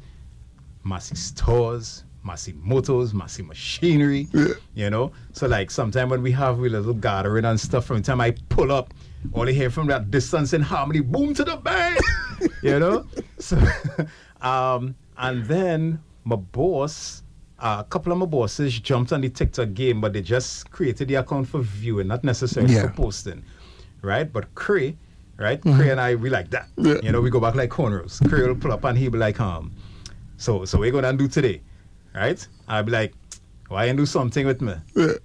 massy 0.84 1.14
stores 1.16 2.04
massy 2.24 2.54
motors 2.62 3.12
massy 3.12 3.42
machinery 3.42 4.28
you 4.74 4.90
know? 4.90 5.12
So 5.32 5.46
like 5.46 5.70
sometime 5.70 6.08
when 6.08 6.22
we 6.22 6.32
have 6.32 6.58
a 6.58 6.62
little 6.62 6.94
gathering 6.94 7.44
and 7.44 7.58
stuff 7.58 7.84
from 7.86 7.96
the 7.98 8.02
time 8.02 8.20
i 8.20 8.30
pull 8.48 8.70
up 8.72 8.94
all 9.32 9.48
you 9.48 9.54
hear 9.54 9.70
from 9.70 9.86
that 9.88 10.10
distance 10.10 10.52
in 10.52 10.62
harmony 10.62 11.00
boom 11.00 11.34
to 11.34 11.44
the 11.44 11.56
bang 11.56 11.96
you 12.72 12.78
know 12.78 13.04
so 13.38 13.58
um 14.40 14.94
and 15.18 15.44
then 15.46 16.00
my 16.24 16.36
boss 16.36 17.22
uh, 17.58 17.76
a 17.80 17.84
couple 17.84 18.10
of 18.12 18.18
my 18.18 18.26
bosses 18.26 18.80
jumped 18.80 19.12
on 19.12 19.20
the 19.20 19.28
TikTok 19.28 19.72
game, 19.72 20.00
but 20.00 20.12
they 20.12 20.20
just 20.20 20.68
created 20.72 21.06
the 21.06 21.14
account 21.14 21.46
for 21.46 21.60
viewing, 21.60 22.08
not 22.08 22.24
necessarily 22.24 22.74
Yeah. 22.74 22.82
for 22.88 22.92
posting, 22.92 23.44
right? 24.02 24.32
But 24.32 24.52
Cray, 24.56 24.96
right? 25.36 25.62
Cray 25.62 25.90
and 25.90 26.00
I, 26.00 26.16
we 26.16 26.28
like 26.28 26.50
that. 26.50 26.66
You 26.76 27.12
know, 27.12 27.20
we 27.20 27.30
go 27.30 27.38
back 27.38 27.54
like 27.54 27.70
cornrows. 27.70 28.18
Cray 28.28 28.48
will 28.48 28.56
pull 28.56 28.72
up 28.72 28.82
and 28.82 28.98
he'll 28.98 29.12
be 29.12 29.18
like, 29.18 29.38
um, 29.38 29.70
so 30.38 30.64
so 30.64 30.76
we're 30.80 30.90
gonna 30.90 31.12
do 31.12 31.28
today, 31.28 31.60
right? 32.16 32.44
I'll 32.66 32.82
be 32.82 32.90
like, 32.90 33.12
why 33.68 33.84
you 33.84 33.94
do 33.94 34.06
something 34.06 34.44
with 34.44 34.60
me? 34.60 34.74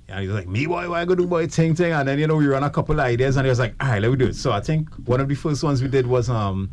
And 0.08 0.20
he's 0.20 0.30
like, 0.30 0.48
me 0.48 0.68
boy, 0.68 0.88
why 0.92 1.06
go 1.06 1.16
do 1.16 1.26
boy 1.26 1.48
ting 1.48 1.74
ting? 1.74 1.92
And 1.92 2.08
then 2.08 2.20
you 2.20 2.28
know 2.28 2.36
we 2.36 2.46
run 2.46 2.64
a 2.64 2.70
couple 2.70 2.94
of 3.00 3.06
ideas, 3.06 3.38
and 3.38 3.46
he 3.48 3.50
was 3.50 3.58
like, 3.58 3.74
all 3.80 3.90
right, 3.90 4.02
let 4.02 4.12
me 4.12 4.18
do 4.18 4.28
it. 4.28 4.36
So 4.36 4.52
I 4.52 4.60
think 4.62 4.90
one 5.08 5.20
of 5.22 5.28
the 5.28 5.34
first 5.36 5.64
ones 5.64 5.82
we 5.82 5.88
did 5.88 6.06
was 6.06 6.30
um 6.30 6.70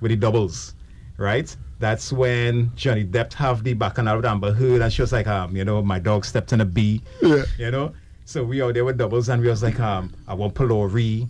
with 0.00 0.10
the 0.10 0.16
doubles, 0.16 0.74
right? 1.16 1.54
That's 1.80 2.12
when 2.12 2.72
Johnny 2.74 3.04
Depp 3.04 3.32
have 3.34 3.62
the 3.62 3.74
bacchanal 3.74 4.16
with 4.16 4.26
Amber 4.26 4.52
Heard, 4.52 4.82
and 4.82 4.92
she 4.92 5.02
was 5.02 5.12
like, 5.12 5.26
um, 5.28 5.54
you 5.56 5.64
know, 5.64 5.80
my 5.82 5.98
dog 5.98 6.24
stepped 6.24 6.52
in 6.52 6.60
a 6.60 6.64
bee, 6.64 7.02
Yeah. 7.22 7.44
you 7.58 7.70
know. 7.70 7.92
So 8.24 8.44
we 8.44 8.60
out 8.60 8.74
there 8.74 8.84
with 8.84 8.98
doubles, 8.98 9.28
and 9.28 9.40
we 9.40 9.48
was 9.48 9.62
like, 9.62 9.78
um, 9.80 10.12
I 10.26 10.34
want 10.34 10.54
Pelori, 10.54 11.28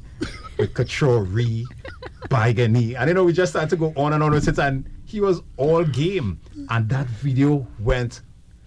with 0.59 0.75
Kachori, 0.75 1.65
Baigani, 2.29 2.97
and 2.99 3.09
you 3.09 3.15
know 3.15 3.25
we 3.25 3.33
just 3.33 3.53
started 3.53 3.71
to 3.71 3.77
go 3.77 3.93
on 3.97 4.13
and 4.15 4.23
on 4.23 4.33
with 4.33 4.49
it, 4.49 4.59
and 4.59 4.89
he 5.05 5.21
was 5.21 5.43
all 5.57 5.85
game, 5.85 6.41
and 6.71 6.89
that 6.89 7.07
video 7.07 7.67
went 7.79 8.23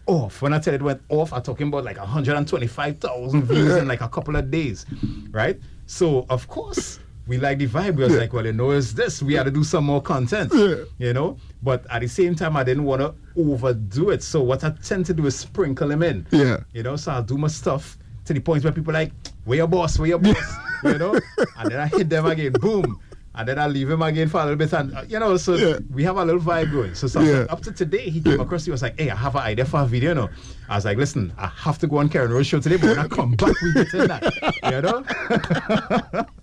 off. 0.07 0.41
When 0.41 0.53
I 0.53 0.59
tell 0.59 0.73
it 0.73 0.81
went 0.81 1.01
off, 1.09 1.33
I'm 1.33 1.41
talking 1.41 1.67
about 1.67 1.83
like 1.83 1.97
125,000 1.97 3.43
views 3.43 3.75
in 3.75 3.87
like 3.87 4.01
a 4.01 4.09
couple 4.09 4.35
of 4.35 4.49
days, 4.49 4.85
right? 5.31 5.59
So 5.85 6.25
of 6.29 6.47
course 6.47 6.99
we 7.27 7.37
like 7.37 7.59
the 7.59 7.67
vibe. 7.67 7.95
We 7.95 8.03
was 8.03 8.15
like, 8.17 8.33
well, 8.33 8.45
you 8.45 8.53
know, 8.53 8.71
it's 8.71 8.93
this. 8.93 9.21
We 9.21 9.35
had 9.35 9.43
to 9.43 9.51
do 9.51 9.63
some 9.63 9.85
more 9.85 10.01
content, 10.01 10.51
you 10.97 11.13
know. 11.13 11.37
But 11.63 11.85
at 11.89 12.01
the 12.01 12.07
same 12.07 12.35
time, 12.35 12.57
I 12.57 12.63
didn't 12.63 12.83
want 12.83 13.01
to 13.01 13.13
overdo 13.37 14.09
it. 14.09 14.23
So 14.23 14.41
what 14.41 14.63
I 14.63 14.71
tend 14.83 15.05
to 15.07 15.13
do 15.13 15.25
is 15.27 15.35
sprinkle 15.37 15.91
him 15.91 16.03
in, 16.03 16.25
Yeah. 16.31 16.57
you 16.73 16.83
know. 16.83 16.95
So 16.95 17.11
I'll 17.11 17.23
do 17.23 17.37
my 17.37 17.47
stuff 17.47 17.97
to 18.25 18.33
the 18.33 18.39
point 18.39 18.63
where 18.63 18.73
people 18.73 18.93
like, 18.93 19.11
where 19.45 19.57
your 19.57 19.67
boss? 19.67 19.97
Where 19.99 20.07
your 20.09 20.19
boss? 20.19 20.53
you 20.83 20.97
know. 20.97 21.13
And 21.57 21.71
then 21.71 21.79
I 21.79 21.87
hit 21.87 22.09
them 22.09 22.25
again, 22.25 22.53
boom. 22.53 22.99
And 23.33 23.47
then 23.47 23.57
I 23.59 23.67
leave 23.67 23.89
him 23.89 24.01
again 24.01 24.27
for 24.27 24.39
a 24.41 24.43
little 24.43 24.57
bit, 24.57 24.73
and 24.73 24.93
uh, 24.93 25.03
you 25.07 25.17
know, 25.17 25.37
so 25.37 25.55
Yeah. 25.55 25.77
we 25.93 26.03
have 26.03 26.17
a 26.17 26.25
little 26.25 26.41
vibe 26.41 26.69
going. 26.73 26.93
So 26.95 27.07
Yeah. 27.21 27.45
up 27.49 27.61
to 27.61 27.71
today, 27.71 28.09
he 28.09 28.19
came 28.19 28.41
across. 28.41 28.65
He 28.65 28.71
was 28.71 28.81
like, 28.81 28.99
"Hey, 28.99 29.09
I 29.09 29.15
have 29.15 29.35
an 29.35 29.41
idea 29.43 29.63
for 29.63 29.79
a 29.79 29.85
video." 29.85 30.13
No, 30.13 30.29
I 30.67 30.75
was 30.75 30.83
like, 30.83 30.97
"Listen, 30.97 31.31
I 31.37 31.47
have 31.47 31.77
to 31.79 31.87
go 31.87 31.99
on 31.99 32.09
Karen 32.09 32.29
Rose 32.33 32.47
show 32.47 32.59
today, 32.59 32.75
but 32.75 32.89
when 32.89 32.99
I 32.99 33.07
come 33.07 33.31
back, 33.35 33.53
we 33.61 33.73
get 33.73 33.93
in 33.93 34.07
that." 34.09 34.33
You 34.65 34.81
know. 34.81 36.25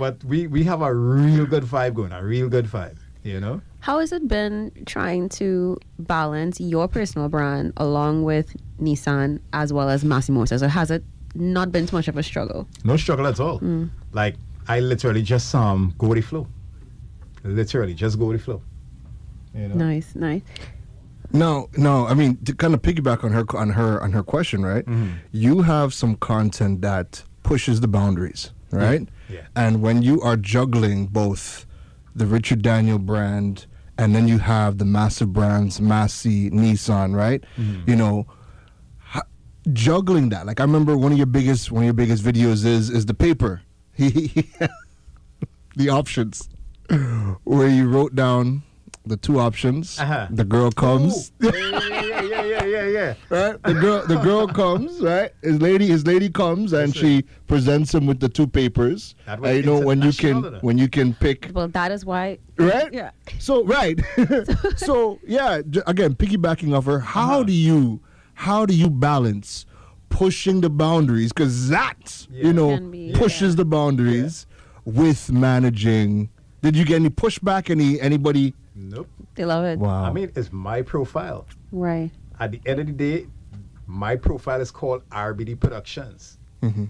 but 0.00 0.24
we 0.24 0.46
we 0.46 0.64
have 0.64 0.80
a 0.80 0.92
real 0.92 1.46
good 1.46 1.62
vibe 1.62 1.94
going, 1.94 2.10
a 2.10 2.24
real 2.24 2.48
good 2.48 2.64
vibe. 2.64 2.96
You 3.22 3.38
know. 3.38 3.60
How 3.80 3.98
has 4.00 4.12
it 4.12 4.26
been 4.26 4.72
trying 4.86 5.28
to 5.40 5.78
balance 5.98 6.58
your 6.58 6.88
personal 6.88 7.28
brand 7.28 7.74
along 7.76 8.24
with 8.24 8.56
Nissan 8.80 9.40
as 9.52 9.72
well 9.72 9.88
as 9.90 10.04
Massy 10.04 10.34
So 10.46 10.68
has 10.68 10.90
it 10.90 11.04
not 11.34 11.70
been 11.70 11.86
too 11.86 11.96
much 11.96 12.08
of 12.08 12.16
a 12.16 12.22
struggle? 12.22 12.66
No 12.82 12.96
struggle 12.96 13.26
at 13.26 13.38
all. 13.38 13.60
Like 14.12 14.36
I 14.66 14.80
literally 14.80 15.22
just 15.22 15.54
um 15.54 15.94
go 15.98 16.08
with 16.08 16.18
the 16.18 16.22
flow. 16.22 16.46
Literally, 17.44 17.94
just 17.94 18.18
go 18.18 18.26
with 18.26 18.38
the 18.38 18.44
flow. 18.44 18.62
You 19.54 19.68
know. 19.68 19.74
Nice, 19.74 20.14
nice. 20.14 20.42
No, 21.32 21.68
no. 21.76 22.06
I 22.06 22.14
mean, 22.14 22.38
to 22.46 22.54
kind 22.54 22.74
of 22.74 22.80
piggyback 22.82 23.22
on 23.22 23.32
her 23.32 23.44
on 23.54 23.70
her 23.70 24.02
on 24.02 24.12
her 24.12 24.22
question, 24.22 24.64
right? 24.64 24.84
You 25.30 25.62
have 25.62 25.92
some 25.92 26.16
content 26.16 26.80
that 26.80 27.22
pushes 27.42 27.80
the 27.84 27.88
boundaries, 27.88 28.50
right? 28.72 29.06
Yeah. 29.30 29.46
And 29.56 29.80
when 29.82 30.02
you 30.02 30.20
are 30.20 30.36
juggling 30.36 31.06
both 31.06 31.66
the 32.14 32.26
Richard 32.26 32.62
Daniel 32.62 32.98
brand 32.98 33.66
and 33.96 34.14
then 34.14 34.26
you 34.26 34.38
have 34.38 34.78
the 34.78 34.84
massive 34.84 35.32
brands, 35.32 35.80
Massy, 35.80 36.50
Nissan, 36.50 37.14
right? 37.14 37.44
You 37.86 37.96
know, 37.96 38.26
juggling 39.72 40.30
that. 40.30 40.46
Like 40.46 40.60
I 40.60 40.64
remember 40.64 40.96
one 40.96 41.12
of 41.12 41.18
your 41.18 41.26
biggest 41.26 41.70
one 41.70 41.82
of 41.82 41.86
your 41.86 41.94
biggest 41.94 42.24
videos 42.24 42.64
is 42.64 42.90
is 42.90 43.06
the 43.06 43.14
paper. 43.14 43.62
the 43.96 45.88
options 45.90 46.48
where 47.44 47.68
you 47.68 47.88
wrote 47.88 48.14
down 48.14 48.62
the 49.04 49.16
two 49.16 49.38
options. 49.38 49.98
Uh-huh. 49.98 50.28
The 50.30 50.44
girl 50.44 50.70
comes. 50.70 51.32
Ooh. 53.00 53.04
yeah, 53.04 53.14
yeah, 53.14 53.14
yeah, 53.14 53.14
yeah, 53.14 53.14
yeah, 53.14 53.14
yeah. 53.30 53.46
right? 53.50 53.62
The 53.62 53.74
girl, 53.74 54.06
the 54.06 54.16
girl 54.18 54.46
comes, 54.62 55.00
right? 55.00 55.30
His 55.42 55.60
lady, 55.60 55.86
his 55.86 56.06
lady 56.06 56.28
comes, 56.28 56.72
and 56.72 56.88
That's 56.92 56.98
she 57.00 57.22
presents 57.46 57.94
him 57.94 58.06
with 58.06 58.20
the 58.20 58.28
two 58.28 58.46
papers. 58.46 59.14
That 59.26 59.40
was 59.40 59.50
And 59.50 59.58
you 59.58 59.64
know 59.70 59.80
when 59.80 60.02
you 60.02 60.12
can, 60.12 60.30
international, 60.38 60.60
when 60.60 60.78
you 60.78 60.88
can 60.88 61.14
pick, 61.14 61.50
Well, 61.54 61.68
that 61.68 61.90
is 61.92 62.04
why. 62.04 62.38
right? 62.56 62.92
Yeah. 62.92 63.10
So 63.38 63.64
right, 63.64 63.98
so 64.76 65.18
yeah. 65.26 65.56
Again, 65.86 66.14
piggybacking 66.14 66.76
off 66.76 66.84
her, 66.86 67.00
how 67.00 67.20
Uh-huh. 67.30 67.42
do 67.44 67.52
you, 67.52 68.00
how 68.34 68.66
do 68.66 68.74
you 68.74 68.90
balance 68.90 69.66
pushing 70.08 70.60
the 70.60 70.70
boundaries? 70.70 71.32
Because 71.32 71.68
that, 71.68 72.26
Yeah. 72.30 72.46
you 72.46 72.52
know, 72.52 72.80
be, 72.80 73.12
pushes 73.14 73.52
yeah. 73.54 73.56
the 73.58 73.64
boundaries 73.64 74.46
with 74.84 75.30
managing. 75.30 76.30
Did 76.62 76.76
you 76.76 76.84
get 76.84 76.96
any 76.96 77.10
pushback? 77.10 77.70
Any 77.70 78.00
anybody? 78.00 78.54
Nope. 78.74 79.08
They 79.34 79.44
love 79.44 79.64
it. 79.64 79.78
Wow. 79.78 80.04
I 80.04 80.12
mean, 80.12 80.30
it's 80.34 80.52
my 80.52 80.82
profile. 80.82 81.46
Right. 81.72 82.10
At 82.40 82.52
the 82.52 82.60
end 82.66 82.80
of 82.80 82.86
the 82.86 82.92
day, 82.92 83.26
my 83.86 84.16
profile 84.16 84.60
is 84.60 84.70
called 84.70 85.08
RBD 85.10 85.60
Productions. 85.60 86.38
Mm-hmm. 86.62 86.86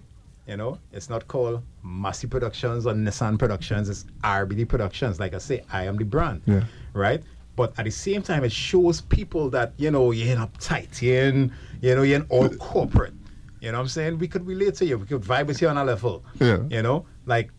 You 0.47 0.57
know, 0.57 0.79
it's 0.93 1.09
not 1.11 1.27
called 1.29 1.63
Massy 1.83 2.27
Productions 2.27 2.87
or 2.87 2.93
Nissan 2.93 3.39
Productions. 3.39 3.89
It's 3.89 4.05
RBD 4.23 4.69
Productions. 4.69 5.21
Like 5.21 5.35
I 5.35 5.39
say, 5.39 5.65
I 5.73 5.85
am 5.85 5.97
the 5.97 6.05
brand. 6.05 6.43
Yeah. 6.47 6.65
Right. 6.93 7.23
But 7.57 7.79
at 7.79 7.85
the 7.85 7.91
same 7.91 8.23
time, 8.23 8.45
it 8.45 8.53
shows 8.53 9.01
people 9.01 9.51
that 9.51 9.75
you 9.77 9.91
know 9.91 10.13
you're 10.13 10.35
in 10.35 10.39
uptight, 10.39 11.03
you're 11.03 11.25
in, 11.25 11.53
you 11.83 11.95
know, 11.95 12.03
you're 12.03 12.21
in 12.21 12.27
all 12.29 12.49
corporate. 12.49 13.13
You 13.61 13.73
know 13.73 13.79
what 13.79 13.83
I'm 13.83 13.89
saying? 13.89 14.19
We 14.19 14.29
could 14.29 14.47
relate 14.47 14.75
to 14.77 14.87
you. 14.87 14.99
We 14.99 15.07
could 15.07 15.21
vibe 15.21 15.47
with 15.47 15.61
you 15.61 15.69
on 15.69 15.77
a 15.77 15.85
level. 15.85 16.25
Yeah. 16.41 16.63
You 16.71 16.83
know, 16.83 17.07
like 17.27 17.51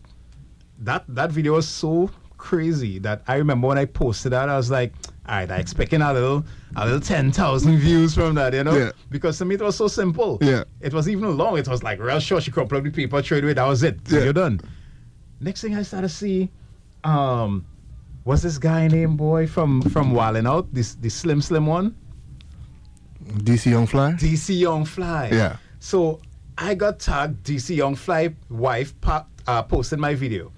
that 0.80 1.04
that 1.08 1.30
video 1.30 1.54
was 1.54 1.68
so 1.68 2.10
crazy 2.36 2.98
that 2.98 3.22
I 3.28 3.36
remember 3.36 3.68
when 3.68 3.78
I 3.78 3.84
posted 3.84 4.32
that, 4.32 4.48
I 4.48 4.56
was 4.56 4.70
like, 4.70 4.92
I 5.32 5.44
expecting 5.56 6.02
a 6.02 6.12
little 6.12 6.44
a 6.76 6.84
little 6.84 7.00
ten 7.00 7.32
thousand 7.32 7.78
views 7.78 8.14
from 8.14 8.34
that, 8.34 8.52
you 8.52 8.64
know? 8.64 8.76
Yeah. 8.76 8.90
Because 9.10 9.38
to 9.38 9.44
me 9.46 9.54
it 9.54 9.62
was 9.62 9.76
so 9.76 9.88
simple. 9.88 10.38
Yeah. 10.42 10.64
It 10.80 10.92
was 10.92 11.08
even 11.08 11.36
long. 11.36 11.56
It 11.58 11.66
was 11.68 11.82
like 11.82 11.98
real 12.00 12.20
short. 12.20 12.42
She 12.42 12.50
crumpled 12.50 12.78
up 12.78 12.84
the 12.84 12.90
paper, 12.90 13.22
trade 13.22 13.44
away, 13.44 13.54
that 13.54 13.66
was 13.66 13.82
it. 13.82 13.98
Yeah. 14.08 14.24
You're 14.24 14.32
done. 14.34 14.60
Next 15.40 15.62
thing 15.62 15.74
I 15.74 15.82
started 15.82 16.08
to 16.08 16.14
see, 16.14 16.50
um, 17.04 17.64
what's 18.24 18.42
this 18.42 18.58
guy 18.58 18.88
named 18.88 19.16
boy 19.16 19.46
from 19.46 19.80
from 19.82 20.12
Wildin' 20.12 20.46
Out? 20.46 20.72
This 20.72 20.94
the 20.96 21.08
slim 21.08 21.40
slim 21.40 21.66
one? 21.66 21.96
DC 23.24 23.70
Young 23.70 23.86
Fly. 23.86 24.12
DC 24.12 24.58
Young 24.58 24.84
Fly. 24.84 25.30
Yeah. 25.32 25.56
So 25.80 26.20
I 26.58 26.74
got 26.74 27.00
tagged 27.00 27.42
DC 27.44 27.74
Young 27.74 27.94
Fly 27.94 28.34
wife 28.50 28.98
pa- 29.00 29.26
uh, 29.46 29.62
posted 29.62 29.98
my 29.98 30.14
video, 30.14 30.52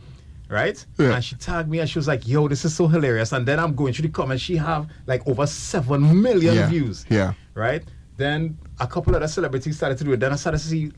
right? 0.48 0.84
Yeah. 0.98 1.14
And 1.14 1.24
she 1.24 1.36
tagged 1.36 1.68
me 1.68 1.80
and 1.80 1.88
she 1.88 1.98
was 1.98 2.06
like, 2.08 2.26
"Yo, 2.26 2.48
this 2.48 2.64
is 2.64 2.74
so 2.74 2.86
hilarious." 2.86 3.32
And 3.32 3.46
then 3.46 3.58
I'm 3.58 3.74
going 3.74 3.92
through 3.92 4.08
the 4.08 4.12
comments. 4.12 4.42
She 4.42 4.56
have 4.56 4.88
like 5.06 5.26
over 5.26 5.46
seven 5.46 6.22
million 6.22 6.54
Yeah. 6.54 6.68
views. 6.68 7.04
Yeah. 7.08 7.34
Right. 7.54 7.82
Then 8.16 8.56
a 8.80 8.86
couple 8.86 9.14
other 9.16 9.28
celebrities 9.28 9.76
started 9.76 9.98
to 9.98 10.04
do 10.04 10.12
it. 10.12 10.20
Then 10.20 10.32
I 10.32 10.36
started 10.36 10.58
to 10.58 10.66
see 10.66 10.92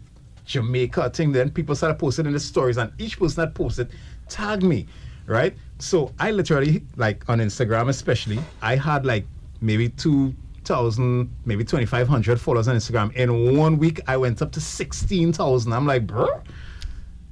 Jamaica 0.44 1.10
thing. 1.10 1.32
Then 1.32 1.50
people 1.50 1.74
started 1.74 1.98
posting 1.98 2.26
in 2.26 2.32
the 2.32 2.40
stories, 2.40 2.76
and 2.76 2.92
each 2.98 3.18
person 3.18 3.42
that 3.42 3.54
posted 3.54 3.90
tagged 4.28 4.62
me, 4.62 4.86
right? 5.26 5.54
So 5.78 6.12
I 6.18 6.30
literally, 6.30 6.82
like 6.96 7.28
on 7.28 7.38
Instagram 7.40 7.88
especially, 7.88 8.38
I 8.62 8.76
had 8.76 9.04
like 9.06 9.26
maybe 9.60 9.88
two 9.88 10.34
thousand, 10.64 11.30
maybe 11.44 11.64
twenty 11.64 11.86
five 11.86 12.08
hundred 12.08 12.40
followers 12.40 12.68
on 12.68 12.76
Instagram. 12.76 13.12
In 13.14 13.56
one 13.56 13.78
week, 13.78 14.00
I 14.08 14.16
went 14.16 14.42
up 14.42 14.52
to 14.52 14.60
sixteen 14.60 15.32
thousand. 15.32 15.72
I'm 15.72 15.86
like, 15.86 16.06
bro, 16.06 16.42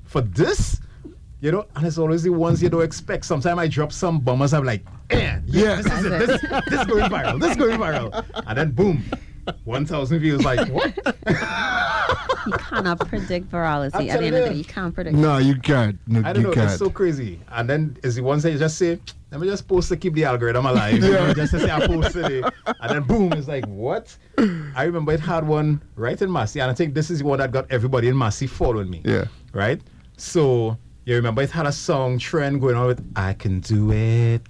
for 0.05 0.20
this. 0.22 0.81
You 1.45 1.53
know, 1.53 1.67
and 1.77 1.87
it's 1.87 1.99
always 1.99 2.23
the 2.23 2.31
ones 2.31 2.63
you 2.63 2.71
don't 2.71 2.83
expect. 2.83 3.27
Sometimes 3.27 3.59
I 3.59 3.67
drop 3.67 3.93
some 3.93 4.19
bombers. 4.19 4.55
I'm 4.55 4.65
like, 4.65 4.83
eh, 5.11 5.19
yeah, 5.21 5.41
Yeah. 5.45 5.83
this 5.83 5.93
is 5.93 6.05
it. 6.07 6.11
This, 6.27 6.41
this 6.71 6.85
going 6.87 7.11
viral. 7.11 7.39
This 7.39 7.51
is 7.51 7.57
going 7.59 7.79
viral. 7.79 8.25
And 8.47 8.57
then 8.57 8.71
boom, 8.71 9.05
1,000 9.65 10.21
views. 10.21 10.43
Like, 10.43 10.67
what? 10.73 10.97
You 12.47 12.53
cannot 12.53 12.99
predict 13.07 13.51
virality 13.51 13.91
I'm 13.93 14.09
at 14.09 14.21
the 14.21 14.27
end 14.27 14.27
of 14.27 14.33
the 14.33 14.39
telling 14.39 14.43
day. 14.45 14.53
you. 14.53 14.59
You 14.61 14.65
can't 14.65 14.95
predict. 14.95 15.17
No, 15.19 15.37
you 15.37 15.57
can't. 15.57 15.99
No, 16.07 16.21
I 16.21 16.33
don't 16.33 16.37
you 16.45 16.49
know. 16.49 16.55
can't. 16.55 16.71
It's 16.71 16.79
so 16.79 16.89
crazy. 16.89 17.39
And 17.51 17.69
then 17.69 17.99
is 18.03 18.15
the 18.15 18.23
ones 18.23 18.43
that 18.45 18.53
you 18.53 18.59
just 18.59 18.79
say, 18.79 18.99
let 19.31 19.39
me 19.39 19.47
just 19.47 19.69
post 19.69 19.91
to 19.91 19.99
keep 19.99 20.15
the 20.15 20.25
algorithm 20.25 20.65
alive. 20.65 20.95
You 20.95 21.13
know, 21.13 21.35
just 21.35 21.53
to 21.53 21.61
say 21.61 21.71
I 21.71 21.87
posted 21.87 22.25
it. 22.25 22.45
And 22.81 22.91
then 22.91 23.03
boom, 23.03 23.35
it's 23.35 23.49
like, 23.49 23.67
what? 23.67 24.17
I 24.39 24.85
remember 24.85 25.13
it 25.13 25.21
had 25.21 25.47
one 25.47 25.83
right 25.95 26.21
in 26.23 26.33
Massy. 26.33 26.63
And 26.63 26.71
I 26.71 26.75
think 26.75 26.95
this 26.95 27.11
is 27.11 27.19
the 27.19 27.27
one 27.27 27.39
that 27.41 27.53
got 27.53 27.71
everybody 27.71 28.09
in 28.09 28.17
Massy 28.17 28.47
following 28.47 28.89
me. 28.89 29.03
Yeah. 29.05 29.27
Right? 29.53 29.83
So 30.17 30.79
you 31.05 31.14
remember 31.17 31.43
it 31.43 31.51
had 31.51 31.67
a 31.67 31.73
song 31.73 32.19
trend 32.19 32.61
going 32.61 32.77
on 32.77 32.87
with 32.87 33.05
I 33.17 33.33
can 33.35 33.61
do 33.61 33.93
it. 33.93 34.43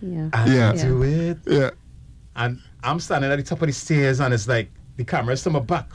Yeah. 0.00 0.28
I 0.32 0.46
Yeah. 0.52 0.72
can 0.72 0.88
do 0.88 1.02
it. 1.02 1.38
yeah. 1.46 1.70
And 2.36 2.60
I'm 2.82 2.98
standing 3.00 3.30
at 3.30 3.36
the 3.36 3.42
top 3.42 3.62
of 3.62 3.66
the 3.68 3.72
stairs, 3.72 4.20
and 4.20 4.32
it's 4.34 4.48
like 4.48 4.70
the 4.96 5.04
camera's 5.04 5.42
to 5.44 5.50
my 5.50 5.60
back, 5.60 5.86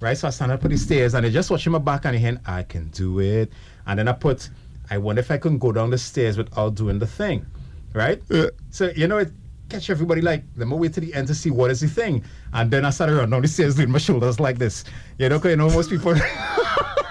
right? 0.00 0.16
So 0.18 0.26
I 0.28 0.30
stand 0.30 0.52
up 0.52 0.64
at 0.64 0.70
the 0.70 0.76
stairs, 0.76 1.14
and 1.14 1.24
they're 1.24 1.32
just 1.32 1.50
watching 1.50 1.72
my 1.72 1.78
back, 1.78 2.04
and 2.04 2.16
I 2.16 2.18
hear, 2.18 2.40
I 2.46 2.62
can 2.64 2.88
do 2.88 3.20
it. 3.20 3.50
And 3.86 3.98
then 3.98 4.08
I 4.08 4.12
put, 4.12 4.50
I 4.90 4.98
wonder 4.98 5.20
if 5.20 5.30
I 5.30 5.38
can 5.38 5.56
go 5.58 5.72
down 5.72 5.90
the 5.90 5.98
stairs 5.98 6.36
without 6.36 6.74
doing 6.74 6.98
the 6.98 7.06
thing, 7.06 7.46
right? 7.94 8.20
Yeah. 8.28 8.46
So, 8.70 8.90
you 8.96 9.06
know, 9.08 9.18
it 9.18 9.32
catch 9.70 9.88
everybody 9.88 10.20
like, 10.20 10.44
let 10.56 10.68
me 10.68 10.76
wait 10.76 10.92
to 10.92 11.00
the 11.00 11.14
end 11.14 11.26
to 11.28 11.34
see 11.34 11.50
what 11.50 11.70
is 11.70 11.80
the 11.80 11.88
thing. 11.88 12.22
And 12.52 12.70
then 12.70 12.84
I 12.84 12.90
started 12.90 13.14
running 13.14 13.30
down 13.30 13.40
the 13.42 13.48
stairs 13.48 13.76
doing 13.76 13.90
my 13.90 13.98
shoulders 13.98 14.38
like 14.38 14.58
this. 14.58 14.84
You 15.18 15.28
know, 15.30 15.38
because 15.38 15.50
you 15.52 15.56
know, 15.56 15.70
most 15.70 15.88
people, 15.88 16.14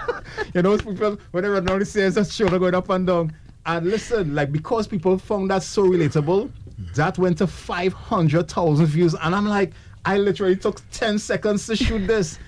you 0.54 0.62
know, 0.62 0.78
people, 0.78 1.18
when 1.32 1.42
they 1.42 1.50
run 1.50 1.64
down 1.64 1.80
the 1.80 1.84
stairs, 1.84 2.14
that's 2.14 2.32
shoulder 2.32 2.58
going 2.58 2.74
up 2.74 2.88
and 2.88 3.06
down. 3.06 3.32
And 3.66 3.86
listen, 3.86 4.34
like, 4.34 4.52
because 4.52 4.86
people 4.86 5.18
found 5.18 5.50
that 5.50 5.62
so 5.62 5.84
relatable, 5.84 6.50
that 6.94 7.18
went 7.18 7.38
to 7.38 7.46
500,000 7.46 8.86
views. 8.86 9.14
And 9.20 9.34
I'm 9.34 9.46
like, 9.46 9.72
I 10.04 10.18
literally 10.18 10.56
took 10.56 10.80
10 10.90 11.18
seconds 11.18 11.66
to 11.66 11.76
shoot 11.76 11.98
this. 12.06 12.38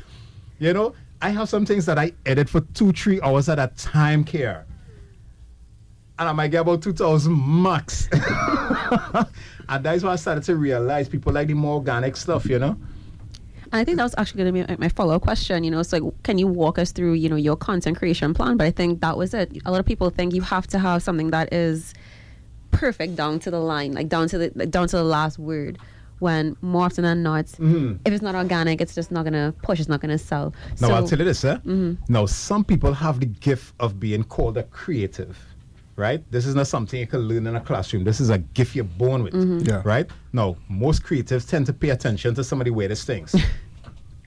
You 0.58 0.72
know, 0.72 0.94
I 1.20 1.30
have 1.30 1.48
some 1.48 1.66
things 1.66 1.84
that 1.86 1.98
I 1.98 2.12
edit 2.24 2.48
for 2.48 2.60
two, 2.60 2.92
three 2.92 3.20
hours 3.22 3.48
at 3.48 3.58
a 3.58 3.68
time, 3.76 4.24
care. 4.24 4.66
And 6.18 6.28
I 6.28 6.32
might 6.32 6.48
get 6.48 6.60
about 6.60 6.82
2,000 6.82 7.62
max. 7.62 8.08
and 9.68 9.84
that's 9.84 10.02
why 10.02 10.12
I 10.12 10.16
started 10.16 10.44
to 10.44 10.56
realize 10.56 11.08
people 11.08 11.32
like 11.32 11.48
the 11.48 11.54
more 11.54 11.74
organic 11.74 12.16
stuff, 12.16 12.46
you 12.46 12.58
know? 12.58 12.78
And 13.76 13.82
I 13.82 13.84
think 13.84 13.98
that 13.98 14.04
was 14.04 14.14
actually 14.16 14.38
going 14.44 14.54
to 14.54 14.64
be 14.66 14.72
my- 14.72 14.86
my 14.86 14.88
follow 14.88 15.14
up 15.14 15.20
question. 15.22 15.62
You 15.62 15.70
know, 15.70 15.80
it's 15.80 15.92
like, 15.92 16.02
can 16.22 16.38
you 16.38 16.46
walk 16.46 16.78
us 16.78 16.92
through, 16.92 17.12
you 17.12 17.28
know, 17.28 17.36
your 17.36 17.56
content 17.56 17.98
creation 17.98 18.32
plan? 18.32 18.56
But 18.56 18.66
I 18.66 18.70
think 18.70 19.02
that 19.02 19.18
was 19.18 19.34
it. 19.34 19.52
A 19.66 19.70
lot 19.70 19.80
of 19.80 19.84
people 19.86 20.08
think 20.08 20.32
you 20.32 20.40
have 20.40 20.66
to 20.68 20.78
have 20.78 21.02
something 21.02 21.28
that 21.30 21.52
is 21.52 21.92
perfect 22.70 23.16
down 23.16 23.38
to 23.40 23.50
the 23.50 23.60
line, 23.60 23.92
like 23.92 24.08
down 24.08 24.28
to 24.28 24.38
the 24.38 24.50
like 24.54 24.70
down 24.70 24.88
to 24.88 24.96
the 24.96 25.04
last 25.04 25.38
word. 25.38 25.76
When 26.20 26.56
more 26.62 26.86
often 26.86 27.04
than 27.04 27.22
not, 27.22 27.44
Mm-hmm. 27.44 27.96
if 28.06 28.12
it's 28.14 28.22
not 28.22 28.34
organic, 28.34 28.80
it's 28.80 28.94
just 28.94 29.10
not 29.10 29.24
gonna 29.24 29.52
push. 29.62 29.78
It's 29.80 29.88
not 29.90 30.00
gonna 30.00 30.16
sell. 30.16 30.54
Now, 30.80 30.88
so, 30.88 30.94
I'll 30.94 31.06
tell 31.06 31.18
you 31.18 31.26
this, 31.26 31.44
eh? 31.44 31.58
Now, 32.08 32.24
some 32.24 32.64
people 32.64 32.94
have 32.94 33.20
the 33.20 33.26
gift 33.26 33.74
of 33.80 34.00
being 34.00 34.24
called 34.24 34.56
a 34.56 34.62
creative, 34.62 35.36
right? 35.96 36.24
This 36.30 36.46
is 36.46 36.54
not 36.54 36.68
something 36.68 36.98
you 36.98 37.06
can 37.06 37.20
learn 37.20 37.46
in 37.46 37.54
a 37.56 37.60
classroom. 37.60 38.04
This 38.04 38.18
is 38.22 38.30
a 38.30 38.38
gift 38.38 38.74
you're 38.74 38.84
born 39.04 39.24
with, 39.24 39.34
Yeah. 39.68 39.82
right? 39.84 40.06
Now, 40.32 40.56
most 40.70 41.02
creatives 41.02 41.46
tend 41.46 41.66
to 41.66 41.74
pay 41.74 41.90
attention 41.90 42.34
to 42.36 42.42
some 42.42 42.62
of 42.62 42.64
the 42.64 42.70
weirdest 42.70 43.06
things, 43.06 43.36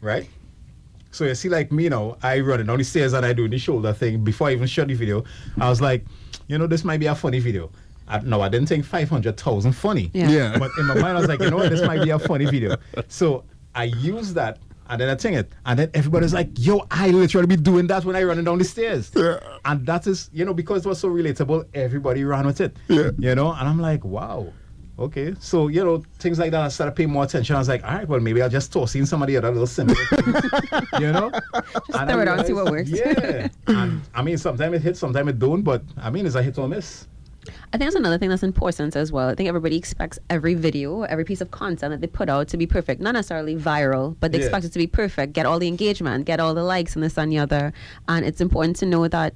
right? 0.02 0.28
So 1.12 1.26
you 1.26 1.36
see, 1.36 1.50
like 1.50 1.72
me, 1.72 1.86
you 1.86 1.90
know, 1.90 2.18
I 2.22 2.40
run 2.40 2.66
down 2.66 2.78
the 2.78 2.84
stairs 2.84 3.14
and 3.14 3.26
I 3.26 3.34
do 3.34 3.48
the 3.48 3.58
shoulder 3.58 3.94
thing 3.94 4.24
before 4.24 4.50
I 4.50 4.54
even 4.54 4.68
shot 4.68 4.88
the 4.88 4.94
video. 4.94 5.24
I 5.60 5.70
was 5.70 5.82
like, 5.82 6.06
you 6.48 6.58
know, 6.58 6.68
this 6.68 6.84
might 6.84 7.00
be 7.00 7.08
a 7.08 7.16
funny 7.16 7.40
video. 7.40 7.72
I, 8.08 8.20
no, 8.20 8.42
I 8.42 8.50
didn't 8.50 8.70
think 8.70 8.86
500,000 8.86 9.72
funny. 9.72 10.12
Yeah. 10.14 10.30
Yeah. 10.30 10.58
But 10.60 10.72
in 10.78 10.86
my 10.86 10.96
mind, 10.96 11.18
I 11.18 11.20
was 11.20 11.28
like, 11.28 11.40
you 11.42 11.50
know 11.50 11.58
what, 11.58 11.70
this 11.70 11.82
might 11.82 12.04
be 12.04 12.10
a 12.10 12.20
funny 12.20 12.46
video. 12.46 12.76
So 13.08 13.44
I 13.76 13.86
used 13.86 14.36
that 14.36 14.60
and 14.90 15.00
then 15.00 15.10
I 15.10 15.16
think 15.16 15.38
it. 15.38 15.52
And 15.66 15.80
then 15.80 15.92
everybody's 15.94 16.34
like, 16.34 16.50
yo, 16.58 16.86
I 16.90 17.10
literally 17.12 17.48
be 17.48 17.56
doing 17.56 17.88
that 17.88 18.06
when 18.06 18.16
I 18.16 18.24
running 18.24 18.46
down 18.46 18.58
the 18.58 18.64
stairs. 18.64 19.12
Yeah. 19.16 19.40
And 19.66 19.86
that 19.86 20.08
is, 20.08 20.30
you 20.34 20.46
know, 20.46 20.54
because 20.54 20.86
it 20.86 20.90
was 20.90 21.00
so 21.00 21.10
relatable, 21.10 21.68
everybody 21.76 22.24
ran 22.24 22.48
with 22.48 22.60
it. 22.62 22.76
Yeah. 22.88 23.12
You 23.18 23.36
know, 23.36 23.52
and 23.52 23.68
I'm 23.68 23.80
like, 23.80 24.04
wow. 24.04 24.52
Okay. 25.00 25.34
So, 25.40 25.68
you 25.70 25.84
know, 25.84 26.04
things 26.20 26.40
like 26.40 26.52
that, 26.52 26.62
I 26.62 26.68
started 26.68 26.94
paying 26.96 27.10
more 27.10 27.24
attention. 27.24 27.56
I 27.56 27.60
was 27.60 27.70
like, 27.70 27.84
all 27.86 27.92
right, 27.94 28.08
well, 28.08 28.20
maybe 28.20 28.42
I'll 28.42 28.50
just 28.50 28.72
toss 28.74 28.96
in 28.96 29.06
some 29.06 29.22
of 29.22 29.28
the 29.28 29.38
other 29.38 29.50
little 29.50 29.66
simple 29.68 29.96
things, 29.96 30.36
you 31.00 31.12
know? 31.12 31.32
Just 31.32 32.10
throw 32.10 32.20
it 32.22 32.28
on, 32.28 32.46
see 32.46 32.54
what 32.54 32.70
works. 32.70 32.90
Yeah. 32.90 33.48
and 33.68 34.02
I 34.14 34.22
mean, 34.22 34.38
sometimes 34.38 34.76
it 34.76 34.82
hits, 34.82 35.00
sometimes 35.00 35.30
it 35.30 35.40
don't, 35.40 35.62
but 35.62 35.84
I 35.98 36.10
mean, 36.10 36.26
it's 36.26 36.36
a 36.36 36.44
hit 36.44 36.58
or 36.58 36.68
miss. 36.68 37.08
I 37.74 37.78
think 37.78 37.84
that's 37.90 37.96
another 37.96 38.18
thing 38.18 38.30
that's 38.30 38.44
important 38.44 38.96
as 38.98 39.12
well. 39.12 39.30
I 39.30 39.36
think 39.36 39.48
everybody 39.48 39.78
expects 39.78 40.20
every 40.30 40.54
video, 40.54 41.04
every 41.04 41.24
piece 41.24 41.40
of 41.40 41.50
content 41.52 41.92
that 41.92 42.02
they 42.02 42.08
put 42.08 42.30
out 42.30 42.50
to 42.50 42.58
be 42.58 42.68
perfect. 42.68 43.02
Not 43.02 43.14
necessarily 43.14 43.56
viral, 43.56 44.18
but 44.20 44.34
they 44.34 44.40
Yeah. 44.40 44.46
expect 44.46 44.66
it 44.66 44.74
to 44.74 44.80
be 44.80 44.88
perfect, 44.88 45.32
get 45.34 45.46
all 45.46 45.58
the 45.60 45.68
engagement, 45.70 46.26
get 46.26 46.40
all 46.42 46.54
the 46.54 46.64
likes 46.64 46.96
and 46.96 47.02
this 47.04 47.18
and 47.18 47.32
the 47.32 47.40
other. 47.40 47.72
And 48.10 48.26
it's 48.26 48.42
important 48.42 48.76
to 48.78 48.86
know 48.86 49.08
that 49.08 49.34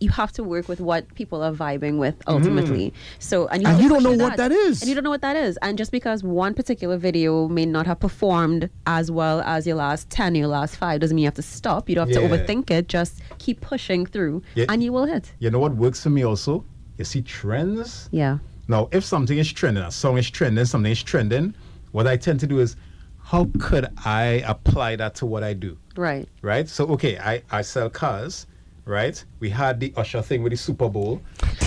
you 0.00 0.10
have 0.10 0.32
to 0.32 0.42
work 0.42 0.66
with 0.66 0.80
what 0.80 1.14
people 1.14 1.42
are 1.42 1.52
vibing 1.52 1.98
with 1.98 2.18
mm. 2.20 2.32
ultimately. 2.32 2.92
So 3.18 3.46
and 3.48 3.62
you, 3.62 3.68
And 3.68 3.82
you 3.82 3.88
don't 3.88 4.02
know 4.02 4.10
with 4.10 4.20
what 4.20 4.36
that 4.38 4.50
is. 4.50 4.80
And 4.80 4.88
you 4.88 4.94
don't 4.94 5.04
know 5.04 5.10
what 5.10 5.20
that 5.20 5.36
is. 5.36 5.58
And 5.58 5.76
just 5.78 5.92
because 5.92 6.24
one 6.24 6.54
particular 6.54 6.96
video 6.96 7.48
may 7.48 7.66
not 7.66 7.86
have 7.86 8.00
performed 8.00 8.70
as 8.86 9.10
well 9.10 9.42
as 9.42 9.66
your 9.66 9.76
last 9.76 10.08
10 10.10 10.34
your 10.34 10.48
last 10.48 10.76
5 10.76 11.00
doesn't 11.00 11.14
mean 11.14 11.22
you 11.22 11.26
have 11.26 11.34
to 11.34 11.42
stop. 11.42 11.88
You 11.88 11.94
don't 11.94 12.08
have 12.08 12.22
Yeah. 12.22 12.28
to 12.28 12.34
overthink 12.34 12.70
it. 12.70 12.88
Just 12.88 13.20
keep 13.38 13.60
pushing 13.60 14.06
through 14.06 14.42
Yeah. 14.54 14.64
and 14.68 14.82
you 14.82 14.92
will 14.92 15.04
hit. 15.04 15.32
You 15.38 15.50
know 15.50 15.58
what 15.58 15.76
works 15.76 16.02
for 16.02 16.10
me 16.10 16.24
also? 16.24 16.64
You 16.96 17.04
see 17.04 17.22
trends. 17.22 18.08
Yeah. 18.10 18.38
Now, 18.68 18.88
if 18.92 19.04
something 19.04 19.36
is 19.36 19.52
trending, 19.52 19.82
a 19.82 19.90
song 19.90 20.16
is 20.16 20.30
trending, 20.30 20.64
something 20.64 20.92
is 20.92 21.02
trending, 21.02 21.54
what 21.92 22.06
I 22.06 22.16
tend 22.16 22.40
to 22.40 22.46
do 22.46 22.60
is, 22.60 22.76
how 23.22 23.48
could 23.58 23.88
I 24.04 24.42
apply 24.46 24.96
that 24.96 25.14
to 25.16 25.26
what 25.26 25.42
I 25.42 25.54
do? 25.54 25.76
Right. 25.96 26.28
Right? 26.42 26.68
So, 26.68 26.86
okay, 26.88 27.18
I, 27.18 27.42
I 27.50 27.62
sell 27.62 27.90
cars, 27.90 28.46
right? 28.84 29.22
We 29.40 29.50
had 29.50 29.80
the 29.80 29.92
Usher 29.96 30.22
thing 30.22 30.42
with 30.42 30.52
the 30.52 30.56
Super 30.56 30.88
Bowl, 30.88 31.20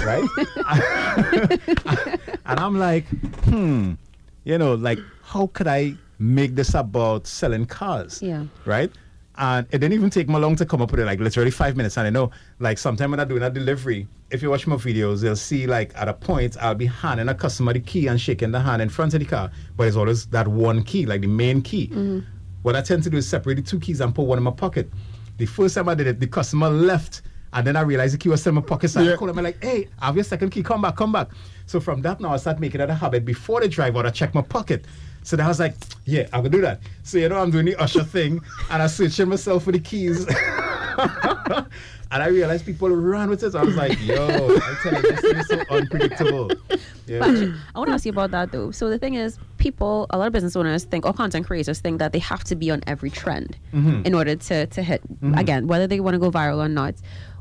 right? 0.03 0.27
and 2.45 2.59
I'm 2.59 2.77
like, 2.77 3.05
hmm, 3.45 3.93
you 4.43 4.57
know, 4.57 4.75
like, 4.75 4.99
how 5.21 5.47
could 5.47 5.67
I 5.67 5.95
make 6.19 6.55
this 6.55 6.73
about 6.73 7.27
selling 7.27 7.65
cars? 7.65 8.21
Yeah. 8.21 8.45
Right? 8.65 8.91
And 9.35 9.65
it 9.71 9.79
didn't 9.79 9.93
even 9.93 10.11
take 10.11 10.29
me 10.29 10.35
long 10.35 10.55
to 10.57 10.65
come 10.65 10.81
up 10.81 10.91
with 10.91 10.99
it, 10.99 11.05
like 11.05 11.19
literally 11.19 11.49
five 11.49 11.75
minutes. 11.75 11.97
And 11.97 12.05
I 12.05 12.11
know, 12.11 12.29
like, 12.59 12.77
sometime 12.77 13.11
when 13.11 13.19
I'm 13.19 13.27
doing 13.27 13.41
a 13.41 13.49
delivery, 13.49 14.07
if 14.29 14.43
you 14.43 14.51
watch 14.51 14.67
my 14.67 14.75
videos, 14.75 15.23
you'll 15.23 15.35
see, 15.35 15.65
like, 15.65 15.91
at 15.95 16.07
a 16.07 16.13
point, 16.13 16.55
I'll 16.61 16.75
be 16.75 16.85
handing 16.85 17.29
a 17.29 17.33
customer 17.33 17.73
the 17.73 17.79
key 17.79 18.07
and 18.07 18.21
shaking 18.21 18.51
the 18.51 18.59
hand 18.59 18.81
in 18.81 18.89
front 18.89 19.15
of 19.15 19.21
the 19.21 19.25
car. 19.25 19.49
But 19.75 19.87
it's 19.87 19.97
always 19.97 20.27
that 20.27 20.47
one 20.47 20.83
key, 20.83 21.07
like 21.07 21.21
the 21.21 21.27
main 21.27 21.61
key. 21.63 21.87
What 22.61 22.75
I 22.75 22.81
tend 22.81 23.03
to 23.03 23.09
do 23.09 23.17
is 23.17 23.27
separate 23.27 23.55
the 23.55 23.61
two 23.61 23.79
keys 23.79 24.01
and 24.01 24.13
put 24.13 24.23
one 24.23 24.37
in 24.37 24.43
my 24.43 24.51
pocket. 24.51 24.89
The 25.37 25.45
first 25.45 25.75
time 25.75 25.89
I 25.89 25.95
did 25.95 26.07
it, 26.07 26.19
the 26.19 26.27
customer 26.27 26.69
left. 26.69 27.21
And 27.53 27.67
then 27.67 27.75
I 27.75 27.81
realized 27.81 28.15
the 28.15 28.17
key 28.17 28.29
was 28.29 28.41
still 28.41 28.51
in 28.51 28.55
my 28.55 28.61
pocket. 28.61 28.89
So 28.89 29.01
Yeah. 29.01 29.13
I 29.13 29.15
called 29.15 29.29
him, 29.29 29.37
and 29.37 29.45
I'm 29.47 29.53
like, 29.53 29.63
hey, 29.63 29.87
I 29.99 30.07
have 30.07 30.15
your 30.15 30.23
second 30.23 30.49
key. 30.49 30.63
Come 30.63 30.81
back, 30.81 30.95
come 30.95 31.11
back. 31.11 31.27
So 31.67 31.79
from 31.79 32.01
that 32.01 32.19
now, 32.19 32.33
I 32.33 32.37
start 32.37 32.59
making 32.59 32.81
it 32.81 32.89
a 32.89 32.93
habit. 32.95 33.25
Before 33.25 33.61
the 33.61 33.67
drive 33.67 33.95
out, 33.95 34.05
I 34.05 34.09
check 34.09 34.33
my 34.33 34.41
pocket. 34.41 34.85
So 35.21 35.35
then 35.35 35.45
I 35.45 35.49
was 35.49 35.59
like, 35.59 35.75
yeah, 36.05 36.27
I 36.33 36.39
will 36.39 36.49
do 36.49 36.61
that. 36.61 36.79
So, 37.03 37.17
you 37.17 37.29
know, 37.29 37.37
I'm 37.39 37.51
doing 37.51 37.65
the 37.65 37.75
Usher 37.77 38.03
thing 38.03 38.41
and 38.69 38.81
I 38.81 38.87
searching 38.87 39.29
myself 39.29 39.63
for 39.63 39.71
the 39.71 39.79
keys. 39.79 40.25
and 40.97 41.65
I 42.11 42.27
realized 42.27 42.65
people 42.65 42.89
ran 42.89 43.29
with 43.29 43.43
it. 43.43 43.55
I 43.55 43.63
was 43.63 43.75
like, 43.75 43.99
yo, 44.01 44.25
I 44.57 44.77
tell 44.83 44.93
you, 44.95 45.01
this 45.01 45.21
thing 45.21 45.35
is 45.37 45.47
so 45.47 45.61
unpredictable. 45.69 46.51
Yeah. 47.05 47.19
Actually, 47.25 47.47
mm. 47.47 47.57
I 47.75 47.79
want 47.79 47.89
to 47.89 47.93
ask 47.93 48.05
you 48.05 48.11
about 48.11 48.31
that 48.31 48.51
though. 48.51 48.71
So 48.71 48.89
the 48.89 48.97
thing 48.97 49.15
is, 49.15 49.37
people, 49.57 50.07
a 50.09 50.17
lot 50.17 50.27
of 50.27 50.33
business 50.33 50.55
owners 50.55 50.85
think, 50.85 51.05
or 51.05 51.13
content 51.13 51.45
creators 51.45 51.79
think 51.79 51.99
that 51.99 52.13
they 52.13 52.19
have 52.19 52.43
to 52.45 52.55
be 52.55 52.71
on 52.71 52.81
every 52.87 53.09
trend 53.09 53.57
mm-hmm. 53.73 54.01
in 54.05 54.13
order 54.13 54.35
to 54.35 54.65
to 54.67 54.81
hit. 54.81 55.01
Mm-hmm. 55.03 55.37
Again, 55.37 55.67
whether 55.67 55.87
they 55.87 55.99
want 55.99 56.15
to 56.15 56.19
go 56.19 56.31
viral 56.31 56.57
or 56.57 56.69
not. 56.69 56.95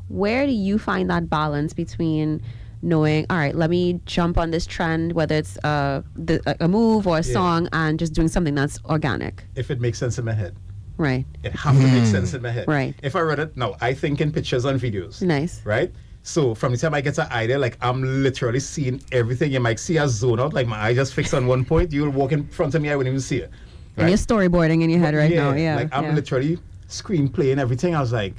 Where 0.09 0.45
do 0.45 0.51
you 0.51 0.77
find 0.77 1.09
that 1.09 1.29
balance 1.29 1.73
between 1.73 2.41
knowing, 2.81 3.25
all 3.29 3.37
right, 3.37 3.55
let 3.55 3.69
me 3.69 3.99
jump 4.05 4.37
on 4.37 4.51
this 4.51 4.65
trend, 4.65 5.13
whether 5.13 5.35
it's 5.35 5.57
uh, 5.63 6.01
the, 6.15 6.41
a- 6.45 6.65
a 6.65 6.67
move 6.67 7.07
or 7.07 7.17
a 7.17 7.23
Yeah. 7.23 7.33
song, 7.33 7.69
and 7.71 7.97
just 7.97 8.13
doing 8.13 8.27
something 8.27 8.53
that's 8.53 8.77
organic, 8.85 9.45
if 9.55 9.71
it 9.71 9.79
makes 9.79 9.97
sense 9.97 10.19
in 10.19 10.25
my 10.25 10.33
head. 10.33 10.53
right? 10.97 11.25
It 11.43 11.53
have 11.53 11.75
to 11.75 11.81
make 11.81 12.03
mm. 12.03 12.11
sense 12.11 12.33
in 12.33 12.41
my 12.41 12.51
head. 12.51 12.67
Right. 12.67 12.93
If 13.01 13.15
I 13.15 13.21
read 13.21 13.39
it, 13.39 13.57
no, 13.57 13.75
I 13.81 13.93
think 13.93 14.21
in 14.21 14.31
pictures 14.31 14.65
and 14.65 14.79
videos. 14.79 15.21
Nice. 15.21 15.65
Right? 15.65 15.91
So 16.23 16.55
from 16.55 16.71
the 16.71 16.77
time 16.77 16.93
I 16.93 17.01
get 17.01 17.17
an 17.17 17.29
idea, 17.31 17.59
like 17.59 17.77
I'm 17.81 18.23
literally 18.23 18.61
seeing 18.61 19.01
everything. 19.11 19.51
You 19.51 19.59
might 19.59 19.79
see 19.79 19.97
a 19.97 20.07
zone 20.07 20.39
out, 20.39 20.53
like 20.53 20.67
my 20.67 20.81
eye 20.81 20.93
just 20.93 21.13
fixed 21.13 21.33
on 21.33 21.47
one 21.47 21.65
point. 21.65 21.91
You'll 21.91 22.09
walk 22.09 22.31
in 22.31 22.47
front 22.47 22.73
of 22.75 22.81
me, 22.81 22.89
I 22.89 22.95
wouldn't 22.95 23.11
even 23.11 23.21
see 23.21 23.39
it. 23.39 23.51
And 23.97 24.09
you're 24.09 24.17
storyboarding 24.17 24.81
in 24.81 24.89
your 24.89 24.99
head 24.99 25.13
right 25.13 25.31
now. 25.31 25.53
Yeah. 25.53 25.75
Like 25.75 25.89
I'm 25.93 26.05
yeah. 26.05 26.13
literally 26.13 26.59
screenplaying 26.87 27.57
everything. 27.57 27.93
I 27.93 27.99
was 27.99 28.13
like, 28.13 28.35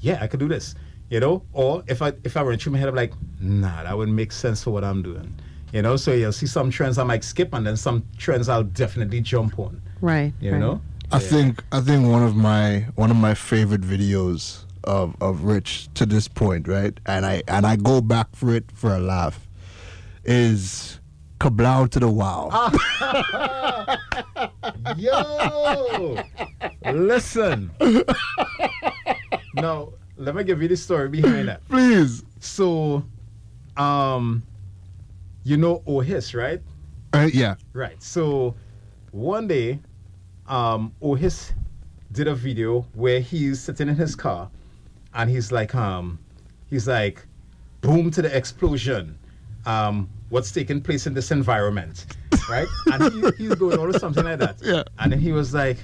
yeah, 0.00 0.18
I 0.20 0.26
could 0.26 0.40
do 0.40 0.48
this. 0.48 0.74
You 1.10 1.20
know, 1.20 1.42
or 1.52 1.82
if 1.86 2.02
I 2.02 2.12
if 2.24 2.36
I 2.36 2.42
were 2.42 2.52
to 2.52 2.58
trim 2.58 2.72
my 2.72 2.78
head, 2.78 2.88
I'm 2.88 2.94
like, 2.94 3.12
nah, 3.40 3.82
that 3.82 3.96
wouldn't 3.96 4.16
make 4.16 4.32
sense 4.32 4.64
for 4.64 4.70
what 4.70 4.84
I'm 4.84 5.02
doing. 5.02 5.34
You 5.72 5.82
know, 5.82 5.96
so 5.96 6.12
you'll 6.12 6.32
see 6.32 6.46
some 6.46 6.70
trends 6.70 6.98
I 6.98 7.04
might 7.04 7.24
skip, 7.24 7.52
and 7.54 7.66
then 7.66 7.76
some 7.76 8.04
trends 8.16 8.48
I'll 8.48 8.64
definitely 8.64 9.20
jump 9.20 9.58
on. 9.58 9.80
Right. 10.00 10.32
You 10.40 10.52
right. 10.52 10.58
know, 10.58 10.80
I 11.12 11.18
think 11.18 11.62
I 11.72 11.80
think 11.80 12.08
one 12.08 12.22
of 12.22 12.36
my 12.36 12.86
one 12.94 13.10
of 13.10 13.16
my 13.16 13.34
favorite 13.34 13.82
videos 13.82 14.64
of, 14.88 15.14
of 15.20 15.44
Rich 15.44 15.88
to 15.94 16.06
this 16.06 16.26
point, 16.26 16.66
right? 16.66 16.98
And 17.06 17.24
I 17.24 17.42
and 17.46 17.66
I 17.66 17.76
go 17.76 18.00
back 18.00 18.34
for 18.34 18.54
it 18.54 18.72
for 18.72 18.92
a 18.94 18.98
laugh. 18.98 19.46
Is 20.24 20.98
Kablow 21.38 21.88
to 21.90 22.00
the 22.00 22.08
wow. 22.08 22.48
Yo, 24.96 26.18
listen. 26.92 27.70
now, 29.54 29.92
let 30.16 30.34
me 30.34 30.42
give 30.42 30.60
you 30.60 30.68
the 30.68 30.76
story 30.76 31.08
behind 31.08 31.48
that. 31.48 31.64
Please. 31.68 32.24
So, 32.40 33.04
um, 33.76 34.42
you 35.44 35.56
know 35.56 35.80
Ohis, 35.86 36.34
right? 36.34 36.60
Uh, 37.12 37.28
yeah. 37.32 37.54
Right. 37.72 38.02
So, 38.02 38.56
one 39.12 39.46
day, 39.46 39.78
um, 40.46 40.92
Ohis 41.02 41.52
did 42.12 42.26
a 42.26 42.34
video 42.34 42.80
where 42.94 43.20
he's 43.20 43.60
sitting 43.60 43.88
in 43.88 43.94
his 43.94 44.16
car, 44.16 44.50
and 45.14 45.30
he's 45.30 45.52
like, 45.52 45.74
um, 45.74 46.18
he's 46.68 46.86
like, 46.88 47.26
boom 47.80 48.10
to 48.12 48.22
the 48.22 48.36
explosion. 48.36 49.18
Um, 49.66 50.08
what's 50.30 50.50
taking 50.50 50.80
place 50.80 51.06
in 51.06 51.14
this 51.14 51.30
environment, 51.30 52.06
right? 52.48 52.68
and 52.86 53.12
he, 53.12 53.30
he's 53.38 53.54
going 53.54 53.78
on 53.78 53.88
with 53.88 54.00
something 54.00 54.24
like 54.24 54.38
that. 54.38 54.56
Yeah. 54.62 54.84
And 54.98 55.12
then 55.12 55.20
he 55.20 55.32
was 55.32 55.54
like, 55.54 55.78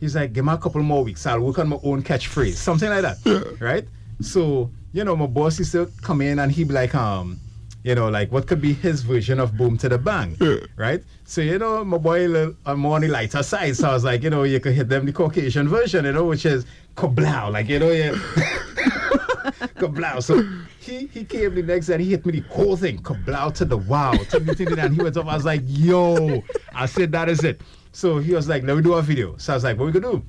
he's 0.00 0.14
like, 0.16 0.32
give 0.32 0.44
me 0.44 0.52
a 0.52 0.58
couple 0.58 0.82
more 0.82 1.04
weeks. 1.04 1.26
I'll 1.26 1.40
work 1.40 1.58
on 1.58 1.68
my 1.68 1.78
own 1.82 2.02
catchphrase, 2.02 2.54
something 2.54 2.88
like 2.88 3.02
that, 3.02 3.56
right? 3.60 3.86
So 4.20 4.70
you 4.96 5.04
know, 5.04 5.14
my 5.14 5.26
boss 5.26 5.58
used 5.58 5.72
to 5.72 5.90
come 6.00 6.22
in 6.22 6.38
and 6.38 6.50
he'd 6.50 6.68
be 6.68 6.74
like, 6.74 6.94
um, 6.94 7.38
you 7.86 7.94
know, 7.94 8.08
like 8.08 8.32
what 8.32 8.48
could 8.48 8.60
be 8.60 8.72
his 8.72 9.02
version 9.02 9.38
of 9.38 9.56
boom 9.56 9.78
to 9.78 9.88
the 9.88 9.96
bang, 9.96 10.36
right? 10.76 11.04
So 11.24 11.40
you 11.40 11.56
know, 11.56 11.84
my 11.84 11.98
boy, 11.98 12.34
uh, 12.34 12.50
I'm 12.66 12.84
on 12.84 13.02
the 13.02 13.08
lighter 13.08 13.44
side, 13.44 13.76
so 13.76 13.88
I 13.88 13.92
was 13.92 14.02
like, 14.02 14.24
you 14.24 14.30
know, 14.30 14.42
you 14.42 14.58
could 14.58 14.74
hit 14.74 14.88
them 14.88 15.06
the 15.06 15.12
Caucasian 15.12 15.68
version, 15.68 16.04
you 16.04 16.12
know, 16.12 16.24
which 16.24 16.44
is 16.46 16.66
kablow, 16.96 17.52
like 17.52 17.68
you 17.68 17.78
know, 17.78 17.92
yeah. 17.92 18.10
kablow. 19.78 20.20
So 20.20 20.42
he 20.80 21.06
he 21.06 21.24
came 21.24 21.54
the 21.54 21.62
next 21.62 21.86
day 21.86 21.94
and 21.94 22.02
he 22.02 22.10
hit 22.10 22.26
me 22.26 22.40
the 22.40 22.48
whole 22.48 22.76
thing, 22.76 22.98
kablow 23.02 23.54
to 23.54 23.64
the 23.64 23.76
wow. 23.76 24.14
To 24.14 24.40
me, 24.40 24.52
and 24.58 24.92
he 24.92 25.00
went 25.00 25.16
off. 25.16 25.28
I 25.28 25.34
was 25.34 25.44
like, 25.44 25.62
yo, 25.64 26.42
I 26.74 26.86
said 26.86 27.12
that 27.12 27.28
is 27.28 27.44
it. 27.44 27.60
So 27.92 28.18
he 28.18 28.34
was 28.34 28.48
like, 28.48 28.64
let 28.64 28.76
me 28.76 28.82
do 28.82 28.94
a 28.94 29.02
video. 29.02 29.36
So 29.36 29.52
I 29.52 29.56
was 29.56 29.62
like, 29.62 29.78
what 29.78 29.86
we 29.86 29.92
gonna 29.92 30.16
do? 30.16 30.24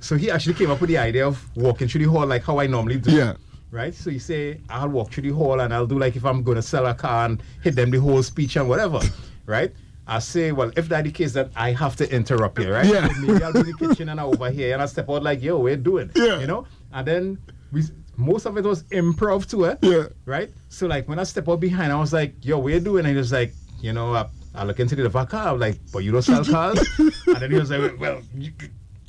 So 0.00 0.16
he 0.16 0.30
actually 0.30 0.52
came 0.52 0.70
up 0.70 0.82
with 0.82 0.90
the 0.90 0.98
idea 0.98 1.26
of 1.26 1.42
walking 1.56 1.88
through 1.88 2.04
the 2.04 2.10
hall 2.10 2.26
like 2.26 2.44
how 2.44 2.60
I 2.60 2.66
normally 2.66 2.98
do. 2.98 3.10
Yeah. 3.10 3.36
Right? 3.74 3.92
So 3.92 4.08
you 4.08 4.20
say, 4.20 4.60
I'll 4.70 4.88
walk 4.88 5.10
through 5.10 5.24
the 5.24 5.34
hall 5.34 5.58
and 5.58 5.74
I'll 5.74 5.84
do 5.84 5.98
like 5.98 6.14
if 6.14 6.24
I'm 6.24 6.44
gonna 6.44 6.62
sell 6.62 6.86
a 6.86 6.94
car 6.94 7.26
and 7.26 7.42
hit 7.60 7.74
them 7.74 7.90
the 7.90 7.98
whole 7.98 8.22
speech 8.22 8.54
and 8.54 8.68
whatever. 8.68 9.00
right? 9.46 9.72
I 10.06 10.20
say, 10.20 10.52
well, 10.52 10.70
if 10.76 10.88
that 10.90 11.02
the 11.02 11.10
case, 11.10 11.32
then 11.32 11.50
I 11.56 11.72
have 11.72 11.96
to 11.96 12.08
interrupt 12.14 12.60
you, 12.60 12.70
right? 12.70 12.86
Yeah. 12.86 13.08
Maybe 13.20 13.42
I'll 13.42 13.52
be 13.52 13.60
in 13.60 13.66
the 13.66 13.74
kitchen 13.74 14.10
and 14.10 14.20
I 14.20 14.22
over 14.22 14.48
here 14.48 14.74
and 14.74 14.80
I 14.80 14.86
step 14.86 15.10
out 15.10 15.24
like, 15.24 15.42
yo, 15.42 15.58
we're 15.58 15.76
doing. 15.76 16.12
Yeah. 16.14 16.38
You 16.38 16.46
know? 16.46 16.68
And 16.92 17.08
then 17.08 17.38
we 17.72 17.82
most 18.16 18.46
of 18.46 18.56
it 18.56 18.64
was 18.64 18.84
improv 18.84 19.50
too, 19.50 19.66
eh? 19.66 19.74
Yeah. 19.82 20.04
Right? 20.24 20.52
So 20.68 20.86
like 20.86 21.08
when 21.08 21.18
I 21.18 21.24
step 21.24 21.48
out 21.48 21.58
behind, 21.58 21.90
I 21.90 21.98
was 21.98 22.12
like, 22.12 22.36
yo, 22.42 22.60
we're 22.60 22.78
doing. 22.78 23.06
And 23.06 23.08
he 23.08 23.16
was 23.16 23.32
like, 23.32 23.52
you 23.80 23.92
know, 23.92 24.14
I, 24.14 24.28
I 24.54 24.62
look 24.62 24.78
into 24.78 24.94
the 24.94 25.10
back 25.10 25.30
car, 25.30 25.48
I'm 25.48 25.58
like, 25.58 25.80
but 25.92 26.04
you 26.04 26.12
don't 26.12 26.22
sell 26.22 26.44
cars? 26.56 26.78
and 26.98 27.36
then 27.40 27.50
he 27.50 27.58
was 27.58 27.72
like, 27.72 27.98
well, 27.98 28.22
you, 28.36 28.52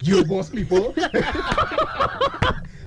you 0.02 0.26
boss 0.26 0.50
people. 0.50 0.96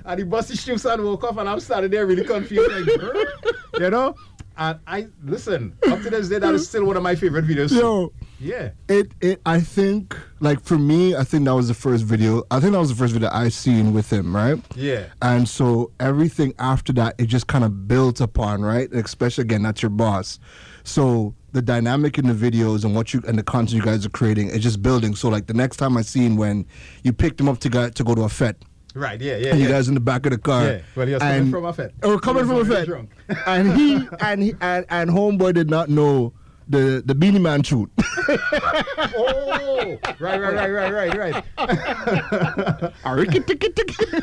and 0.09 0.17
he 0.17 0.25
bust 0.25 0.49
his 0.49 0.61
shoes 0.61 0.83
and 0.85 1.03
woke 1.03 1.23
up 1.23 1.37
and 1.37 1.47
I'm 1.47 1.59
standing 1.59 1.91
there 1.91 2.05
really 2.05 2.25
confused, 2.25 2.71
like, 2.71 3.53
you 3.79 3.89
know? 3.91 4.15
And 4.57 4.79
I 4.87 5.07
listen, 5.23 5.77
up 5.87 6.01
to 6.01 6.09
this 6.09 6.27
day, 6.27 6.39
that 6.39 6.53
is 6.53 6.67
still 6.67 6.83
one 6.83 6.97
of 6.97 7.03
my 7.03 7.15
favorite 7.15 7.45
videos. 7.45 7.71
Yo. 7.71 8.11
Yeah. 8.41 8.71
It 8.89 9.11
it 9.21 9.41
I 9.45 9.61
think 9.61 10.17
like 10.41 10.59
for 10.61 10.77
me, 10.77 11.15
I 11.15 11.23
think 11.23 11.45
that 11.45 11.55
was 11.55 11.69
the 11.69 11.73
first 11.73 12.03
video. 12.03 12.43
I 12.51 12.59
think 12.59 12.73
that 12.73 12.79
was 12.79 12.89
the 12.89 12.95
first 12.95 13.13
video 13.13 13.29
I 13.31 13.47
seen 13.49 13.93
with 13.93 14.11
him, 14.11 14.35
right? 14.35 14.61
Yeah. 14.75 15.05
And 15.21 15.47
so 15.47 15.91
everything 16.01 16.53
after 16.59 16.91
that, 16.93 17.15
it 17.17 17.27
just 17.27 17.47
kind 17.47 17.63
of 17.63 17.87
built 17.87 18.19
upon, 18.19 18.61
right? 18.61 18.91
Especially 18.91 19.43
again, 19.43 19.63
that's 19.63 19.81
your 19.81 19.91
boss. 19.91 20.39
So 20.83 21.35
the 21.53 21.61
dynamic 21.61 22.17
in 22.17 22.27
the 22.27 22.33
videos 22.33 22.83
and 22.83 22.93
what 22.93 23.13
you 23.13 23.21
and 23.27 23.37
the 23.37 23.43
content 23.43 23.73
you 23.73 23.81
guys 23.81 24.05
are 24.05 24.09
creating 24.09 24.49
is 24.49 24.61
just 24.61 24.81
building. 24.81 25.15
So 25.15 25.29
like 25.29 25.47
the 25.47 25.53
next 25.53 25.77
time 25.77 25.95
I 25.95 26.01
seen 26.01 26.35
when 26.35 26.65
you 27.03 27.13
picked 27.13 27.39
him 27.39 27.47
up 27.47 27.59
to 27.59 27.69
go 27.69 27.89
to 27.89 28.03
go 28.03 28.13
to 28.13 28.23
a 28.23 28.29
fete, 28.29 28.57
Right, 28.95 29.21
yeah, 29.21 29.37
yeah. 29.37 29.49
and 29.49 29.59
yeah. 29.59 29.67
you 29.67 29.71
guys 29.71 29.87
in 29.87 29.93
the 29.93 29.99
back 29.99 30.25
of 30.25 30.31
the 30.31 30.37
car. 30.37 30.65
Yeah, 30.65 30.79
well, 30.95 31.05
he 31.05 31.13
was 31.13 31.21
coming 31.21 31.51
from 31.51 31.65
a 31.65 31.73
fete. 31.73 31.91
Or 32.03 32.13
oh, 32.13 32.19
coming 32.19 32.47
from 32.47 32.57
a 32.57 32.65
fete. 32.65 32.87
drunk. 32.87 33.11
and 33.45 33.71
he 33.73 34.07
and 34.19 34.41
he 34.41 34.55
and, 34.61 34.85
and 34.89 35.11
homeboy 35.11 35.53
did 35.53 35.69
not 35.69 35.89
know 35.89 36.33
the 36.67 37.03
the 37.05 37.13
Beenie 37.13 37.37
Man 37.39 37.61
shoot. 37.61 37.91
oh, 38.27 39.97
right, 40.19 40.41
right, 40.41 40.41
right, 40.41 40.69
right, 40.69 40.91
right, 40.91 41.15
right. 41.15 41.43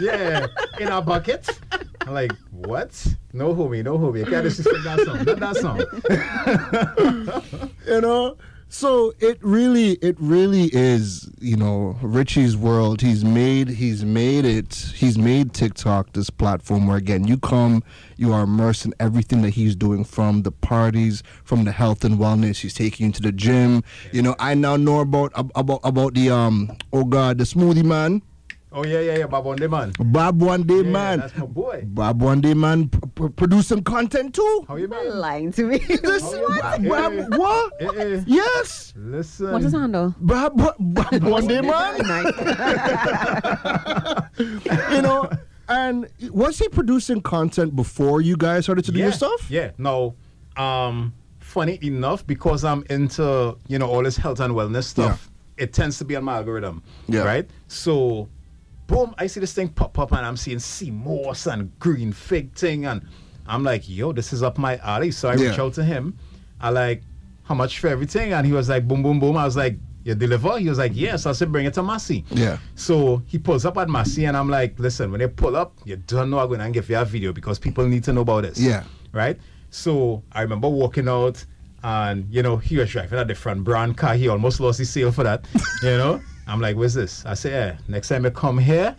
yeah, 0.00 0.48
in 0.80 0.88
our 0.88 1.02
bucket. 1.02 1.48
I'm 2.00 2.14
like, 2.14 2.32
what? 2.50 3.06
No 3.32 3.54
homie, 3.54 3.84
no 3.84 3.96
homie. 3.98 4.18
You 4.18 4.26
can't 4.26 4.42
disrespect 4.44 4.82
that 4.84 4.98
song. 5.04 5.24
Not 5.24 5.38
that 5.40 5.56
song. 5.56 5.78
you 7.86 8.00
know 8.00 8.36
so 8.68 9.12
it 9.20 9.38
really 9.42 9.92
it 10.02 10.16
really 10.18 10.64
is 10.72 11.30
you 11.40 11.56
know 11.56 11.96
richie's 12.02 12.56
world. 12.56 13.00
He's 13.00 13.24
made 13.24 13.68
he's 13.68 14.04
made 14.04 14.44
it 14.44 14.74
he's 14.94 15.16
made 15.16 15.52
tiktok 15.52 16.12
this 16.12 16.30
platform 16.30 16.86
where 16.86 16.96
again 16.96 17.26
you 17.26 17.38
come 17.38 17.82
you 18.16 18.32
are 18.32 18.42
immersed 18.42 18.84
in 18.84 18.92
everything 18.98 19.42
that 19.42 19.50
he's 19.50 19.76
doing 19.76 20.04
from 20.04 20.42
the 20.42 20.50
parties 20.52 21.22
from 21.44 21.64
the 21.64 21.72
health 21.72 22.04
and 22.04 22.18
wellness. 22.18 22.60
He's 22.60 22.74
taking 22.74 23.06
you 23.06 23.12
to 23.12 23.22
the 23.22 23.32
gym. 23.32 23.82
You 24.12 24.22
know 24.22 24.34
i 24.38 24.54
now 24.54 24.76
know 24.76 25.00
about 25.00 25.32
about 25.34 25.80
about 25.84 26.14
the 26.14 26.30
um 26.30 26.76
oh 26.92 27.04
god 27.04 27.38
the 27.38 27.44
smoothie 27.44 27.84
man 27.84 28.20
Oh 28.78 28.84
yeah, 28.84 29.00
yeah, 29.00 29.16
yeah. 29.20 29.26
Bob 29.26 29.46
on 29.46 29.56
the 29.56 29.68
man. 29.70 29.92
bob 29.98 30.42
one 30.42 30.62
day 30.64 30.76
Yeah, 30.82 30.90
man 30.98 31.18
that's 31.20 31.34
my 31.38 31.46
boy. 31.46 31.82
bob 31.86 32.20
one 32.20 32.42
day 32.42 32.52
man 32.52 32.90
p- 32.90 32.98
p- 33.14 33.28
producing 33.30 33.82
content 33.82 34.34
too 34.34 34.64
How 34.68 34.76
you 34.76 34.86
been? 34.86 35.18
Lying 35.18 35.50
to 35.52 35.62
me. 35.64 35.78
Listen, 36.02 36.40
What? 36.42 36.60
Bob, 36.84 37.12
Eh, 37.14 37.26
what? 37.38 37.72
eh, 37.80 37.88
eh. 37.96 38.24
Yes. 38.26 38.92
Listen. 38.94 39.50
What's 39.52 39.64
his 39.64 39.72
handle? 39.72 40.14
Bob, 40.20 40.56
Bob, 40.58 40.74
Bob 40.78 41.22
one 41.24 41.46
day 41.46 41.62
man. 41.62 41.96
you 44.92 45.02
know, 45.02 45.30
and 45.68 46.06
was 46.30 46.58
he 46.58 46.68
producing 46.68 47.22
content 47.22 47.74
before 47.74 48.20
you 48.20 48.36
guys 48.36 48.64
started 48.64 48.84
to 48.84 48.92
do 48.92 48.98
your 48.98 49.12
stuff? 49.12 49.50
Yeah. 49.50 49.70
No. 49.78 50.14
Um, 50.56 51.14
funny 51.40 51.78
enough, 51.82 52.26
because 52.26 52.62
I'm 52.64 52.84
into 52.90 53.56
you 53.68 53.78
know 53.78 53.88
all 53.88 54.02
this 54.02 54.16
health 54.18 54.40
and 54.40 54.52
wellness 54.54 54.84
stuff, 54.84 55.30
it 55.56 55.72
tends 55.72 55.96
to 55.98 56.04
be 56.04 56.14
on 56.16 56.24
my 56.24 56.36
algorithm. 56.36 56.82
Yeah. 57.08 57.22
Right. 57.24 57.48
So, 57.68 58.28
boom, 58.86 59.14
I 59.18 59.26
see 59.26 59.40
this 59.40 59.52
thing 59.52 59.68
pop 59.68 59.98
up, 59.98 60.12
and 60.12 60.24
I'm 60.24 60.36
seeing 60.36 60.58
sea 60.58 60.90
moss 60.90 61.46
and 61.46 61.76
green 61.78 62.12
fig 62.12 62.54
thing, 62.54 62.86
and 62.86 63.02
I'm 63.46 63.62
like, 63.62 63.88
yo, 63.88 64.12
this 64.12 64.32
is 64.32 64.42
up 64.42 64.58
my 64.58 64.76
alley. 64.78 65.10
So 65.10 65.28
I 65.28 65.34
reach 65.34 65.58
out 65.58 65.74
to 65.74 65.84
him. 65.84 66.18
I 66.60 66.70
like, 66.70 67.02
how 67.44 67.54
much 67.54 67.78
for 67.78 67.88
everything? 67.88 68.32
And 68.32 68.46
he 68.46 68.52
was 68.52 68.68
like, 68.68 68.88
boom, 68.88 69.02
boom, 69.02 69.20
boom. 69.20 69.36
I 69.36 69.44
was 69.44 69.56
like, 69.56 69.76
you 70.04 70.14
deliver? 70.14 70.58
He 70.58 70.68
was 70.68 70.78
like, 70.78 70.92
yes. 70.94 71.26
I 71.26 71.32
said, 71.32 71.50
bring 71.50 71.66
it 71.66 71.74
to 71.74 71.82
Massy. 71.82 72.24
Yeah. 72.30 72.58
So 72.74 73.22
he 73.26 73.38
pulls 73.38 73.64
up 73.64 73.76
at 73.78 73.88
Massy, 73.88 74.24
and 74.24 74.36
I'm 74.36 74.48
like, 74.48 74.78
listen, 74.78 75.10
when 75.10 75.20
they 75.20 75.28
pull 75.28 75.56
up, 75.56 75.78
you 75.84 75.96
don't 75.96 76.30
know 76.30 76.38
I'm 76.38 76.48
going 76.48 76.60
to 76.60 76.70
give 76.70 76.88
you 76.88 76.98
a 76.98 77.04
video 77.04 77.32
because 77.32 77.58
people 77.58 77.86
need 77.86 78.04
to 78.04 78.12
know 78.12 78.22
about 78.22 78.42
this. 78.42 78.58
Yeah. 78.58 78.84
Right? 79.12 79.38
So 79.70 80.22
I 80.32 80.42
remember 80.42 80.68
walking 80.68 81.08
out, 81.08 81.44
and, 81.82 82.26
you 82.30 82.42
know, 82.42 82.56
he 82.56 82.76
was 82.76 82.90
driving 82.90 83.18
a 83.18 83.24
different 83.24 83.64
brand 83.64 83.96
car. 83.96 84.14
He 84.14 84.28
almost 84.28 84.60
lost 84.60 84.78
his 84.78 84.90
sale 84.90 85.12
for 85.12 85.24
that. 85.24 85.46
you 85.82 85.90
know? 85.90 86.20
I'm 86.46 86.60
like, 86.60 86.76
what's 86.76 86.94
this? 86.94 87.24
I 87.26 87.34
say, 87.34 87.50
yeah, 87.50 87.78
next 87.88 88.08
time 88.08 88.24
you 88.24 88.30
come 88.30 88.58
here, 88.58 88.94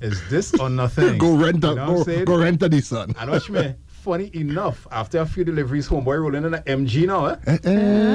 is 0.00 0.20
this 0.30 0.58
or 0.58 0.70
nothing? 0.70 1.18
Go 1.18 1.36
rent 1.36 1.62
a 1.64 1.68
You 1.68 1.74
know 1.74 2.04
go, 2.04 2.24
go 2.24 2.38
rent 2.38 2.62
a 2.62 2.68
Nissan. 2.68 3.14
And 3.20 3.30
watch 3.30 3.50
me. 3.50 3.74
Funny 3.86 4.30
enough, 4.34 4.86
after 4.90 5.18
a 5.18 5.26
few 5.26 5.44
deliveries, 5.44 5.86
homeboy 5.86 6.22
rolling 6.22 6.44
in 6.46 6.54
an 6.54 6.62
MG 6.62 7.06
now. 7.06 7.26
Eh? 7.26 7.58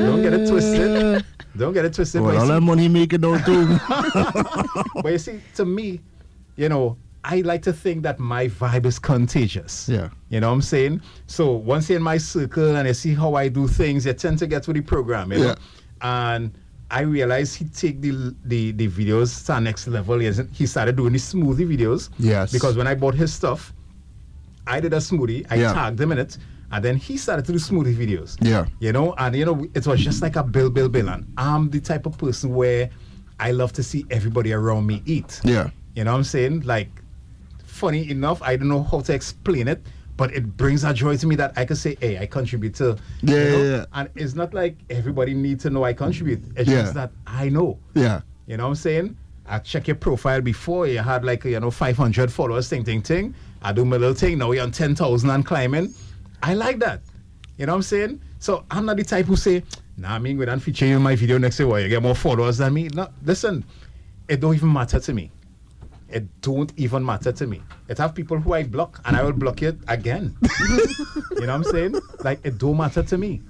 Don't 0.05 0.23
get 0.23 0.33
it 0.33 0.49
twisted. 0.49 1.23
Don't 1.57 1.73
get 1.73 1.85
it 1.85 1.93
twisted. 1.93 2.23
Well, 2.23 2.39
all 2.39 2.47
that 2.47 2.61
money 2.61 2.87
making 2.87 3.23
out 3.23 3.45
too. 3.45 3.77
but 5.03 5.11
you 5.11 5.19
see, 5.19 5.41
to 5.53 5.63
me, 5.63 6.01
you 6.55 6.69
know, 6.69 6.97
I 7.23 7.41
like 7.41 7.61
to 7.63 7.73
think 7.73 8.01
that 8.01 8.19
my 8.19 8.47
vibe 8.47 8.85
is 8.87 8.97
contagious. 8.97 9.87
Yeah. 9.87 10.09
You 10.29 10.39
know 10.39 10.47
what 10.47 10.55
I'm 10.55 10.61
saying? 10.63 11.01
So 11.27 11.51
once 11.51 11.87
you're 11.89 11.97
in 11.97 12.03
my 12.03 12.17
circle 12.17 12.75
and 12.75 12.87
you 12.87 12.93
see 12.95 13.13
how 13.13 13.35
I 13.35 13.47
do 13.47 13.67
things, 13.67 14.07
you 14.07 14.13
tend 14.13 14.39
to 14.39 14.47
get 14.47 14.63
to 14.63 14.73
the 14.73 14.81
program, 14.81 15.31
you 15.31 15.39
know? 15.39 15.45
Yeah. 15.45 15.55
And 16.01 16.57
I 16.99 17.01
realized 17.01 17.51
he 17.59 17.65
take 17.83 17.97
the 18.05 18.11
the, 18.51 18.61
the 18.79 18.87
videos 18.99 19.29
to 19.45 19.51
the 19.53 19.59
next 19.69 19.83
level. 19.87 20.15
He, 20.19 20.31
he 20.59 20.65
started 20.65 20.95
doing 20.95 21.13
the 21.13 21.19
smoothie 21.19 21.67
videos. 21.73 22.09
Yes. 22.17 22.51
Because 22.55 22.73
when 22.79 22.87
I 22.87 22.95
bought 22.95 23.15
his 23.23 23.31
stuff, 23.39 23.73
I 24.65 24.79
did 24.83 24.93
a 24.93 25.01
smoothie, 25.09 25.41
I 25.49 25.55
Yeah. 25.55 25.73
tagged 25.73 25.99
him 26.03 26.11
in 26.13 26.19
it, 26.25 26.37
and 26.71 26.79
then 26.85 26.95
he 27.05 27.17
started 27.17 27.43
to 27.47 27.51
do 27.51 27.59
smoothie 27.59 27.95
videos. 28.03 28.31
Yeah. 28.41 28.63
You 28.79 28.91
know, 28.97 29.13
and 29.17 29.35
you 29.35 29.45
know, 29.49 29.57
it 29.79 29.85
was 29.85 29.99
just 30.09 30.21
like 30.25 30.35
a 30.37 30.43
bill, 30.55 30.69
bill, 30.77 30.89
bill. 30.95 31.09
And 31.09 31.21
I'm 31.37 31.69
the 31.69 31.81
type 31.91 32.05
of 32.09 32.17
person 32.17 32.47
where 32.55 32.89
I 33.47 33.51
love 33.51 33.71
to 33.73 33.83
see 33.83 34.01
everybody 34.09 34.51
around 34.53 34.83
me 34.87 34.97
eat. 35.05 35.31
Yeah. 35.43 35.69
You 35.95 36.03
know 36.05 36.11
what 36.13 36.17
I'm 36.19 36.23
saying? 36.35 36.61
Like 36.61 36.89
funny 37.81 38.09
enough. 38.09 38.39
I 38.41 38.55
don't 38.57 38.69
know 38.69 38.83
how 38.83 39.01
to 39.07 39.13
explain 39.13 39.67
it, 39.67 39.81
but 40.17 40.33
it 40.33 40.57
brings 40.57 40.83
a 40.83 40.93
joy 40.93 41.17
to 41.17 41.27
me 41.27 41.35
that 41.35 41.53
I 41.57 41.65
can 41.65 41.75
say, 41.75 41.97
"Hey, 41.99 42.17
I 42.17 42.25
contribute 42.25 42.75
to." 42.75 42.97
Yeah, 43.21 43.35
you 43.35 43.49
know? 43.49 43.63
yeah, 43.63 43.71
yeah. 43.77 43.85
And 43.93 44.09
it's 44.15 44.33
not 44.35 44.53
like 44.53 44.77
everybody 44.89 45.33
needs 45.33 45.63
to 45.63 45.69
know 45.69 45.83
I 45.83 45.93
contribute. 45.93 46.41
It's 46.55 46.69
Yeah. 46.69 46.81
just 46.83 46.93
that 46.95 47.11
I 47.27 47.49
know. 47.49 47.79
Yeah. 47.93 48.21
You 48.47 48.57
know 48.57 48.63
what 48.63 48.69
I'm 48.69 48.75
saying? 48.75 49.17
I 49.47 49.59
check 49.59 49.87
your 49.87 49.95
profile 49.95 50.41
before 50.41 50.87
you 50.87 50.99
had 50.99 51.23
like 51.23 51.43
you 51.45 51.59
know 51.59 51.69
500 51.71 52.31
followers, 52.31 52.69
ting 52.69 52.83
ting 52.83 53.01
ting. 53.01 53.33
I 53.61 53.71
do 53.73 53.83
my 53.85 53.97
little 53.97 54.15
thing. 54.15 54.37
Now 54.37 54.51
you're 54.51 54.63
on 54.63 54.71
10,000 54.71 55.29
and 55.29 55.45
climbing. 55.45 55.93
I 56.43 56.53
like 56.53 56.79
that. 56.79 57.01
You 57.57 57.65
know 57.65 57.73
what 57.73 57.77
I'm 57.77 57.83
saying? 57.83 58.21
So 58.39 58.63
I'm 58.69 58.85
not 58.85 58.97
the 58.97 59.03
type 59.03 59.25
who 59.25 59.35
say, 59.35 59.63
"Nah, 59.97 60.19
me 60.19 60.33
go 60.33 60.43
and 60.43 60.61
feature 60.61 60.85
you 60.85 60.97
in 60.97 61.01
my 61.01 61.15
video 61.15 61.37
next 61.37 61.59
year. 61.59 61.67
Well, 61.67 61.79
you 61.81 61.89
get 61.89 62.01
more 62.03 62.15
followers 62.15 62.57
than 62.57 62.73
me." 62.73 62.89
No, 62.93 63.07
listen, 63.23 63.63
it 64.27 64.39
don't 64.39 64.53
even 64.55 64.71
matter 64.71 64.99
to 64.99 65.13
me. 65.13 65.31
It 66.09 66.41
don't 66.41 66.71
even 66.77 67.03
matter 67.05 67.31
to 67.31 67.47
me. 67.47 67.61
It 67.87 67.97
have 67.97 68.13
people 68.13 68.37
who 68.39 68.53
I 68.53 68.63
block 68.63 69.01
and 69.05 69.17
I 69.17 69.23
will 69.23 69.33
block 69.33 69.61
it 69.63 69.77
again. 69.87 70.35
you 70.69 70.77
know 70.77 71.47
what 71.47 71.49
I'm 71.49 71.63
saying? 71.63 71.95
Like 72.23 72.39
it 72.43 72.57
don't 72.57 72.77
matter 72.77 73.03
to 73.03 73.17
me. 73.17 73.41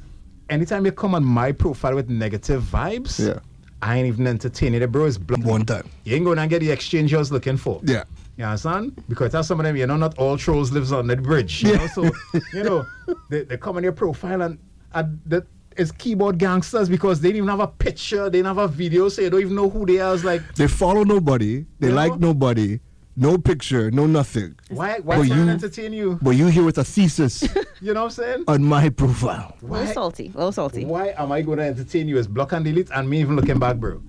Anytime 0.49 0.85
you 0.85 0.91
come 0.91 1.15
on 1.15 1.23
my 1.23 1.51
profile 1.51 1.95
with 1.95 2.09
negative 2.09 2.63
vibes, 2.63 3.19
Yeah. 3.27 3.39
I 3.81 3.97
ain't 3.97 4.07
even 4.07 4.25
entertaining 4.25 4.77
it, 4.77 4.79
The 4.79 4.87
bro. 4.87 5.05
It's 5.05 5.17
block. 5.17 5.43
One 5.43 5.65
time. 5.65 5.87
You 6.05 6.15
ain't 6.15 6.25
going 6.25 6.37
to 6.37 6.47
get 6.47 6.59
the 6.61 6.71
exchange 6.71 7.11
you 7.11 7.17
was 7.17 7.31
looking 7.31 7.57
for. 7.57 7.81
Yeah. 7.83 8.05
You 8.37 8.45
understand? 8.45 9.03
Because 9.07 9.31
that's 9.33 9.47
some 9.47 9.59
of 9.59 9.65
them, 9.65 9.75
you 9.75 9.85
know, 9.85 9.97
not 9.97 10.17
all 10.17 10.37
trolls 10.37 10.71
lives 10.71 10.91
on 10.91 11.07
that 11.07 11.21
bridge. 11.21 11.61
You 11.63 11.77
know, 11.77 11.87
so 11.87 12.09
you 12.53 12.63
know, 12.63 12.85
they, 13.29 13.43
they 13.43 13.57
come 13.57 13.77
on 13.77 13.83
your 13.83 13.91
profile 13.91 14.41
and, 14.41 14.57
and 14.93 15.19
that 15.27 15.45
is 15.77 15.91
keyboard 15.91 16.37
gangsters 16.37 16.89
because 16.89 17.19
they 17.21 17.29
didn't 17.29 17.37
even 17.37 17.49
have 17.49 17.59
a 17.59 17.67
picture, 17.67 18.25
they 18.25 18.39
didn't 18.39 18.47
have 18.47 18.57
a 18.57 18.67
video, 18.67 19.09
so 19.09 19.21
you 19.21 19.29
don't 19.29 19.41
even 19.41 19.55
know 19.55 19.69
who 19.69 19.85
they 19.85 19.99
are. 19.99 20.13
It's 20.13 20.23
like, 20.23 20.41
They 20.55 20.67
follow 20.67 21.03
nobody. 21.03 21.65
They 21.79 21.87
You 21.87 21.93
know? 21.93 21.95
like 22.07 22.19
nobody. 22.19 22.79
No 23.17 23.37
picture. 23.37 23.89
No 23.91 24.07
nothing. 24.07 24.55
why 24.69 24.99
why 24.99 25.17
But 25.17 25.27
can't 25.27 25.39
you- 25.39 25.47
I 25.47 25.53
entertain 25.53 25.93
you? 25.93 26.19
But 26.21 26.31
you 26.31 26.47
here 26.47 26.63
with 26.65 26.77
a 26.77 26.83
thesis 26.83 27.43
You 27.81 27.93
know 27.93 28.01
what 28.01 28.05
I'm 28.07 28.09
saying? 28.11 28.43
on 28.49 28.63
my 28.63 28.89
profile. 28.89 29.55
A 29.61 29.65
little 29.65 29.87
salty. 29.93 30.31
A 30.35 30.37
little 30.37 30.51
salty. 30.51 30.83
why 30.85 31.13
am 31.17 31.31
I 31.31 31.41
going 31.41 31.59
to 31.59 31.63
entertain 31.65 32.07
you 32.09 32.17
as 32.17 32.27
block 32.27 32.51
and 32.51 32.65
delete 32.65 32.89
and 32.91 33.09
me 33.09 33.21
even 33.21 33.35
looking 33.37 33.57
back, 33.59 33.77
bro? 33.77 34.01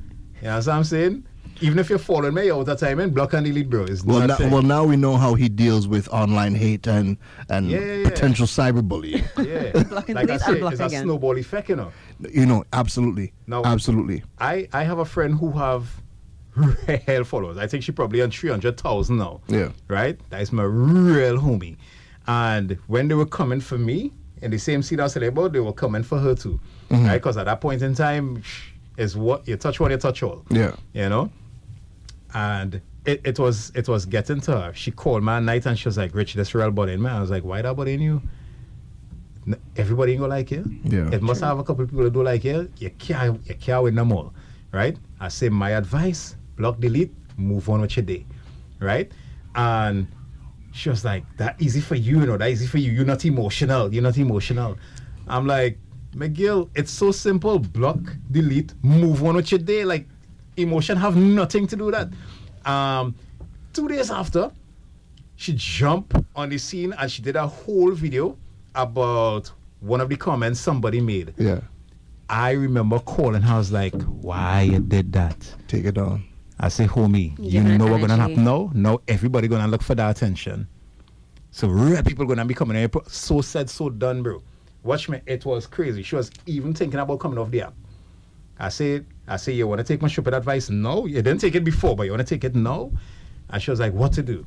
You 0.43 0.49
know 0.49 0.57
what 0.57 0.69
I'm 0.69 0.85
saying? 0.85 1.25
Even 1.61 1.79
if 1.79 1.89
you're 1.89 1.99
following 1.99 2.35
me 2.35 2.51
all 2.51 2.65
the 2.65 2.75
time, 2.75 3.01
and 3.01 3.15
block 3.15 3.33
and 3.33 3.45
delete, 3.47 3.71
bro, 3.71 3.85
is 3.85 4.05
Well, 4.05 4.27
not 4.27 4.41
now, 4.41 4.49
well, 4.51 4.63
now 4.63 4.85
we 4.85 4.97
know 4.97 5.17
how 5.17 5.35
he 5.35 5.49
deals 5.49 5.89
with 5.89 6.09
online 6.09 6.55
hate 6.55 6.87
and 6.87 7.17
and 7.49 7.71
Yeah, 7.71 7.79
yeah, 7.79 7.95
yeah. 7.95 8.09
potential 8.09 8.47
cyberbullying. 8.47 9.25
yeah. 9.75 9.83
Block 9.89 10.09
and 10.09 10.17
like 10.17 10.25
I 10.31 10.37
delete 10.37 10.41
say, 10.41 10.51
and 10.53 10.61
block 10.61 10.73
it's 10.75 10.81
a 10.83 10.89
snowball 10.89 11.39
effect, 11.39 11.69
you 11.69 11.77
know. 11.77 11.93
you 12.31 12.47
know, 12.47 12.65
absolutely, 12.73 13.33
Now, 13.47 13.63
absolutely. 13.65 14.23
I, 14.39 14.69
I 14.73 14.85
have 14.85 14.99
a 14.99 15.05
friend 15.05 15.35
who 15.39 15.53
have 15.53 15.89
real 16.57 17.25
followers. 17.25 17.59
I 17.59 17.67
think 17.67 17.83
she 17.83 17.93
probably 17.93 18.23
on 18.23 18.31
300,000 18.31 19.17
now. 19.17 19.41
Yeah. 19.49 19.71
Right? 19.89 20.19
That 20.31 20.41
is 20.41 20.53
my 20.53 20.63
real 20.65 21.39
homie. 21.39 21.77
And 22.27 22.79
when 22.87 23.09
they 23.09 23.15
were 23.15 23.27
coming 23.27 23.61
for 23.61 23.79
me, 23.79 24.13
in 24.43 24.51
the 24.51 24.59
same 24.59 24.83
seat 24.83 25.01
I 25.01 25.05
was 25.05 25.17
about, 25.17 25.53
they 25.53 25.61
were 25.61 25.73
coming 25.73 26.03
for 26.03 26.19
her 26.19 26.35
too. 26.35 26.61
Mm-hmm. 26.91 27.07
Right? 27.07 27.15
Because 27.15 27.37
at 27.37 27.45
that 27.45 27.61
point 27.61 27.83
in 27.83 27.95
time, 27.95 28.43
is 28.97 29.17
what 29.17 29.47
you 29.47 29.57
touch 29.57 29.79
one, 29.81 29.91
you 29.91 29.97
touch 29.99 30.23
all. 30.23 30.45
Yeah. 30.51 30.75
You 30.93 31.09
know? 31.09 31.31
And 32.37 32.83
it, 33.07 33.23
it 33.25 33.39
was 33.39 33.73
it 33.75 33.89
was 33.89 34.05
getting 34.05 34.43
to 34.43 34.61
her. 34.61 34.75
She 34.75 34.91
called 34.91 35.25
me 35.25 35.33
at 35.33 35.43
night 35.43 35.65
and 35.65 35.79
she 35.79 35.89
was 35.89 35.97
like, 35.97 36.15
Rich, 36.15 36.35
this 36.35 36.55
real 36.55 36.71
body 36.71 36.95
man. 36.99 37.17
I 37.17 37.21
was 37.23 37.31
like, 37.31 37.45
why 37.45 37.63
that 37.63 37.75
body 37.75 37.95
in 37.95 38.03
you? 38.03 38.21
Everybody 39.75 40.13
ain't 40.13 40.21
gonna 40.21 40.35
like 40.35 40.51
you. 40.51 40.63
Yeah. 40.85 41.09
It 41.11 41.23
must 41.23 41.41
have 41.41 41.59
a 41.59 41.65
couple 41.65 41.85
of 41.85 41.89
people 41.91 42.05
that 42.05 42.13
do 42.13 42.23
like 42.23 42.45
you. 42.45 42.71
You 42.77 42.91
can't 42.91 43.41
you 43.49 43.55
can't 43.55 43.83
win 43.85 43.95
them 43.95 44.13
all. 44.13 44.35
Right? 44.71 44.99
I 45.19 45.29
say 45.29 45.49
my 45.49 45.71
advice, 45.71 46.37
block 46.59 46.79
delete, 46.79 47.15
move 47.39 47.71
on 47.71 47.81
with 47.81 47.97
your 47.97 48.05
day. 48.05 48.27
Right? 48.81 49.11
And 49.55 50.07
she 50.73 50.91
was 50.91 51.07
like, 51.07 51.25
That 51.39 51.57
easy 51.59 51.81
for 51.81 51.95
you, 51.95 52.21
you 52.21 52.27
know, 52.27 52.37
that 52.37 52.51
easy 52.51 52.67
for 52.67 52.77
you. 52.77 52.93
You're 52.93 53.07
not 53.07 53.25
emotional. 53.25 53.95
You're 53.95 54.03
not 54.03 54.19
emotional. 54.19 54.77
I'm 55.27 55.47
like, 55.47 55.79
McGill, 56.15 56.69
it's 56.75 56.93
so 56.93 57.13
simple. 57.13 57.59
Block, 57.59 57.99
delete, 58.31 58.75
move 58.83 59.25
on 59.25 59.37
with 59.37 59.51
your 59.53 59.61
day. 59.61 59.87
Like 59.87 60.07
emotion 60.57 60.97
have 60.97 61.17
nothing 61.17 61.67
to 61.69 61.77
do 61.77 61.85
with 61.87 61.95
that. 61.95 62.71
Um 62.71 63.15
two 63.73 63.89
days 63.89 64.11
after, 64.11 64.51
she 65.37 65.53
jumped 65.55 66.17
on 66.35 66.49
the 66.49 66.59
scene 66.59 66.93
and 66.99 67.11
she 67.11 67.23
did 67.23 67.37
a 67.37 67.47
whole 67.47 67.93
video 67.93 68.37
about 68.75 69.51
one 69.81 70.01
of 70.01 70.09
the 70.09 70.17
comments 70.17 70.61
somebody 70.61 71.01
made. 71.01 71.35
Yeah, 71.37 71.61
I 72.29 72.53
remember 72.53 72.99
calling 73.01 73.43
her. 73.43 73.55
I 73.55 73.59
was 73.59 73.71
like, 73.73 73.95
"Why 74.03 74.63
you 74.63 74.81
did 74.81 75.13
that?" 75.13 75.37
take 75.69 75.85
it 75.85 75.99
on. 75.99 76.25
I 76.59 76.69
say, 76.69 76.87
"Homie, 76.87 77.37
You 77.39 77.45
you 77.45 77.51
giving 77.51 77.73
it 77.73 77.79
know 77.79 77.87
what's 77.87 78.01
gonna 78.01 78.15
energy. 78.15 78.31
happen 78.33 78.45
now? 78.45 78.71
Now 78.75 79.01
everybody 79.09 79.47
gonna 79.49 79.69
look 79.69 79.83
for 79.83 79.95
that 79.95 80.11
attention. 80.17 80.67
So 81.51 81.69
real 81.69 82.03
people 82.03 82.25
gonna 82.27 82.45
be 82.47 82.55
coming 82.55 82.77
in. 82.77 82.91
So 83.09 83.41
said, 83.43 83.69
so 83.71 83.91
done, 83.91 84.23
bro. 84.23 84.43
Watch 84.83 85.09
me. 85.09 85.21
It 85.27 85.45
was 85.45 85.67
crazy. 85.67 86.03
She 86.03 86.17
was 86.17 86.31
even 86.47 86.73
thinking 86.75 86.99
about 87.01 87.19
coming 87.21 87.39
off 87.39 87.51
the 87.51 87.63
app. 87.63 87.75
I 88.59 88.69
said, 88.71 89.07
I 89.29 89.37
say, 89.37 89.53
you 89.53 89.67
want 89.67 89.79
to 89.81 89.85
take 89.85 90.01
my 90.03 90.09
stupid 90.09 90.35
advice? 90.35 90.71
No, 90.71 91.07
you 91.07 91.17
didn't 91.17 91.39
take 91.39 91.55
it 91.55 91.65
before, 91.65 91.95
but 91.97 92.05
you 92.05 92.13
want 92.13 92.27
to 92.27 92.35
take 92.35 92.45
it 92.45 92.55
now? 92.55 92.91
And 93.51 93.63
she 93.63 93.71
was 93.71 93.81
like, 93.81 93.93
what 93.93 94.13
to 94.15 94.23
do? 94.23 94.47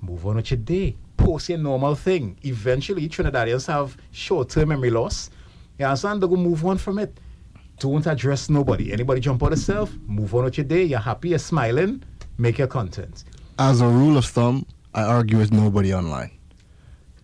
Move 0.00 0.26
on 0.26 0.36
with 0.36 0.50
your 0.50 0.58
day. 0.58 0.96
Post 1.16 1.48
your 1.48 1.58
normal 1.58 1.94
thing. 1.94 2.36
Eventually, 2.42 3.08
Trinidadians 3.08 3.66
have 3.68 3.96
short-term 4.10 4.68
memory 4.70 4.90
loss. 4.90 5.30
You 5.78 5.86
understand? 5.86 6.22
They 6.22 6.26
go 6.26 6.36
move 6.36 6.64
on 6.66 6.78
from 6.78 6.98
it. 6.98 7.18
Don't 7.78 8.06
address 8.06 8.50
nobody. 8.50 8.92
Anybody 8.92 9.20
jump 9.20 9.42
on 9.42 9.50
yourself, 9.50 9.92
move 10.06 10.34
on 10.34 10.44
with 10.44 10.58
your 10.58 10.64
day. 10.66 10.84
You're 10.84 11.00
happy, 11.00 11.30
you're 11.30 11.38
smiling, 11.38 12.02
make 12.38 12.58
your 12.58 12.68
content. 12.68 13.24
As 13.58 13.80
a 13.80 13.88
rule 13.88 14.16
of 14.16 14.24
thumb, 14.24 14.66
I 14.94 15.02
argue 15.02 15.38
with 15.38 15.52
nobody 15.52 15.94
online. 15.94 16.30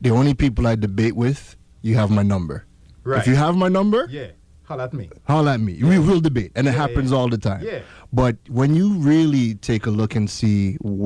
The 0.01 0.11
only 0.11 0.35
people 0.35 0.67
I 0.67 0.75
debate 0.75 1.15
with, 1.15 1.57
you 1.83 1.95
have 1.97 2.11
my 2.11 2.23
number. 2.23 2.65
Right. 3.05 3.21
If 3.21 3.27
you 3.27 3.37
have 3.37 3.57
my 3.57 3.69
number, 3.69 4.07
Yeah, 4.11 4.29
holla 4.69 4.85
at 4.85 4.93
me. 4.93 5.09
holler 5.27 5.53
at 5.53 5.61
me. 5.61 5.75
We 5.83 5.99
will 5.99 6.21
debate, 6.21 6.53
and 6.57 6.69
it 6.69 6.73
Yeah, 6.73 6.77
happens 6.87 7.11
yeah. 7.11 7.17
all 7.19 7.29
the 7.29 7.39
time. 7.39 7.63
Yeah. 7.65 7.81
But 8.13 8.37
when 8.49 8.75
you 8.75 8.95
really 9.13 9.55
take 9.57 9.87
a 9.87 9.91
look 9.91 10.15
and 10.15 10.29
see 10.31 10.77
w- 10.83 10.97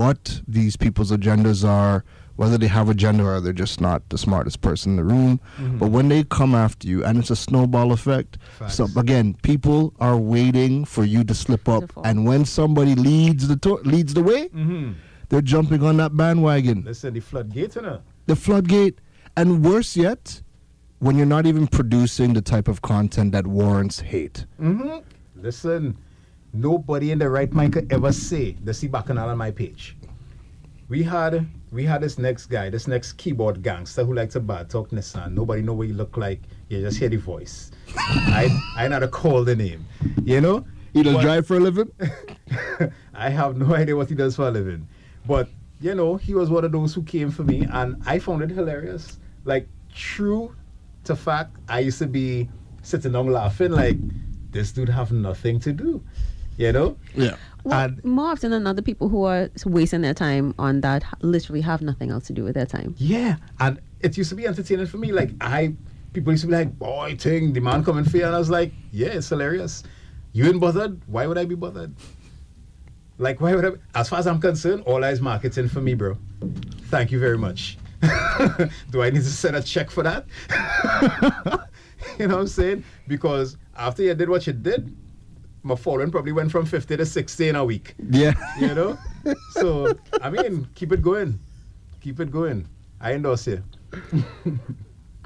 what 0.00 0.40
these 0.46 0.76
people's 0.76 1.10
agendas 1.12 1.64
are, 1.66 2.04
whether 2.36 2.58
they 2.58 2.66
have 2.66 2.88
a 2.88 2.90
agenda 2.90 3.24
or 3.24 3.40
they're 3.40 3.52
just 3.66 3.80
not 3.80 4.06
the 4.10 4.18
smartest 4.18 4.60
person 4.60 4.92
in 4.92 4.96
the 4.96 5.04
room, 5.14 5.40
but 5.80 5.88
when 5.96 6.08
they 6.08 6.22
come 6.24 6.54
after 6.54 6.86
you, 6.86 7.02
and 7.04 7.18
it's 7.18 7.30
a 7.30 7.36
snowball 7.36 7.92
effect. 7.92 8.36
So 8.68 8.86
again, 8.96 9.34
people 9.42 9.94
are 10.00 10.18
waiting 10.18 10.84
for 10.84 11.04
you 11.04 11.24
to 11.24 11.34
slip 11.34 11.66
up, 11.68 11.92
fall. 11.92 12.04
and 12.06 12.26
when 12.26 12.44
somebody 12.44 12.94
leads 12.94 13.48
the 13.48 13.56
to- 13.64 13.80
leads 13.84 14.12
the 14.14 14.22
way, 14.22 14.48
Mm-hmm. 14.48 14.92
they're 15.30 15.40
jumping 15.54 15.82
on 15.82 15.96
that 15.96 16.12
bandwagon 16.16 16.82
Listen, 16.84 17.14
the 17.14 17.20
floodgate, 17.20 17.74
you 17.76 17.82
know. 17.82 18.00
the 18.26 18.36
floodgate. 18.36 19.00
And 19.38 19.64
worse 19.64 19.96
yet, 19.96 20.42
when 20.98 21.16
you're 21.16 21.26
not 21.26 21.46
even 21.46 21.66
producing 21.66 22.32
the 22.32 22.40
type 22.42 22.68
of 22.68 22.82
content 22.82 23.32
that 23.32 23.46
warrants 23.46 24.00
hate. 24.00 24.46
Mm-hmm. 24.60 24.98
Listen, 25.36 25.96
nobody 26.52 27.10
in 27.10 27.18
the 27.18 27.28
right 27.28 27.52
mind 27.52 27.74
could 27.74 27.92
ever 27.92 28.12
say 28.12 28.52
the 28.64 28.72
see 28.72 28.86
bacchanal 28.88 29.28
on 29.28 29.36
my 29.38 29.50
page. 29.50 29.96
We 30.88 31.02
had 31.02 31.46
we 31.72 31.84
had 31.84 32.00
this 32.00 32.16
next 32.16 32.46
guy, 32.46 32.70
this 32.70 32.86
next 32.86 33.14
keyboard 33.14 33.62
gangster 33.62 34.04
who 34.04 34.14
likes 34.14 34.34
to 34.34 34.40
bad 34.40 34.70
talk 34.70 34.90
Nissan. 34.90 35.34
Nobody 35.34 35.60
know 35.60 35.74
what 35.74 35.88
he 35.88 35.92
look 35.92 36.16
like. 36.16 36.40
You 36.68 36.80
just 36.80 36.98
hear 36.98 37.08
the 37.08 37.16
voice. 37.16 37.72
I 37.96 38.48
I 38.76 38.88
not 38.88 39.00
to 39.00 39.08
call 39.08 39.44
the 39.44 39.56
name. 39.56 39.84
You 40.24 40.40
know? 40.40 40.64
He 40.92 41.02
don't 41.02 41.14
But- 41.14 41.22
drive 41.22 41.46
for 41.46 41.56
a 41.56 41.60
living? 41.60 41.90
I 43.14 43.28
have 43.28 43.56
no 43.56 43.74
idea 43.74 43.96
what 43.96 44.08
he 44.08 44.14
does 44.14 44.36
for 44.36 44.48
a 44.48 44.50
living. 44.50 44.88
But, 45.26 45.48
you 45.80 45.94
know, 45.94 46.16
he 46.16 46.32
was 46.34 46.48
one 46.48 46.64
of 46.64 46.72
those 46.72 46.94
who 46.94 47.02
came 47.02 47.30
for 47.30 47.42
me, 47.42 47.66
and 47.70 48.00
I 48.06 48.18
found 48.18 48.42
it 48.42 48.50
hilarious. 48.50 49.18
Like, 49.44 49.68
true 49.92 50.54
to 51.06 51.16
fact, 51.16 51.56
I 51.68 51.80
used 51.80 51.98
to 51.98 52.06
be 52.06 52.48
sitting 52.82 53.12
down 53.12 53.26
laughing, 53.28 53.72
like, 53.72 53.96
this 54.52 54.72
dude 54.72 54.88
have 54.88 55.10
nothing 55.12 55.58
to 55.60 55.72
do, 55.72 56.02
you 56.56 56.72
know? 56.72 56.96
Yeah. 57.14 57.36
Well, 57.64 57.80
And- 57.80 58.04
more 58.04 58.30
often 58.30 58.50
than 58.52 58.66
other 58.66 58.82
people 58.82 59.08
who 59.08 59.24
are 59.24 59.48
wasting 59.64 60.02
their 60.02 60.14
time 60.14 60.54
on 60.58 60.80
that 60.82 61.02
literally 61.20 61.62
have 61.62 61.82
nothing 61.82 62.10
else 62.10 62.26
to 62.28 62.32
do 62.32 62.44
with 62.44 62.54
their 62.54 62.66
time. 62.66 62.94
Yeah, 62.98 63.36
and 63.58 63.80
it 64.00 64.16
used 64.16 64.30
to 64.30 64.36
be 64.36 64.46
entertaining 64.46 64.86
for 64.86 64.98
me. 64.98 65.10
Like, 65.12 65.30
I, 65.40 65.74
people 66.12 66.32
used 66.32 66.42
to 66.42 66.46
be 66.48 66.54
like, 66.54 66.78
boy, 66.78 67.16
thing, 67.18 67.52
the 67.52 67.60
man 67.60 67.82
coming 67.84 68.04
for 68.04 68.16
you. 68.18 68.24
And 68.26 68.34
I 68.34 68.38
was 68.38 68.50
like, 68.50 68.72
yeah, 68.92 69.08
it's 69.08 69.28
hilarious. 69.28 69.82
You 70.32 70.46
ain't 70.46 70.60
bothered? 70.60 71.00
Why 71.06 71.26
would 71.26 71.38
I 71.38 71.44
be 71.44 71.54
bothered? 71.56 71.92
Like, 73.18 73.40
why 73.40 73.54
would 73.54 73.64
I? 73.64 73.70
Be? 73.70 73.76
As 73.94 74.08
far 74.10 74.18
as 74.18 74.26
I'm 74.26 74.38
concerned, 74.40 74.82
all 74.84 75.00
that 75.00 75.12
is 75.12 75.20
marketing 75.22 75.68
for 75.68 75.80
me, 75.80 75.94
bro. 75.94 76.18
Thank 76.90 77.10
you 77.10 77.18
very 77.18 77.38
much. 77.38 77.78
Do 78.90 79.02
I 79.02 79.10
need 79.10 79.22
to 79.22 79.24
send 79.24 79.56
a 79.56 79.62
check 79.62 79.90
for 79.90 80.02
that? 80.02 80.26
you 82.18 82.26
know 82.28 82.36
what 82.36 82.40
I'm 82.42 82.46
saying? 82.46 82.84
Because 83.08 83.56
after 83.76 84.02
you 84.02 84.14
did 84.14 84.28
what 84.28 84.46
you 84.46 84.52
did, 84.52 84.94
my 85.62 85.74
following 85.74 86.10
probably 86.10 86.32
went 86.32 86.52
from 86.52 86.64
50 86.64 86.96
to 86.96 87.06
60 87.06 87.48
in 87.48 87.56
a 87.56 87.64
week. 87.64 87.94
Yeah. 88.10 88.34
You 88.60 88.74
know? 88.74 88.98
so, 89.50 89.94
I 90.22 90.30
mean, 90.30 90.68
keep 90.74 90.92
it 90.92 91.02
going. 91.02 91.40
Keep 92.00 92.20
it 92.20 92.30
going. 92.30 92.68
I 93.00 93.14
endorse 93.14 93.46
you. 93.46 93.62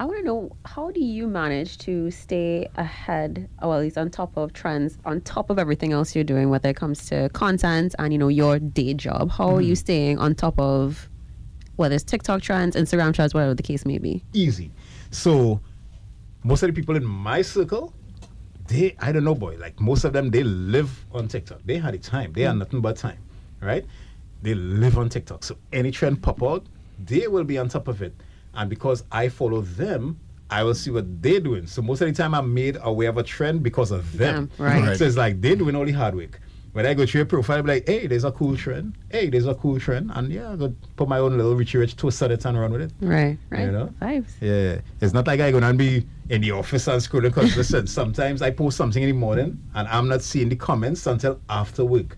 I 0.01 0.05
want 0.07 0.19
to 0.21 0.25
know 0.25 0.57
how 0.65 0.91
do 0.91 1.01
you 1.01 1.27
manage 1.27 1.77
to 1.79 2.11
stay 2.11 2.67
ahead, 2.77 3.51
or 3.61 3.77
at 3.77 3.81
least 3.81 3.99
on 3.99 4.09
top 4.09 4.35
of 4.39 4.55
trends, 4.55 4.97
on 5.05 5.21
top 5.21 5.51
of 5.51 5.59
everything 5.59 5.93
else 5.93 6.15
you're 6.15 6.25
doing, 6.25 6.49
whether 6.49 6.71
it 6.71 6.77
comes 6.77 7.05
to 7.11 7.29
content 7.35 7.95
and 7.99 8.11
you 8.11 8.19
know 8.19 8.29
your 8.29 8.59
day 8.59 8.95
job. 8.95 9.31
How 9.31 9.57
are 9.57 9.61
you 9.61 9.73
hmm. 9.73 9.85
staying 9.85 10.19
on 10.19 10.35
top 10.35 10.59
of 10.59 11.10
whether 11.81 11.95
it's 11.95 12.05
TikTok 12.05 12.43
trends, 12.43 12.77
Instagram 12.77 13.15
trends, 13.15 13.33
whatever 13.33 13.55
the 13.55 13.63
case 13.63 13.87
may 13.87 13.99
be? 13.99 14.23
easy. 14.35 14.71
So 15.11 15.61
most 16.45 16.63
of 16.63 16.69
the 16.69 16.75
people 16.75 16.95
in 16.95 17.05
my 17.05 17.43
circle, 17.43 17.93
they 18.69 18.95
I 19.01 19.13
don't 19.13 19.25
know, 19.25 19.35
boy. 19.35 19.57
Like 19.59 19.81
most 19.81 20.05
of 20.05 20.13
them, 20.13 20.31
they 20.31 20.43
live 20.43 21.07
on 21.11 21.27
TikTok. 21.27 21.61
They 21.65 21.79
had 21.79 21.95
the 21.95 21.99
time. 21.99 22.33
They 22.35 22.45
are 22.47 22.53
mm. 22.55 22.59
nothing 22.59 22.81
but 22.81 22.97
time, 22.97 23.19
right? 23.61 23.85
They 24.43 24.55
live 24.55 24.99
on 24.99 25.09
TikTok. 25.09 25.43
So 25.43 25.57
any 25.73 25.91
trend 25.91 26.23
pop 26.23 26.43
out, 26.43 26.67
they 27.05 27.27
will 27.29 27.45
be 27.45 27.59
on 27.59 27.69
top 27.69 27.89
of 27.89 28.03
it. 28.03 28.15
And 28.55 28.69
because 28.69 29.05
I 29.11 29.29
follow 29.29 29.63
them, 29.63 30.21
I 30.51 30.65
will 30.65 30.75
see 30.75 30.91
what 30.91 31.23
they're 31.23 31.41
doing. 31.41 31.67
So 31.67 31.81
most 31.83 32.01
of 32.03 32.09
the 32.09 32.15
time, 32.15 32.35
I'm 32.35 32.53
made 32.53 32.77
aware 32.83 33.09
of 33.09 33.17
a 33.19 33.23
trend 33.23 33.63
because 33.63 33.91
of 33.91 34.17
them. 34.19 34.35
Them, 34.35 34.51
right. 34.59 34.83
Right. 34.83 34.99
So 34.99 35.05
it's 35.05 35.17
like 35.17 35.41
they're 35.41 35.57
doing 35.57 35.77
all 35.77 35.85
the 35.85 35.93
hard 35.93 36.15
work. 36.15 36.41
When 36.73 36.87
I 36.87 36.95
go 36.95 37.05
to 37.05 37.19
your 37.19 37.27
profile, 37.27 37.57
I'll 37.57 37.63
be 37.65 37.69
like, 37.69 37.89
hey, 37.89 38.07
there's 38.07 38.23
a 38.23 38.31
cool 38.31 38.57
trend. 38.57 38.97
Hey, 39.11 39.29
there's 39.29 39.47
a 39.47 39.55
cool 39.57 39.81
trend. 39.81 40.13
And 40.15 40.33
yeah, 40.33 40.53
I 40.53 40.57
go 40.57 40.73
put 40.95 41.09
my 41.09 41.19
own 41.19 41.37
little 41.37 41.57
Richie 41.57 41.79
Rich 41.79 41.97
twist 41.97 42.23
on 42.23 42.31
it 42.31 42.45
and 42.45 42.59
run 42.59 42.71
with 42.71 42.83
it. 42.83 42.93
Right, 43.01 43.37
right. 43.51 43.63
You 43.63 43.73
know? 43.73 43.93
Vibes. 44.01 44.31
Yeah, 44.41 44.81
it's 45.01 45.13
not 45.13 45.27
like 45.27 45.41
I 45.41 45.51
gonna 45.51 45.75
be 45.75 46.07
in 46.29 46.43
the 46.43 46.53
office 46.53 46.87
and 46.87 47.03
scrolling. 47.03 47.23
Because 47.35 47.57
listen, 47.57 47.89
sometimes 47.89 48.41
I 48.41 48.53
post 48.53 48.77
something 48.77 49.03
in 49.03 49.09
the 49.09 49.17
morning 49.17 49.59
and 49.75 49.89
I'm 49.89 50.07
not 50.07 50.23
seeing 50.23 50.49
the 50.49 50.57
comments 50.57 51.07
until 51.09 51.41
after 51.49 51.85
work. 51.85 52.17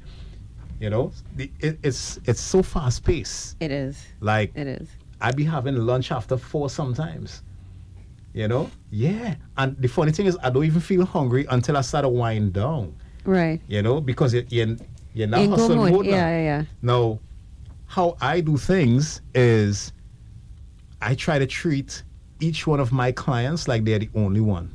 You 0.81 0.91
know, 0.91 1.13
the, 1.37 1.51
it, 1.61 1.79
it's 1.83 2.19
it's 2.27 2.41
so 2.41 2.63
fast 2.63 3.05
paced. 3.05 3.57
It 3.61 3.71
is. 3.71 4.05
Like 4.21 4.53
It 4.55 4.67
is. 4.67 4.89
I 5.21 5.33
be 5.33 5.45
having 5.45 5.77
lunch 5.77 6.13
after 6.13 6.37
four 6.37 6.69
sometimes. 6.69 7.43
You 8.35 8.49
know, 8.49 8.71
yeah. 8.91 9.37
And 9.57 9.77
the 9.79 9.89
funny 9.89 10.13
thing 10.13 10.27
is, 10.27 10.37
I 10.43 10.51
don't 10.51 10.65
even 10.65 10.81
feel 10.81 11.07
hungry 11.07 11.47
until 11.49 11.77
I 11.77 11.83
start 11.83 12.05
to 12.05 12.09
wind 12.09 12.53
down. 12.55 12.95
Right. 13.25 13.61
You 13.69 13.83
know, 13.83 14.01
because 14.01 14.35
you're 14.35 14.77
you're 15.15 15.27
not 15.29 15.41
In 15.41 15.51
hustle 15.51 15.77
mode. 15.77 15.93
mode 15.93 16.07
now. 16.07 16.13
Yeah, 16.13 16.29
yeah, 16.29 16.43
yeah. 16.43 16.65
Now, 16.83 17.19
how 17.87 18.17
I 18.21 18.41
do 18.41 18.57
things 18.57 19.21
is 19.35 19.93
I 21.01 21.15
try 21.15 21.39
to 21.39 21.47
treat 21.47 22.03
each 22.41 22.67
one 22.67 22.81
of 22.81 22.93
my 22.93 23.13
clients 23.13 23.69
like 23.69 23.85
they're 23.85 23.99
the 23.99 24.11
only 24.15 24.41
one. 24.41 24.71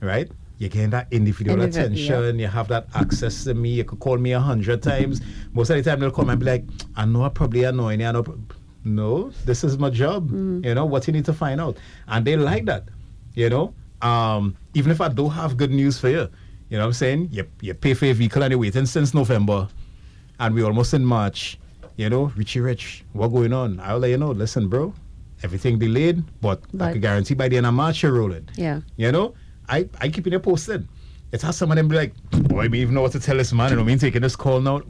Right? 0.00 0.30
You're 0.58 0.70
getting 0.70 0.90
that 0.90 1.08
individual 1.10 1.58
Indivi- 1.58 1.68
attention. 1.68 2.38
You 2.38 2.46
have 2.48 2.68
that 2.68 2.88
access 2.94 3.44
to 3.44 3.54
me. 3.54 3.70
You 3.70 3.84
could 3.84 3.98
call 4.00 4.16
me 4.18 4.32
a 4.32 4.40
hundred 4.40 4.82
times. 4.82 5.20
Most 5.52 5.70
of 5.70 5.76
the 5.76 5.82
time, 5.82 6.00
they'll 6.00 6.10
call 6.10 6.24
me 6.24 6.32
and 6.32 6.40
be 6.40 6.46
like, 6.46 6.64
I 6.96 7.04
know 7.04 7.24
I'm 7.24 7.30
probably 7.32 7.64
annoying 7.64 8.00
you. 8.00 8.06
I 8.06 8.12
know. 8.12 8.22
prob-" 8.22 8.52
No, 8.84 9.30
this 9.44 9.64
is 9.64 9.78
my 9.78 9.90
job. 9.90 10.30
You 10.30 10.74
know, 10.74 10.84
what 10.86 11.06
you 11.06 11.12
need 11.12 11.24
to 11.26 11.32
find 11.32 11.60
out. 11.60 11.76
And 12.08 12.24
they 12.24 12.36
like 12.36 12.66
that. 12.66 12.84
You 13.34 13.50
know, 13.50 13.74
um, 14.00 14.56
even 14.74 14.92
if 14.92 15.00
I 15.00 15.08
don't 15.08 15.30
have 15.32 15.56
good 15.56 15.70
news 15.72 15.98
for 15.98 16.08
you, 16.08 16.28
you 16.68 16.78
know 16.78 16.84
what 16.84 16.88
I'm 16.88 16.92
saying? 16.94 17.28
You, 17.30 17.46
you 17.60 17.74
pay 17.74 17.94
for 17.94 18.06
your 18.06 18.14
vehicle 18.14 18.42
and 18.42 18.50
you're 18.50 18.60
waiting 18.60 18.86
since 18.86 19.14
November 19.14 19.68
and 20.40 20.54
we 20.54 20.62
are 20.62 20.66
almost 20.66 20.94
in 20.94 21.04
March. 21.04 21.58
You 21.96 22.10
know, 22.10 22.32
Richie 22.36 22.60
Rich, 22.60 23.04
what 23.12 23.28
going 23.28 23.52
on? 23.52 23.80
I'll 23.80 23.98
let 23.98 24.10
you 24.10 24.18
know. 24.18 24.30
Listen, 24.32 24.68
bro, 24.68 24.92
everything 25.42 25.78
delayed, 25.78 26.22
but, 26.42 26.60
I 26.78 26.92
can 26.92 27.00
guarantee 27.00 27.34
by 27.34 27.48
the 27.48 27.56
end 27.56 27.66
of 27.66 27.72
March 27.74 28.02
you're 28.02 28.12
rolling. 28.12 28.48
Yeah. 28.54 28.80
You 28.96 29.12
know, 29.12 29.34
I 29.68 29.88
I 30.00 30.08
keep 30.08 30.26
it 30.26 30.42
posted. 30.42 30.86
It's 31.32 31.42
how 31.42 31.50
some 31.50 31.70
of 31.70 31.76
them 31.76 31.88
be 31.88 31.96
like, 31.96 32.14
boy, 32.30 32.60
I 32.60 32.68
don't 32.68 32.74
even 32.76 32.94
know 32.94 33.02
what 33.02 33.12
to 33.12 33.20
tell 33.20 33.36
this 33.36 33.52
man. 33.52 33.70
You 33.70 33.76
know, 33.76 33.84
me 33.84 33.96
taking 33.96 34.22
this 34.22 34.36
call 34.36 34.60
now. 34.60 34.82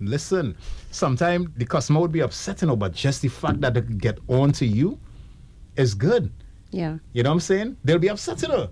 Listen, 0.00 0.56
sometimes 0.90 1.48
the 1.56 1.64
customer 1.66 2.00
would 2.00 2.12
be 2.12 2.20
upset, 2.20 2.62
you 2.62 2.68
know, 2.68 2.76
but 2.76 2.92
just 2.94 3.22
the 3.22 3.28
fact 3.28 3.60
that 3.60 3.74
they 3.74 3.82
could 3.82 4.00
get 4.00 4.18
on 4.28 4.52
to 4.52 4.66
you 4.66 4.98
is 5.76 5.94
good. 5.94 6.32
Yeah. 6.70 6.98
You 7.12 7.22
know 7.22 7.30
what 7.30 7.34
I'm 7.34 7.40
saying? 7.40 7.76
They'll 7.84 7.98
be 7.98 8.08
upset, 8.08 8.42
you 8.42 8.48
know. 8.48 8.68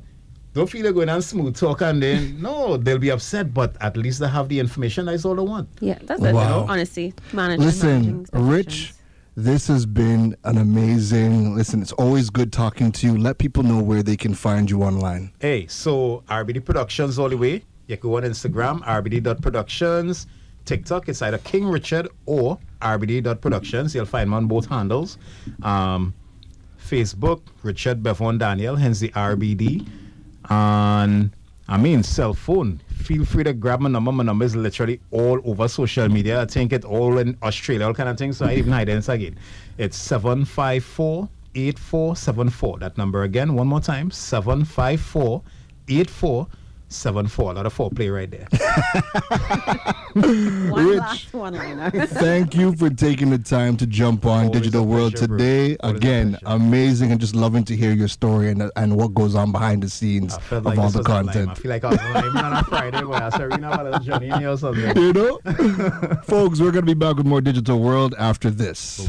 Don't 0.55 0.68
feel 0.68 0.82
they're 0.82 0.92
going 0.92 1.09
on 1.09 1.22
smooth 1.22 1.57
talk 1.57 1.80
and 1.80 2.03
then 2.03 2.40
no, 2.40 2.76
they'll 2.76 2.98
be 2.98 3.11
upset, 3.11 3.55
but 3.55 3.74
at 3.80 3.96
least 3.96 4.20
they 4.20 4.28
have 4.28 4.48
the 4.48 4.59
information. 4.61 5.07
That's 5.07 5.24
all 5.24 5.34
they 5.34 5.42
want. 5.42 5.68
Yeah. 5.80 5.98
That's 6.03 6.22
it. 6.22 6.34
Wow. 6.34 6.66
Honestly, 6.68 7.14
managing. 7.32 7.64
Listen, 7.64 8.26
managing 8.32 8.48
Rich, 8.48 8.94
this 9.34 9.66
has 9.68 9.86
been 9.86 10.36
an 10.44 10.59
amazing. 10.59 11.55
Listen, 11.55 11.80
it's 11.80 11.92
always 11.92 12.28
good 12.28 12.53
talking 12.53 12.92
to 12.92 13.07
you. 13.07 13.16
Let 13.16 13.38
people 13.38 13.62
know 13.62 13.82
where 13.82 14.03
they 14.03 14.16
can 14.16 14.34
find 14.34 14.70
you 14.70 14.82
online. 14.82 15.32
Hey, 15.40 15.66
so 15.68 16.22
RBD 16.28 16.64
Productions 16.64 17.18
all 17.18 17.30
the 17.30 17.36
way. 17.36 17.64
You 17.86 17.96
can 17.96 18.11
go 18.11 18.16
on 18.18 18.24
Instagram, 18.24 18.82
rbd.productions. 18.84 20.26
TikTok, 20.64 21.09
it's 21.09 21.22
either 21.22 21.38
King 21.38 21.66
Richard 21.66 22.09
or 22.26 22.59
rbd.productions. 22.80 23.94
You'll 23.94 24.07
find 24.07 24.30
me 24.30 24.36
on 24.36 24.46
both 24.46 24.66
handles. 24.66 25.18
Um, 25.62 26.14
Facebook, 26.78 27.40
Richard 27.62 28.03
Bevon 28.03 28.38
Daniel, 28.38 28.76
hence 28.76 29.00
the 29.00 29.09
RBD. 29.11 29.88
And 30.51 31.30
I 31.68 31.76
mean, 31.78 32.03
cell 32.03 32.34
phone. 32.34 32.80
Feel 32.95 33.24
free 33.24 33.45
to 33.45 33.53
grab 33.53 33.80
my 33.80 33.88
number. 33.88 34.12
My 34.12 34.24
number 34.24 34.45
is 34.45 34.55
literally 34.55 35.01
all 35.11 35.40
over 35.45 35.68
social 35.68 36.09
media. 36.09 36.43
I 36.43 36.47
think 36.47 36.72
it 36.72 36.84
all 36.84 37.18
in 37.18 37.36
Australia, 37.43 37.86
all 37.86 37.95
kind 37.95 38.09
of 38.09 38.16
things. 38.18 38.36
So 38.36 38.47
I 38.47 38.55
even 38.55 38.72
hide 38.72 38.88
it 38.88 39.09
again. 39.09 39.38
It's 39.78 39.97
754 39.97 41.28
8474. 41.55 42.78
That 42.78 42.99
number 42.99 43.22
again, 43.22 43.55
one 43.55 43.66
more 43.66 43.80
time 43.80 44.11
754 44.11 45.43
8474. 45.88 46.61
A 46.93 47.11
lot 47.11 47.66
of 47.66 47.74
foreplay 47.76 48.12
right 48.12 48.30
there. 48.30 48.47
One 50.70 50.86
Rich. 50.86 50.99
last 50.99 51.32
one 51.32 51.55
liner. 51.55 51.90
Thank 52.07 52.55
you 52.55 52.76
for 52.76 52.90
taking 52.90 53.30
the 53.30 53.38
time 53.38 53.76
to 53.78 53.86
jump 53.86 54.26
on 54.26 54.47
Always 54.47 54.61
Digital 54.61 54.84
World 54.84 55.12
pleasure, 55.14 55.26
today. 55.26 55.76
Again, 55.80 56.36
amazing 56.45 57.11
and 57.12 57.20
just 57.20 57.34
loving 57.34 57.64
to 57.64 57.74
hear 57.76 57.93
your 57.93 58.09
story 58.09 58.51
and 58.51 58.70
and 58.76 58.97
what 58.97 59.14
goes 59.14 59.34
on 59.34 59.53
behind 59.53 59.82
the 59.82 59.88
scenes 59.88 60.36
of 60.51 60.66
like 60.66 60.78
all 60.78 60.90
the 60.90 60.99
was 60.99 61.07
a 61.07 61.11
lime. 61.11 61.28
I 61.28 61.32
content. 61.32 61.59
feel 61.59 61.70
like 61.70 61.84
oh, 61.84 61.97
I 61.99 62.20
was 62.26 62.36
on 62.36 62.53
a 62.53 62.64
Friday 62.64 63.05
when 63.05 63.22
I 63.22 63.30
said, 63.30 63.38
Serena, 63.38 63.68
about 63.68 63.80
a 63.80 63.84
little 63.84 64.01
Johnny 64.05 64.28
in 64.28 64.38
here 64.38 64.51
or 64.51 64.57
something. 64.59 64.97
You 65.03 65.12
know, 65.12 65.40
folks, 66.24 66.61
we're 66.61 66.70
gonna 66.70 66.86
be 66.86 66.95
back 66.95 67.16
with 67.16 67.26
more 67.26 67.40
Digital 67.40 67.80
World 67.80 68.14
after 68.18 68.51
this. 68.51 69.09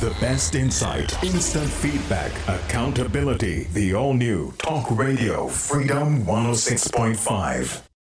The 0.00 0.10
best 0.20 0.54
insight, 0.54 1.20
instant 1.24 1.68
feedback, 1.68 2.30
accountability. 2.46 3.64
The 3.72 3.94
all 3.94 4.14
new 4.14 4.52
Talk 4.52 4.88
Radio 4.96 5.48
Freedom 5.48 6.24
106.5. 6.24 7.87